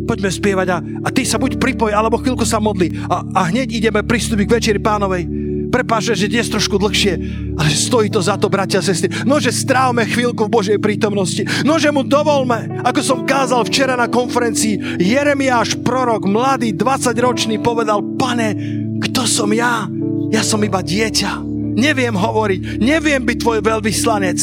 Poďme 0.07 0.31
spievať 0.31 0.67
a, 0.73 0.77
a 0.79 1.09
ty 1.13 1.21
sa 1.27 1.37
buď 1.37 1.61
pripoj, 1.61 1.93
alebo 1.93 2.17
chvíľku 2.17 2.47
sa 2.47 2.57
modli 2.57 2.89
a, 3.05 3.21
a 3.21 3.41
hneď 3.51 3.69
ideme 3.69 4.01
pristúpiť 4.01 4.45
k 4.47 4.55
večeri 4.57 4.79
pánovej. 4.81 5.27
Prepáč, 5.69 6.17
že 6.17 6.25
dnes 6.25 6.49
trošku 6.49 6.81
dlhšie, 6.81 7.13
ale 7.53 7.69
stojí 7.69 8.09
to 8.09 8.17
za 8.17 8.41
to, 8.41 8.49
bratia 8.49 8.81
a 8.81 8.85
sestry. 8.85 9.13
Nože 9.21 9.53
strávme 9.53 10.01
chvíľku 10.09 10.49
v 10.49 10.53
Božej 10.55 10.77
prítomnosti. 10.81 11.45
Nože 11.61 11.93
mu 11.93 12.01
dovolme, 12.01 12.81
ako 12.81 13.01
som 13.05 13.19
kázal 13.21 13.61
včera 13.69 13.93
na 13.93 14.09
konferencii, 14.09 14.97
Jeremiáš, 14.97 15.77
prorok, 15.85 16.25
mladý, 16.25 16.73
20-ročný, 16.73 17.61
povedal, 17.61 18.01
pane, 18.17 18.57
kto 18.97 19.29
som 19.29 19.53
ja? 19.53 19.85
Ja 20.33 20.41
som 20.41 20.65
iba 20.65 20.81
dieťa. 20.81 21.48
Neviem 21.75 22.15
hovoriť, 22.17 22.81
neviem 22.81 23.21
byť 23.25 23.37
tvoj 23.37 23.59
veľvyslanec. 23.61 24.39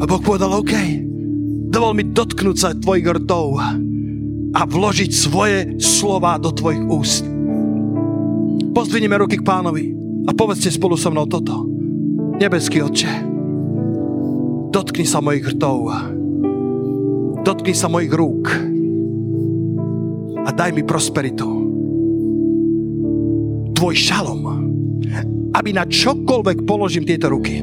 A 0.00 0.04
Boh 0.08 0.22
povedal, 0.22 0.50
OK, 0.58 0.74
dovol 1.70 1.94
mi 1.94 2.04
dotknúť 2.10 2.56
sa 2.58 2.74
tvojich 2.74 3.06
rtov 3.22 3.60
a 4.52 4.60
vložiť 4.66 5.10
svoje 5.14 5.58
slova 5.80 6.36
do 6.36 6.52
tvojich 6.52 6.84
úst. 6.90 7.24
Pozdvinime 8.72 9.16
ruky 9.20 9.40
k 9.40 9.46
pánovi 9.46 9.94
a 10.28 10.32
povedzte 10.36 10.72
spolu 10.72 10.96
so 10.96 11.08
mnou 11.12 11.28
toto. 11.28 11.64
Nebeský 12.36 12.82
Otče, 12.82 13.12
dotkni 14.72 15.06
sa 15.06 15.22
mojich 15.22 15.54
rtov, 15.56 15.92
dotkni 17.44 17.76
sa 17.76 17.86
mojich 17.92 18.12
rúk 18.12 18.50
a 20.42 20.50
daj 20.50 20.74
mi 20.74 20.82
prosperitu. 20.82 21.48
Tvoj 23.76 23.94
šalom, 23.94 24.42
aby 25.52 25.70
na 25.76 25.84
čokoľvek 25.84 26.64
položím 26.64 27.04
tieto 27.04 27.28
ruky, 27.28 27.60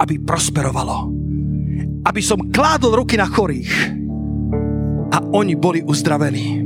aby 0.00 0.14
prosperovalo. 0.24 1.12
Aby 2.04 2.20
som 2.20 2.52
kládol 2.52 3.04
ruky 3.04 3.16
na 3.16 3.28
chorých 3.28 3.72
a 5.08 5.18
oni 5.32 5.56
boli 5.56 5.80
uzdravení. 5.80 6.60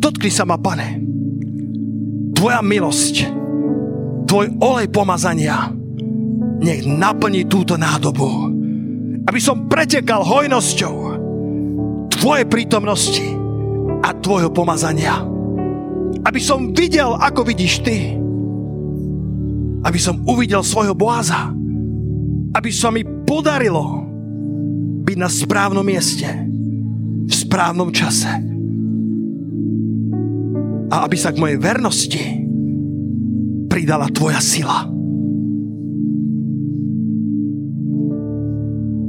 Dotkni 0.00 0.32
sa 0.32 0.44
ma, 0.48 0.56
pane, 0.60 1.00
Tvoja 2.36 2.60
milosť, 2.60 3.14
Tvoj 4.24 4.46
olej 4.60 4.88
pomazania 4.88 5.72
nech 6.64 6.88
naplní 6.88 7.44
túto 7.44 7.76
nádobu. 7.76 8.52
Aby 9.24 9.40
som 9.40 9.68
pretekal 9.68 10.24
hojnosťou 10.24 10.96
Tvojej 12.08 12.46
prítomnosti 12.48 13.24
a 14.00 14.16
Tvojho 14.16 14.48
pomazania. 14.48 15.20
Aby 16.24 16.40
som 16.40 16.72
videl, 16.72 17.12
ako 17.20 17.44
vidíš 17.44 17.84
Ty. 17.84 18.23
Aby 19.84 20.00
som 20.00 20.24
uvidel 20.24 20.64
svojho 20.64 20.96
Boaza. 20.96 21.52
Aby 22.56 22.70
sa 22.72 22.88
mi 22.88 23.04
podarilo 23.04 24.04
byť 25.04 25.16
na 25.20 25.28
správnom 25.28 25.84
mieste 25.84 26.26
v 27.24 27.32
správnom 27.32 27.92
čase 27.92 28.54
a 30.94 31.02
aby 31.02 31.16
sa 31.18 31.34
k 31.34 31.40
mojej 31.42 31.58
vernosti 31.58 32.22
pridala 33.66 34.06
tvoja 34.14 34.38
sila. 34.38 34.86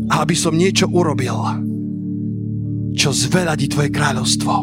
A 0.10 0.14
aby 0.26 0.34
som 0.34 0.58
niečo 0.58 0.90
urobil, 0.90 1.36
čo 2.98 3.14
zveľadí 3.14 3.70
tvoje 3.70 3.94
kráľovstvo. 3.94 4.54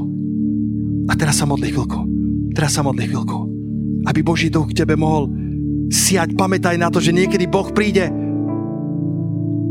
A 1.07 1.13
teraz 1.15 1.39
sa 1.39 1.47
modli 1.47 1.71
chvíľku. 1.71 2.01
Teraz 2.57 2.75
sa 2.75 2.83
modli 2.83 3.07
chvíľku. 3.07 3.39
Aby 4.03 4.27
Boží 4.27 4.51
duch 4.51 4.75
k 4.75 4.83
tebe 4.83 4.99
mohol 4.99 5.31
siať. 5.93 6.33
Pamätaj 6.33 6.81
na 6.81 6.89
to, 6.89 7.05
že 7.05 7.13
niekedy 7.13 7.45
Boh 7.45 7.69
príde 7.69 8.09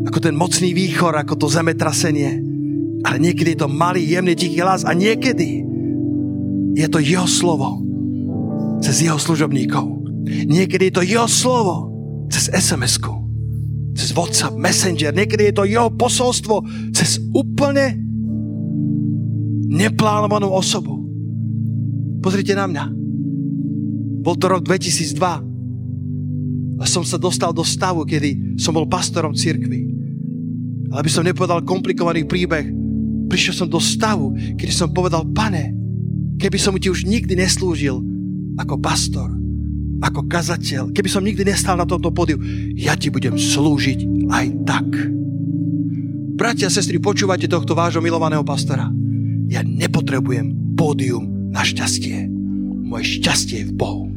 ako 0.06 0.20
ten 0.22 0.38
mocný 0.38 0.78
výchor, 0.78 1.18
ako 1.18 1.34
to 1.36 1.48
zemetrasenie. 1.50 2.38
Ale 3.02 3.18
niekedy 3.18 3.58
je 3.58 3.66
to 3.66 3.70
malý, 3.70 4.06
jemný, 4.06 4.38
tichý 4.38 4.62
hlas 4.62 4.86
a 4.86 4.94
niekedy 4.94 5.66
je 6.78 6.88
to 6.88 7.02
jeho 7.02 7.26
slovo 7.26 7.82
cez 8.86 9.02
jeho 9.02 9.18
služobníkov. 9.18 10.06
Niekedy 10.30 10.94
je 10.94 10.96
to 11.02 11.04
jeho 11.04 11.26
slovo 11.26 11.90
cez 12.30 12.54
SMS-ku, 12.54 13.14
cez 13.98 14.14
WhatsApp, 14.14 14.54
Messenger. 14.54 15.12
Niekedy 15.12 15.50
je 15.50 15.56
to 15.58 15.66
jeho 15.66 15.90
posolstvo 15.90 16.62
cez 16.94 17.18
úplne 17.34 17.98
neplánovanú 19.72 20.54
osobu. 20.54 21.02
Pozrite 22.22 22.54
na 22.54 22.70
mňa. 22.70 22.86
Bol 24.22 24.38
to 24.38 24.46
rok 24.46 24.62
2002 24.62 25.51
som 26.90 27.06
sa 27.06 27.18
dostal 27.18 27.54
do 27.54 27.62
stavu, 27.62 28.06
kedy 28.06 28.58
som 28.58 28.74
bol 28.74 28.90
pastorom 28.90 29.36
cirkvi. 29.36 29.90
Ale 30.92 31.08
aby 31.08 31.12
som 31.12 31.26
nepovedal 31.26 31.64
komplikovaný 31.64 32.28
príbeh, 32.28 32.68
prišiel 33.32 33.64
som 33.64 33.68
do 33.72 33.80
stavu, 33.80 34.36
kedy 34.60 34.74
som 34.74 34.92
povedal, 34.92 35.24
pane, 35.32 35.72
keby 36.42 36.58
som 36.60 36.76
ti 36.76 36.92
už 36.92 37.08
nikdy 37.08 37.38
neslúžil 37.38 38.02
ako 38.60 38.76
pastor, 38.82 39.32
ako 40.02 40.28
kazateľ, 40.28 40.92
keby 40.92 41.10
som 41.10 41.24
nikdy 41.24 41.48
nestal 41.48 41.80
na 41.80 41.88
tomto 41.88 42.12
pódiu, 42.12 42.42
ja 42.76 42.98
ti 43.00 43.08
budem 43.08 43.38
slúžiť 43.38 44.28
aj 44.28 44.46
tak. 44.68 44.88
Bratia 46.36 46.68
a 46.68 46.74
sestry, 46.74 46.98
počúvajte 46.98 47.46
tohto 47.46 47.78
vášho 47.78 48.02
milovaného 48.02 48.42
pastora. 48.42 48.90
Ja 49.48 49.62
nepotrebujem 49.62 50.74
pódium 50.74 51.54
na 51.54 51.62
šťastie. 51.62 52.26
Moje 52.82 53.22
šťastie 53.22 53.62
je 53.62 53.70
v 53.70 53.74
Bohu. 53.78 54.11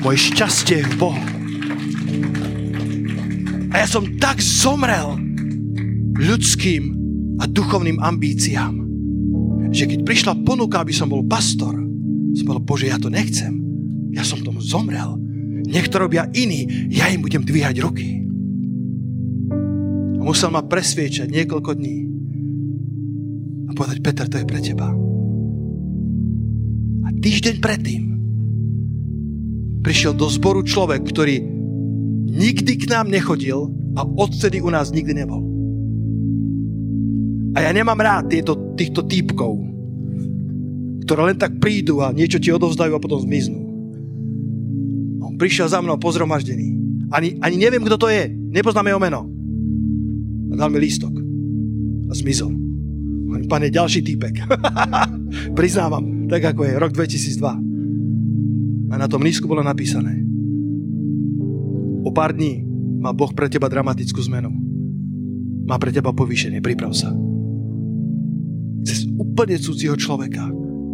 Moje 0.00 0.18
šťastie 0.32 0.82
je 0.82 0.88
v 0.90 0.94
Bohu. 0.96 1.22
A 3.70 3.84
ja 3.84 3.86
som 3.88 4.04
tak 4.16 4.40
zomrel 4.40 5.20
ľudským 6.16 6.96
a 7.40 7.44
duchovným 7.44 8.00
ambíciám 8.00 8.86
že 9.76 9.84
keď 9.84 10.08
prišla 10.08 10.40
ponuka, 10.40 10.80
aby 10.80 10.96
som 10.96 11.12
bol 11.12 11.20
pastor, 11.28 11.76
som 12.32 12.44
povedal, 12.48 12.64
Bože, 12.64 12.86
ja 12.88 12.96
to 12.96 13.12
nechcem. 13.12 13.60
Ja 14.16 14.24
som 14.24 14.40
tomu 14.40 14.64
zomrel. 14.64 15.20
Nech 15.68 15.92
to 15.92 16.00
robia 16.00 16.32
iní, 16.32 16.88
ja 16.88 17.12
im 17.12 17.20
budem 17.20 17.44
dvíhať 17.44 17.76
ruky. 17.84 18.24
A 20.16 20.20
musel 20.24 20.48
ma 20.48 20.64
presviečať 20.64 21.28
niekoľko 21.28 21.76
dní 21.76 21.96
a 23.68 23.70
povedať, 23.76 24.00
Peter, 24.00 24.24
to 24.32 24.40
je 24.40 24.48
pre 24.48 24.60
teba. 24.64 24.88
A 27.04 27.08
týždeň 27.12 27.60
predtým 27.60 28.15
prišiel 29.86 30.18
do 30.18 30.26
zboru 30.26 30.66
človek, 30.66 31.06
ktorý 31.06 31.46
nikdy 32.26 32.74
k 32.74 32.90
nám 32.90 33.06
nechodil 33.06 33.70
a 33.94 34.02
odtedy 34.02 34.58
u 34.58 34.66
nás 34.66 34.90
nikdy 34.90 35.14
nebol. 35.14 35.46
A 37.54 37.62
ja 37.62 37.70
nemám 37.70 37.94
rád 38.02 38.34
tieto, 38.34 38.74
týchto 38.74 39.06
týpkov, 39.06 39.62
ktoré 41.06 41.30
len 41.30 41.38
tak 41.38 41.62
prídu 41.62 42.02
a 42.02 42.10
niečo 42.10 42.42
ti 42.42 42.50
odovzdajú 42.50 42.98
a 42.98 43.00
potom 43.00 43.22
zmiznú. 43.22 43.62
On 45.22 45.38
prišiel 45.38 45.70
za 45.70 45.78
mnou 45.78 46.02
pozromaždený. 46.02 46.74
Ani, 47.14 47.38
ani 47.38 47.54
neviem, 47.54 47.86
kto 47.86 47.94
to 47.94 48.10
je. 48.10 48.26
Nepoznám 48.26 48.90
jeho 48.90 48.98
meno. 48.98 49.30
A 50.50 50.54
dal 50.58 50.74
mi 50.74 50.82
lístok. 50.82 51.14
A 52.10 52.12
zmizol. 52.12 52.50
Pane, 53.46 53.70
ďalší 53.70 54.02
týpek. 54.02 54.50
Priznávam, 55.58 56.26
tak 56.26 56.42
ako 56.42 56.66
je, 56.66 56.72
rok 56.74 56.90
2002. 56.90 57.65
A 58.90 58.94
na 58.94 59.10
tom 59.10 59.22
nízku 59.22 59.50
bolo 59.50 59.66
napísané. 59.66 60.22
O 62.06 62.10
pár 62.14 62.34
dní 62.38 62.62
má 63.02 63.10
Boh 63.10 63.30
pre 63.34 63.50
teba 63.50 63.66
dramatickú 63.66 64.22
zmenu. 64.30 64.50
Má 65.66 65.76
pre 65.82 65.90
teba 65.90 66.14
povýšenie, 66.14 66.62
priprav 66.62 66.94
sa. 66.94 67.10
Cez 68.86 69.10
úplne 69.18 69.58
cudzieho 69.58 69.98
človeka 69.98 70.46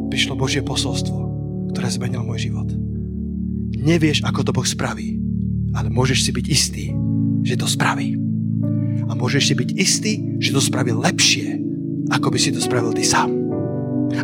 prišlo 0.08 0.32
Božie 0.36 0.64
posolstvo, 0.64 1.20
ktoré 1.76 1.88
zmenilo 1.92 2.24
môj 2.24 2.48
život. 2.48 2.68
Nevieš, 3.76 4.24
ako 4.24 4.40
to 4.48 4.52
Boh 4.56 4.64
spraví, 4.64 5.20
ale 5.76 5.92
môžeš 5.92 6.24
si 6.24 6.30
byť 6.32 6.46
istý, 6.48 6.84
že 7.44 7.60
to 7.60 7.68
spraví. 7.68 8.16
A 9.08 9.12
môžeš 9.12 9.52
si 9.52 9.54
byť 9.56 9.70
istý, 9.76 10.12
že 10.40 10.56
to 10.56 10.60
spraví 10.64 10.96
lepšie, 10.96 11.60
ako 12.08 12.32
by 12.32 12.38
si 12.40 12.52
to 12.52 12.60
spravil 12.60 12.96
ty 12.96 13.04
sám. 13.04 13.28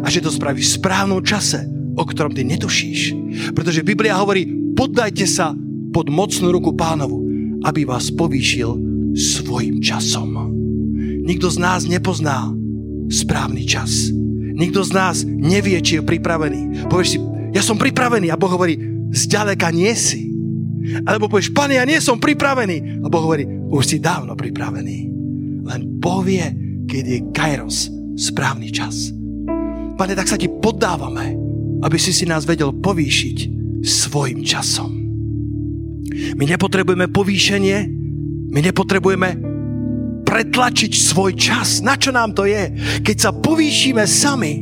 A 0.00 0.06
že 0.08 0.24
to 0.24 0.32
spraví 0.32 0.64
v 0.64 0.74
správnom 0.80 1.20
čase, 1.20 1.64
o 1.98 2.02
ktorom 2.06 2.30
ty 2.30 2.46
netušíš. 2.46 3.18
Pretože 3.52 3.82
Biblia 3.82 4.14
hovorí, 4.22 4.46
poddajte 4.78 5.26
sa 5.26 5.50
pod 5.90 6.06
mocnú 6.06 6.54
ruku 6.54 6.70
pánovu, 6.78 7.26
aby 7.66 7.82
vás 7.82 8.14
povýšil 8.14 8.78
svojim 9.18 9.82
časom. 9.82 10.30
Nikto 11.26 11.50
z 11.50 11.58
nás 11.58 11.84
nepozná 11.90 12.54
správny 13.10 13.66
čas. 13.66 14.14
Nikto 14.58 14.86
z 14.86 14.90
nás 14.94 15.16
nevie, 15.26 15.78
či 15.82 15.98
je 15.98 16.06
pripravený. 16.06 16.86
Povieš 16.86 17.08
si, 17.14 17.18
ja 17.52 17.62
som 17.62 17.76
pripravený 17.76 18.30
a 18.30 18.38
Boh 18.38 18.50
hovorí, 18.50 18.78
zďaleka 19.10 19.74
nie 19.74 19.92
si. 19.92 20.30
Alebo 21.04 21.28
povieš, 21.28 21.52
pane, 21.52 21.76
ja 21.76 21.84
nie 21.84 21.98
som 22.00 22.22
pripravený. 22.22 23.02
A 23.02 23.06
Boh 23.10 23.22
hovorí, 23.22 23.44
už 23.46 23.84
si 23.84 23.96
dávno 23.98 24.38
pripravený. 24.38 24.98
Len 25.68 25.82
povie, 26.00 26.42
keď 26.88 27.04
je 27.04 27.18
Kairos, 27.34 27.76
správny 28.16 28.72
čas. 28.72 29.12
Pane, 29.98 30.14
tak 30.16 30.30
sa 30.30 30.40
ti 30.40 30.48
poddávame, 30.48 31.47
aby 31.82 31.96
si 31.98 32.10
si 32.10 32.26
nás 32.26 32.42
vedel 32.42 32.74
povýšiť 32.74 33.36
svojim 33.82 34.42
časom. 34.42 34.90
My 36.34 36.44
nepotrebujeme 36.46 37.06
povýšenie, 37.10 37.76
my 38.50 38.60
nepotrebujeme 38.64 39.28
pretlačiť 40.26 40.92
svoj 40.92 41.32
čas. 41.38 41.80
Na 41.80 41.94
čo 41.94 42.10
nám 42.10 42.34
to 42.34 42.44
je? 42.44 42.74
Keď 43.00 43.16
sa 43.16 43.30
povýšime 43.30 44.04
sami, 44.04 44.60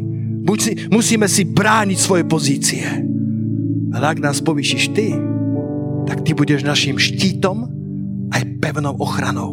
musíme 0.93 1.27
si 1.27 1.43
brániť 1.43 1.99
svoje 1.99 2.25
pozície. 2.29 2.85
Ale 3.91 4.05
ak 4.13 4.19
nás 4.21 4.45
povýšiš 4.45 4.85
ty, 4.93 5.17
tak 6.07 6.23
ty 6.23 6.37
budeš 6.37 6.63
našim 6.63 7.01
štítom 7.01 7.67
aj 8.31 8.43
pevnou 8.63 8.95
ochranou 9.01 9.51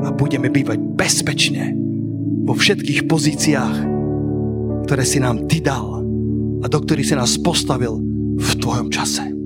a 0.00 0.08
budeme 0.14 0.48
bývať 0.48 0.80
bezpečne 0.96 1.76
vo 2.48 2.56
všetkých 2.56 3.04
pozíciách, 3.04 3.76
ktoré 4.88 5.04
si 5.04 5.20
nám 5.20 5.44
ty 5.44 5.60
dal 5.60 5.99
a 6.60 6.66
do 6.68 6.78
ktorých 6.80 7.08
si 7.08 7.14
nás 7.16 7.40
postavil 7.40 7.98
v 8.36 8.50
tvojom 8.60 8.92
čase. 8.92 9.39